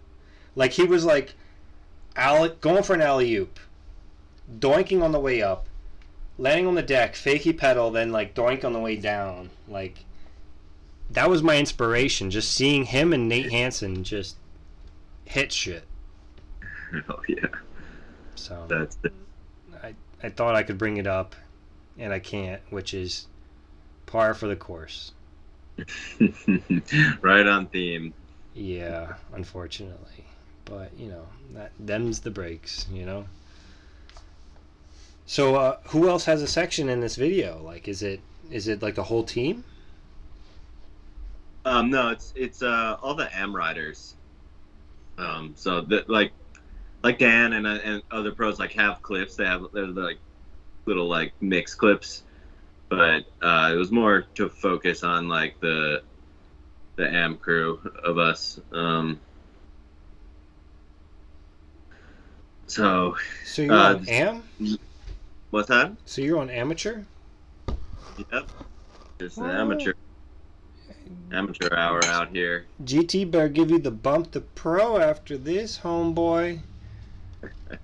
[0.55, 1.35] Like he was like
[2.15, 3.59] alley, going for an alley oop.
[4.57, 5.67] Doinking on the way up.
[6.39, 9.51] Landing on the deck, fakey pedal, then like doink on the way down.
[9.67, 10.03] Like
[11.11, 12.31] that was my inspiration.
[12.31, 14.37] Just seeing him and Nate Hansen just
[15.25, 15.83] hit shit.
[17.07, 17.45] Oh yeah,
[18.33, 19.13] So that's it.
[19.83, 21.35] I, I thought I could bring it up,
[21.99, 23.27] and I can't, which is
[24.07, 25.11] par for the course.
[27.21, 28.13] right on theme.
[28.53, 30.25] Yeah, unfortunately.
[30.65, 33.25] But, you know, that them's the breaks, you know?
[35.25, 37.61] So, uh, who else has a section in this video?
[37.61, 39.63] Like, is it is it like the whole team?
[41.65, 44.15] Um, no, it's it's uh, all the Am riders.
[45.17, 46.31] Um, so that like
[47.03, 49.35] like Dan and uh, and other pros like have clips.
[49.35, 50.19] They have they're like
[50.85, 52.23] little like mix clips,
[52.89, 56.01] but uh, it was more to focus on like the
[56.95, 58.59] the Am crew of us.
[58.71, 59.19] Um,
[62.67, 63.15] so
[63.45, 64.43] So you're Uh, on am.
[65.51, 65.93] what's that?
[66.05, 67.03] So you're on amateur.
[68.17, 68.49] Yep,
[69.19, 69.49] just an Oh.
[69.49, 69.93] amateur
[71.31, 72.65] amateur hour out here.
[72.83, 76.59] GT better give you the bump to pro after this, homeboy.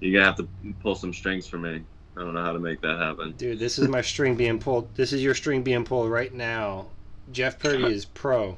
[0.00, 0.48] You're gonna have to
[0.82, 1.82] pull some strings for me.
[2.16, 3.32] I don't know how to make that happen.
[3.32, 4.94] Dude, this is my string being pulled.
[4.94, 6.86] This is your string being pulled right now.
[7.30, 8.56] Jeff Purdy is pro.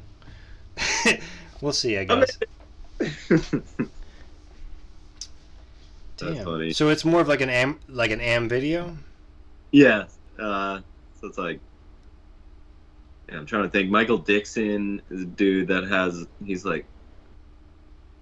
[1.60, 2.38] we'll see, I guess.
[6.18, 6.72] That's funny.
[6.72, 8.96] So it's more of like an am like an am video.
[9.72, 10.04] Yeah.
[10.38, 10.80] Uh,
[11.20, 11.60] so it's like,
[13.28, 13.90] yeah, I'm trying to think.
[13.90, 16.26] Michael Dixon is a dude that has.
[16.44, 16.86] He's like,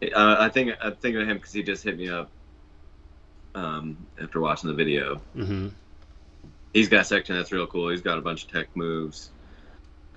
[0.03, 2.31] uh, I think I think of him because he just hit me up
[3.57, 5.21] um, after watching the video.
[5.35, 5.69] Mm-hmm.
[6.73, 7.89] He's got a section that's real cool.
[7.89, 9.31] He's got a bunch of tech moves.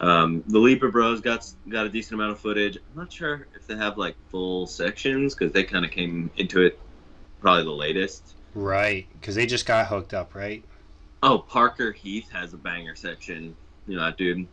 [0.02, 2.78] Um, the Leaper Bros got got a decent amount of footage.
[2.78, 6.62] I'm not sure if they have like full sections because they kind of came into
[6.62, 6.80] it
[7.42, 8.36] probably the latest.
[8.54, 10.64] Right, because they just got hooked up, right?
[11.22, 13.56] Oh, Parker Heath has a banger section.
[13.88, 14.48] You know that dude.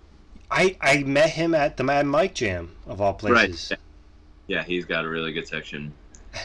[0.51, 3.71] I I met him at the Mad Mike Jam of all places.
[3.71, 3.81] Right.
[4.49, 5.93] Yeah, he's got a really good section.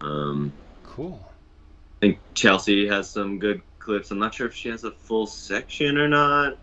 [0.00, 0.52] Um,
[0.98, 1.20] Cool.
[1.22, 4.10] I think Chelsea has some good clips.
[4.10, 6.58] I'm not sure if she has a full section or not.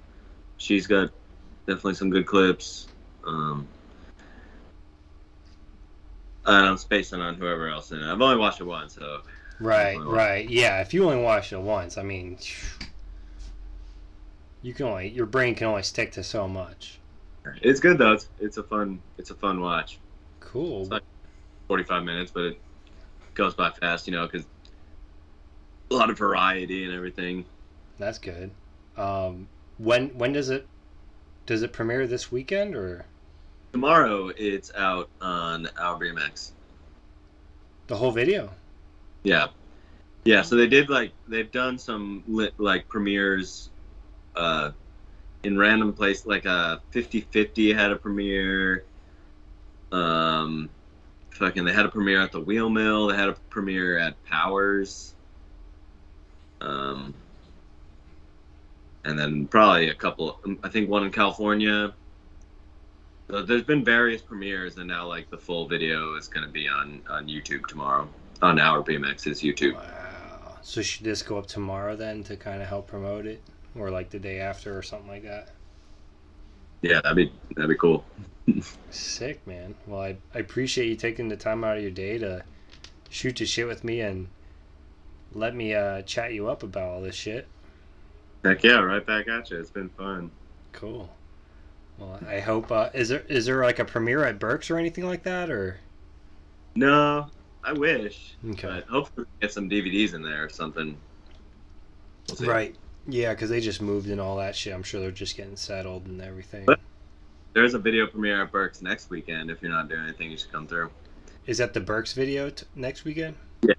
[0.58, 1.10] She's got
[1.66, 2.90] definitely some good clips.
[3.26, 3.66] Um,
[6.46, 8.12] and I'm spacing on whoever else in it.
[8.12, 9.22] I've only watched it once, so
[9.62, 10.50] Right, right.
[10.50, 12.38] Yeah, if you only watch it once, I mean,
[14.62, 17.00] you can only your brain can only stick to so much.
[17.62, 18.12] it's good though.
[18.12, 19.98] It's, it's a fun it's a fun watch.
[20.42, 20.82] Cool.
[20.82, 21.04] It's like
[21.70, 22.62] 45 minutes, but it
[23.36, 24.46] goes by fast, you know, because
[25.92, 27.46] a lot of variety and everything.
[28.00, 28.52] That's good.
[28.98, 29.48] Um,
[29.78, 30.68] when when does it
[31.46, 33.06] does it premiere this weekend or
[33.74, 36.52] Tomorrow it's out on our BMX.
[37.88, 38.50] the whole video?
[39.24, 39.48] Yeah,
[40.24, 40.44] yeah.
[40.44, 43.70] So they did like they've done some lit, like premieres,
[44.36, 44.72] uh,
[45.44, 48.86] in random place like a 50-50 had a premiere.
[49.92, 50.70] Um,
[51.36, 53.08] fucking they had a premiere at the Wheel Mill.
[53.08, 55.14] They had a premiere at Powers.
[56.62, 57.14] Um,
[59.04, 60.40] and then probably a couple.
[60.64, 61.94] I think one in California.
[63.28, 66.68] So there's been various premieres, and now like the full video is going to be
[66.68, 68.08] on on YouTube tomorrow
[68.42, 69.76] on our BMX's YouTube.
[69.76, 70.58] Wow.
[70.62, 73.42] So should this go up tomorrow then to kind of help promote it,
[73.76, 75.50] or like the day after or something like that?
[76.82, 78.06] Yeah, that'd be that'd be cool.
[78.90, 79.76] Sick, man.
[79.88, 82.44] Well, I, I appreciate you taking the time out of your day to
[83.10, 84.28] shoot the shit with me and
[85.34, 87.48] let me uh, chat you up about all this shit.
[88.44, 89.60] Heck yeah, right back at you.
[89.60, 90.30] It's been fun.
[90.72, 91.10] Cool.
[91.98, 92.72] Well, I hope.
[92.72, 95.80] Uh, is there is there like a premiere at Burks or anything like that, or
[96.76, 97.28] No,
[97.64, 98.68] I wish, okay?
[98.68, 100.98] but hopefully we get some DVDs in there or something.
[102.40, 102.50] We'll.
[102.50, 102.76] Right.
[103.08, 104.74] Yeah, because they just moved and all that shit.
[104.74, 106.66] I'm sure they're just getting settled and everything.
[106.66, 106.80] But-
[107.56, 109.50] There's a video premiere at Burks next weekend.
[109.50, 110.90] If you're not doing anything, you should come through.
[111.48, 113.38] Is that the Burks video t- next weekend?
[113.66, 113.74] Yeah.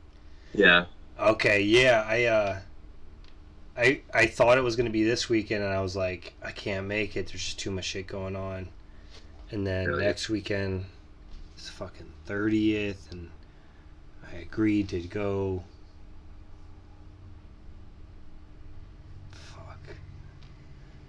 [0.55, 0.85] Yeah,
[1.21, 2.59] Okay, yeah, I uh
[3.77, 6.87] I I thought it was gonna be this weekend and I was like, I can't
[6.87, 8.71] make it, there's just too much shit going on.
[9.51, 10.05] And then Really?
[10.05, 10.87] next weekend
[11.55, 13.29] it's fucking thirtieth and
[14.33, 15.63] I agreed to go
[19.33, 19.81] Fuck.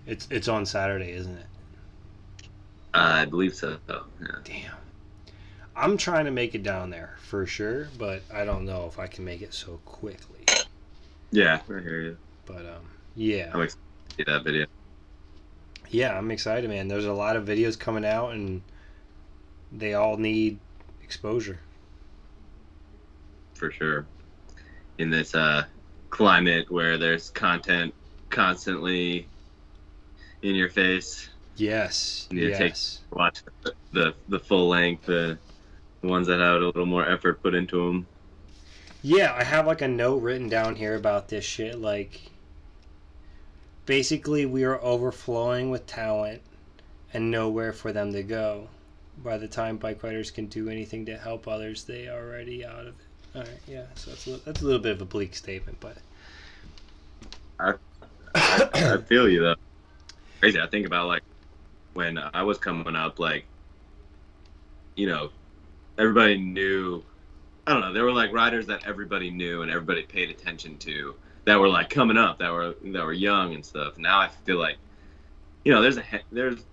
[0.05, 1.45] It's it's on Saturday, isn't it?
[2.99, 3.77] I believe so.
[3.89, 4.27] Yeah.
[4.43, 4.75] Damn.
[5.75, 9.07] I'm trying to make it down there for sure, but I don't know if I
[9.07, 10.45] can make it so quickly.
[11.31, 12.17] Yeah, I hear you.
[12.45, 13.51] But um yeah.
[13.53, 14.65] I'm excited to see that video.
[15.89, 16.87] Yeah, I'm excited, man.
[16.87, 18.61] There's a lot of videos coming out, and
[19.71, 20.59] they all need
[21.03, 21.59] exposure.
[23.53, 24.05] for sure.
[24.97, 25.65] In this uh,
[26.09, 27.93] climate where there's content
[28.29, 29.27] constantly
[30.41, 33.01] in your face, Yes, You need to take- yes.
[33.11, 35.37] watch the the, the full length, the,
[36.01, 38.07] the ones that have a little more effort put into them.
[39.01, 41.79] Yeah, I have like a note written down here about this shit.
[41.79, 42.29] Like,
[43.85, 46.41] basically, we are overflowing with talent
[47.13, 48.67] and nowhere for them to go.
[49.23, 52.81] By the time bike riders can do anything to help others, they are already out
[52.81, 52.95] of it.
[53.35, 53.85] All right, yeah.
[53.95, 55.97] So that's a, little, that's a little bit of a bleak statement, but
[57.59, 57.73] I,
[58.35, 59.55] I feel you though.
[60.39, 60.59] Crazy.
[60.59, 61.23] I think about like
[61.97, 63.45] when I was coming up, like
[64.95, 65.31] you know,
[65.97, 67.03] everybody knew.
[67.65, 67.91] I don't know.
[67.91, 71.15] There were like riders that everybody knew and everybody paid attention to
[71.45, 73.97] that were like coming up, that were that were young and stuff.
[73.97, 74.77] Now I feel like,
[75.65, 76.63] you know, there's a there's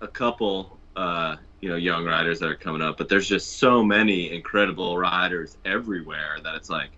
[0.00, 3.84] a couple, uh, you know, young riders that are coming up, but there's just so
[3.84, 6.90] many incredible riders everywhere that it's like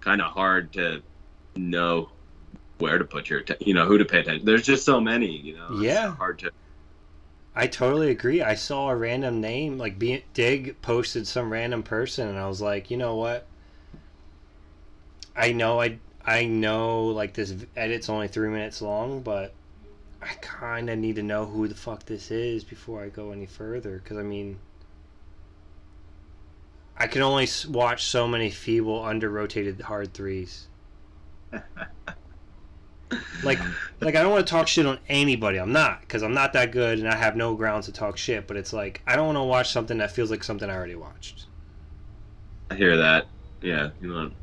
[0.00, 1.02] kind of hard to
[1.56, 2.08] know
[2.78, 4.46] where to put your, you know, who to pay attention.
[4.46, 5.80] There's just so many, you know.
[5.80, 6.14] Yeah.
[6.14, 6.52] hard to.
[7.54, 8.42] I totally agree.
[8.42, 9.98] I saw a random name, like
[10.32, 13.46] Dig posted some random person, and I was like, you know what?
[15.34, 19.52] I know I I know like this edit's only three minutes long, but
[20.22, 23.46] I kind of need to know who the fuck this is before I go any
[23.46, 23.98] further.
[23.98, 24.58] Because I mean,
[26.96, 30.68] I can only watch so many feeble, under rotated hard threes.
[33.42, 33.58] like
[34.00, 35.58] like I don't want to talk shit on anybody.
[35.58, 38.46] I'm not because I'm not that good and I have no grounds to talk shit.
[38.46, 40.94] But it's like I don't want to watch something that feels like something I already
[40.94, 41.46] watched.
[42.70, 43.26] I hear that.
[43.62, 44.34] Yeah, you want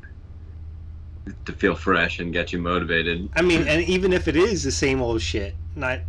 [1.44, 3.28] to feel fresh and get you motivated.
[3.34, 6.00] I mean, and even if it is the same old shit, not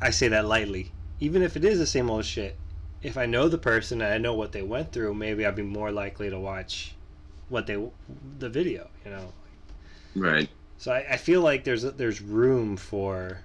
[0.00, 0.92] I say that lightly.
[1.20, 2.56] Even if it is the same old shit,
[3.02, 5.62] if I know the person and I know what they went through, maybe I'd be
[5.62, 6.94] more likely to watch
[7.48, 7.82] what they
[8.38, 8.88] the video.
[9.04, 9.32] You know.
[10.14, 10.48] Right.
[10.78, 13.40] So I, I feel like there's there's room for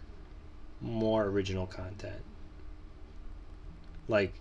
[0.82, 2.22] more original content.
[4.08, 4.34] Like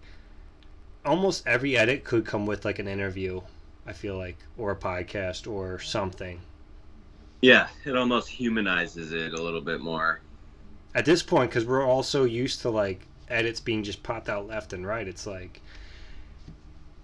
[1.04, 3.40] almost every edit could come with like an interview,
[3.86, 6.40] I feel like, or a podcast or something.
[7.40, 10.20] Yeah, it almost humanizes it a little bit more.
[10.94, 14.48] At this point, because we're all so used to like edits being just popped out
[14.48, 15.60] left and right, it's like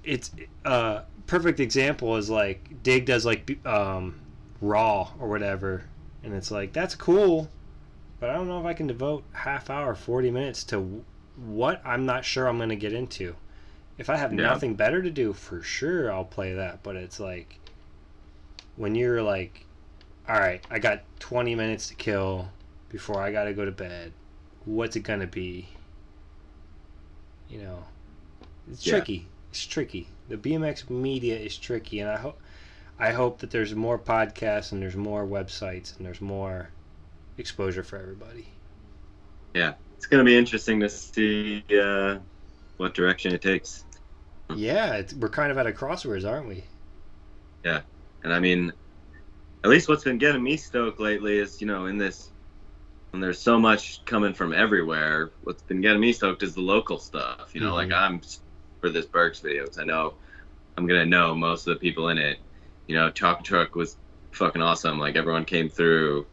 [0.02, 0.30] it's
[0.64, 4.20] uh perfect example is like Dig does like um
[4.60, 5.84] raw or whatever.
[6.22, 7.48] And it's like that's cool
[8.20, 11.04] but i don't know if i can devote half hour 40 minutes to
[11.36, 13.34] what i'm not sure i'm going to get into.
[13.98, 14.42] If i have yeah.
[14.42, 17.58] nothing better to do for sure i'll play that but it's like
[18.76, 19.64] when you're like
[20.28, 22.48] all right i got 20 minutes to kill
[22.88, 24.12] before i got to go to bed.
[24.64, 25.68] What's it going to be?
[27.48, 27.84] You know?
[28.68, 28.94] It's yeah.
[28.94, 29.28] tricky.
[29.50, 30.08] It's tricky.
[30.28, 32.38] The bmx media is tricky and i hope
[32.98, 36.70] I hope that there's more podcasts and there's more websites and there's more
[37.36, 38.48] exposure for everybody.
[39.54, 42.18] Yeah, it's going to be interesting to see uh,
[42.78, 43.84] what direction it takes.
[44.54, 46.64] Yeah, we're kind of at a crossroads, aren't we?
[47.64, 47.80] Yeah,
[48.22, 48.72] and I mean,
[49.64, 52.30] at least what's been getting me stoked lately is you know in this
[53.10, 55.30] when there's so much coming from everywhere.
[55.42, 57.50] What's been getting me stoked is the local stuff.
[57.54, 57.90] You know, mm-hmm.
[57.90, 58.20] like I'm
[58.80, 59.80] for this Burks videos.
[59.80, 60.14] I know
[60.76, 62.38] I'm gonna know most of the people in it
[62.86, 63.96] you know, Chalk Truck was
[64.32, 64.98] fucking awesome.
[64.98, 66.26] Like everyone came through.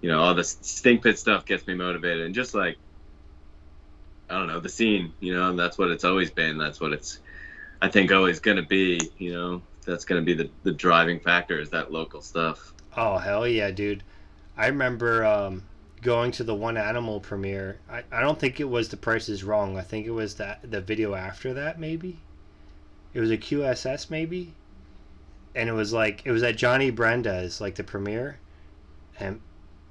[0.00, 2.78] You know, all the stink pit stuff gets me motivated, and just like
[4.30, 5.12] I don't know the scene.
[5.20, 6.58] You know, that's what it's always been.
[6.58, 7.18] That's what it's
[7.82, 9.00] I think always gonna be.
[9.18, 12.72] You know, that's gonna be the the driving factor is that local stuff.
[12.96, 14.02] Oh hell yeah, dude!
[14.56, 15.64] I remember um,
[16.02, 17.78] going to the One Animal premiere.
[17.90, 19.76] I, I don't think it was The Price is Wrong.
[19.76, 22.18] I think it was that the video after that maybe.
[23.14, 24.52] It was a QSS maybe
[25.58, 28.38] and it was like it was at Johnny Brenda's like the premiere,
[29.18, 29.40] and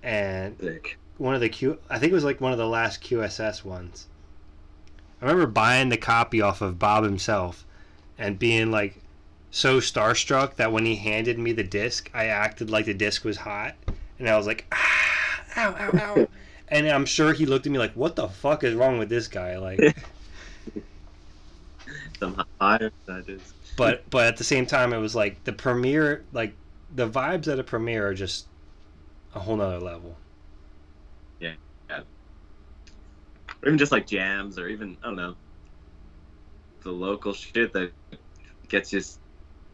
[0.02, 0.80] and
[1.18, 4.07] one of the Q I think it was like one of the last QSS ones.
[5.22, 7.65] I remember buying the copy off of Bob himself,
[8.18, 9.02] and being like
[9.52, 13.38] so starstruck that when he handed me the disc, I acted like the disc was
[13.38, 13.76] hot,
[14.19, 16.27] and I was like, ah, ow, ow, ow.
[16.69, 19.27] and I'm sure he looked at me like, "What the fuck is wrong with this
[19.27, 19.80] guy?" Like,
[22.19, 26.26] some higher that is but but at the same time, it was like the premiere,
[26.34, 26.54] like
[26.94, 28.48] the vibes at a premiere are just
[29.36, 30.18] a whole nother level.
[31.40, 31.54] Yeah,
[31.88, 32.02] yeah.
[33.62, 35.36] Or even just like jams, or even I don't know,
[36.82, 37.94] the local shit that
[38.68, 39.02] gets you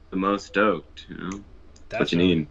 [0.09, 1.05] the most stoked.
[1.09, 1.43] You know,
[1.87, 2.47] that's what you need.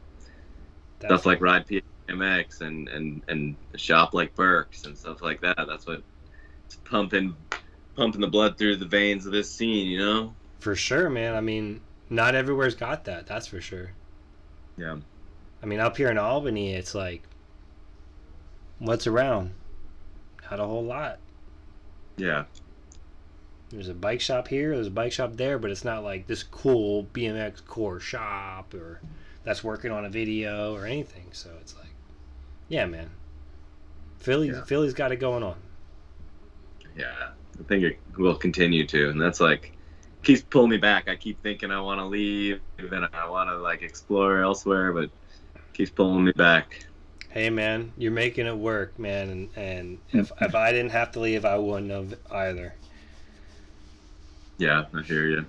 [1.00, 1.66] Stuff like Ride
[2.08, 5.58] BMX and and and a shop like Burks and stuff like that.
[5.68, 6.02] That's what
[6.64, 7.36] it's pumping
[7.94, 9.88] pumping the blood through the veins of this scene.
[9.88, 10.34] You know.
[10.62, 11.34] For sure, man.
[11.34, 13.26] I mean, not everywhere's got that.
[13.26, 13.90] That's for sure.
[14.76, 14.98] Yeah.
[15.60, 17.24] I mean, up here in Albany, it's like,
[18.78, 19.54] what's around?
[20.48, 21.18] Not a whole lot.
[22.16, 22.44] Yeah.
[23.70, 26.44] There's a bike shop here, there's a bike shop there, but it's not like this
[26.44, 29.00] cool BMX core shop or
[29.42, 31.26] that's working on a video or anything.
[31.32, 31.92] So it's like,
[32.68, 33.10] yeah, man.
[34.18, 34.62] Philly, yeah.
[34.62, 35.56] Philly's got it going on.
[36.96, 39.72] Yeah, I think it will continue to, and that's like
[40.22, 41.08] keeps pulling me back.
[41.08, 45.10] I keep thinking I want to leave and I want to like explore elsewhere, but
[45.72, 46.86] keeps pulling me back.
[47.30, 51.20] Hey man, you're making it work, man, and, and if if I didn't have to
[51.20, 52.74] leave, I wouldn't have either.
[54.58, 55.46] Yeah, I hear you.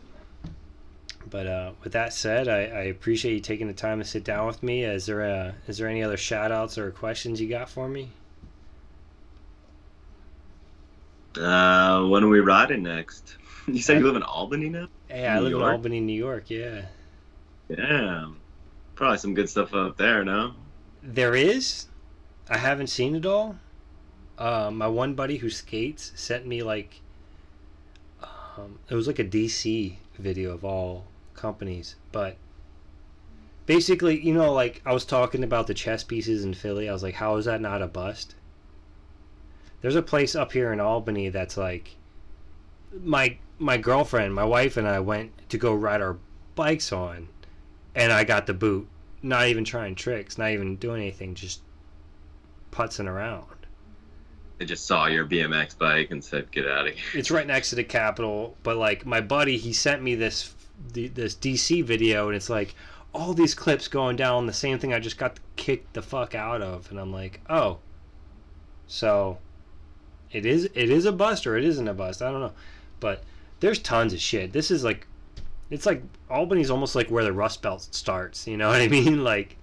[1.30, 4.48] But uh, with that said, I, I appreciate you taking the time to sit down
[4.48, 4.84] with me.
[4.84, 8.12] Is there a, is there any other shout outs or questions you got for me?
[11.38, 13.38] Uh, when are we riding next?
[13.68, 14.88] You said you live in Albany now?
[15.08, 15.64] Hey, I live York?
[15.64, 16.50] in Albany, New York.
[16.50, 16.86] Yeah,
[17.70, 18.30] Yeah.
[18.96, 20.54] Probably some good stuff up there, no?
[21.02, 21.88] there is.
[22.50, 23.58] I haven't seen it all.
[24.38, 27.02] Uh, my one buddy who skates sent me like,
[28.22, 32.38] um, it was like a DC video of all companies, but
[33.66, 36.90] basically, you know, like I was talking about the chess pieces in Philly.
[36.90, 38.36] I was like, how is that not a bust?
[39.82, 41.96] There's a place up here in Albany that's like
[43.04, 46.18] my my girlfriend, my wife and I went to go ride our
[46.56, 47.30] bikes on
[47.96, 48.88] and I got the boot.
[49.22, 51.62] Not even trying tricks, not even doing anything, just
[52.72, 53.46] putzing around.
[54.58, 57.20] They just saw your BMX bike and said, get out of here.
[57.20, 60.54] It's right next to the Capitol, but like my buddy, he sent me this
[60.92, 62.76] this DC video, and it's like
[63.14, 66.62] all these clips going down the same thing I just got kicked the fuck out
[66.62, 67.78] of, and I'm like, oh,
[68.88, 69.38] so
[70.32, 72.22] it is it is a bust or it isn't a bust.
[72.22, 72.54] I don't know,
[73.00, 73.24] but
[73.64, 74.52] there's tons of shit.
[74.52, 75.08] This is like,
[75.70, 78.46] it's like Albany's almost like where the Rust Belt starts.
[78.46, 79.24] You know what I mean?
[79.24, 79.56] Like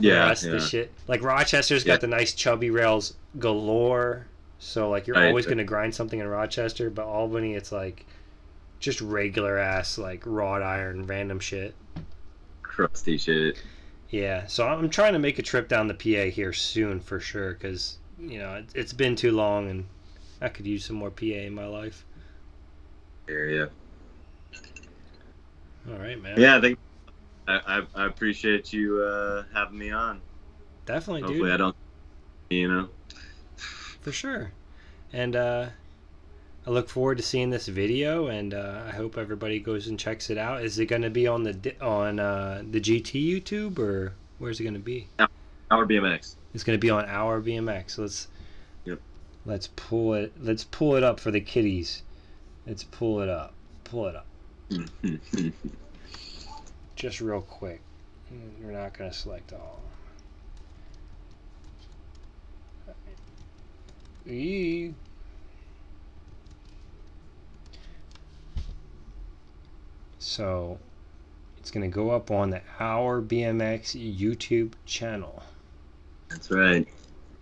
[0.00, 0.90] Yeah, rest of the shit.
[1.06, 1.92] Like Rochester's Yeah.
[1.94, 4.26] got the nice chubby rails galore.
[4.58, 5.28] So like you're Right.
[5.28, 8.06] always gonna grind something in Rochester, but Albany it's like
[8.80, 11.74] just regular ass like wrought iron random shit.
[12.62, 13.62] Crusty shit.
[14.08, 17.52] Yeah, so I'm trying to make a trip down the PA here soon for sure,
[17.52, 19.84] because you know it, it's been too long and
[20.40, 22.06] I could use some more PA in my life.
[23.28, 23.70] Area.
[25.90, 26.38] All right, man.
[26.40, 26.78] Yeah, I think
[27.46, 30.20] I, I, I appreciate you uh, having me on.
[30.86, 31.76] definitely, Hopefully, dude, I don't,
[32.50, 32.88] you know.
[33.56, 34.52] for sure.
[35.12, 35.66] And uh,
[36.66, 40.28] I look forward to seeing this video, and uh, I hope everybody goes and checks
[40.28, 40.62] it out.
[40.62, 44.64] Is it going to be on the on uh, the GT YouTube or where's it
[44.64, 45.08] going to be?
[45.70, 46.36] Our BMX.
[46.54, 47.98] It's going to be on our BMX.
[47.98, 48.28] Let's
[48.84, 49.00] Yep.
[49.46, 50.32] let's pull it.
[50.38, 52.02] Let's pull it up for the kiddies.
[52.68, 53.54] Let's pull it up.
[53.84, 54.26] Pull it up.
[56.96, 57.80] just real quick.
[58.62, 59.80] We're not going to select all.
[64.26, 64.92] Eee.
[70.18, 70.78] So
[71.56, 75.42] it's going to go up on the Our BMX YouTube channel.
[76.28, 76.86] That's right.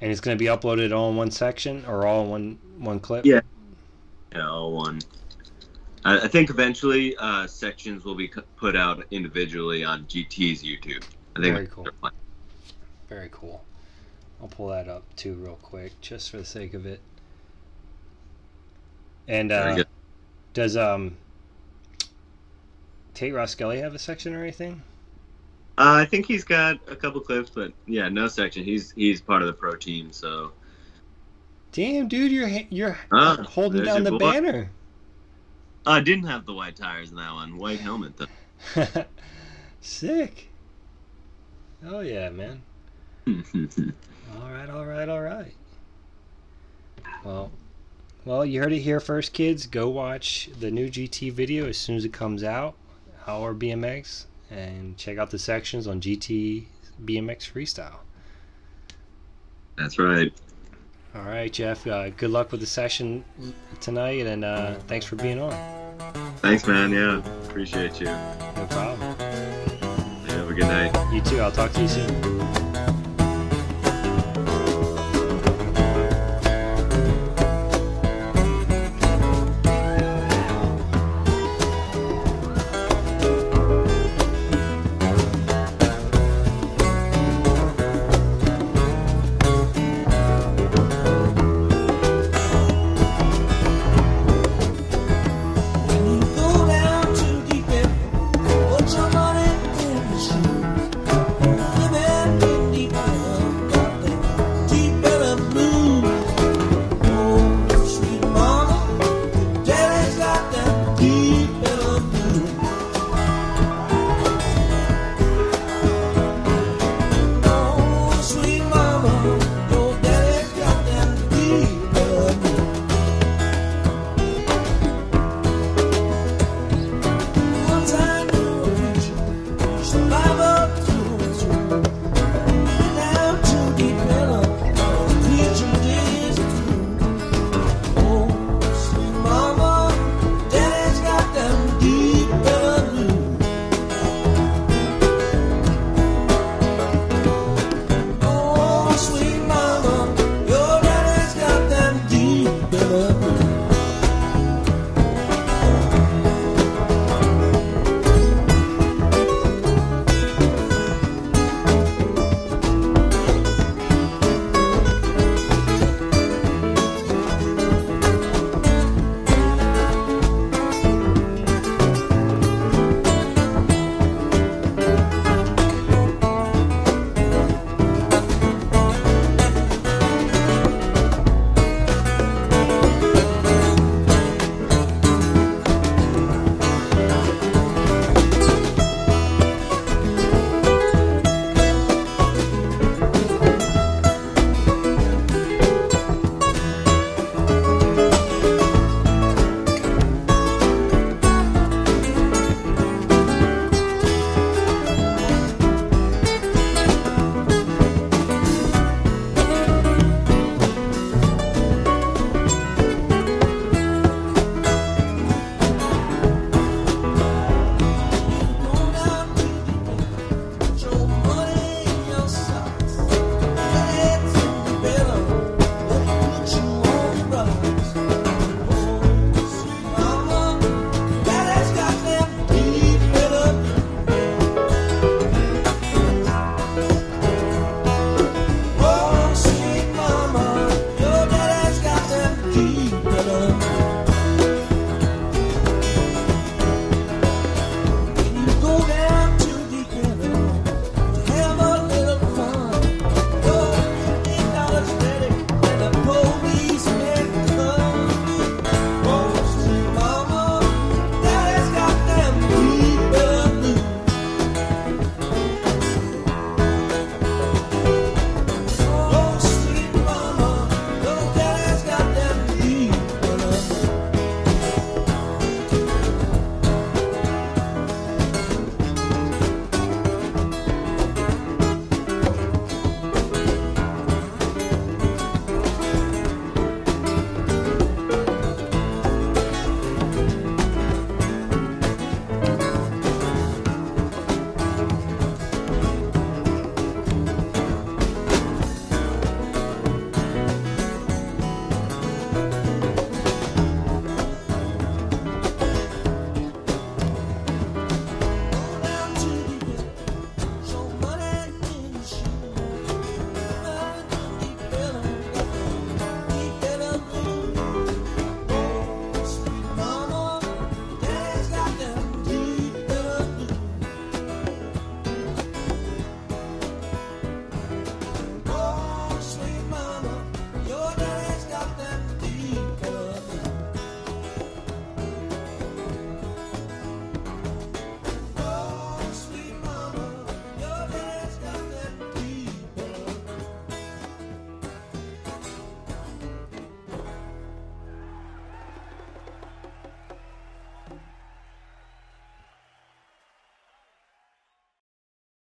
[0.00, 3.00] And it's going to be uploaded all in one section or all in one one
[3.00, 3.26] clip?
[3.26, 3.40] Yeah.
[4.32, 5.00] Yeah, all one.
[6.04, 11.04] I, I think eventually uh, sections will be put out individually on GT's YouTube.
[11.36, 11.88] I think Very cool.
[13.08, 13.64] Very cool.
[14.40, 17.00] I'll pull that up too, real quick, just for the sake of it.
[19.28, 19.84] And uh,
[20.52, 21.16] does um
[23.14, 24.82] Tate Roskelley have a section or anything?
[25.78, 28.62] Uh, I think he's got a couple clips, but yeah, no section.
[28.62, 30.52] He's he's part of the pro team, so
[31.76, 34.18] Damn, dude, you're you're Ah, holding down the boy.
[34.18, 34.70] banner.
[35.84, 37.58] I didn't have the white tires in that one.
[37.58, 39.04] White helmet though.
[39.82, 40.48] Sick.
[41.84, 42.62] Oh yeah, man.
[43.26, 45.52] All right, all right, all right.
[47.22, 47.52] Well,
[48.24, 49.66] well, you heard it here first, kids.
[49.66, 52.74] Go watch the new GT video as soon as it comes out.
[53.26, 56.64] Our BMX and check out the sections on GT
[57.04, 57.98] BMX Freestyle.
[59.76, 60.32] That's right.
[61.16, 61.86] All right, Jeff.
[61.86, 63.24] Uh, good luck with the session
[63.80, 65.52] tonight, and uh, thanks for being on.
[66.38, 66.92] Thanks, man.
[66.92, 68.06] Yeah, appreciate you.
[68.06, 69.16] No problem.
[69.18, 71.14] Yeah, have a good night.
[71.14, 71.40] You too.
[71.40, 72.65] I'll talk to you soon.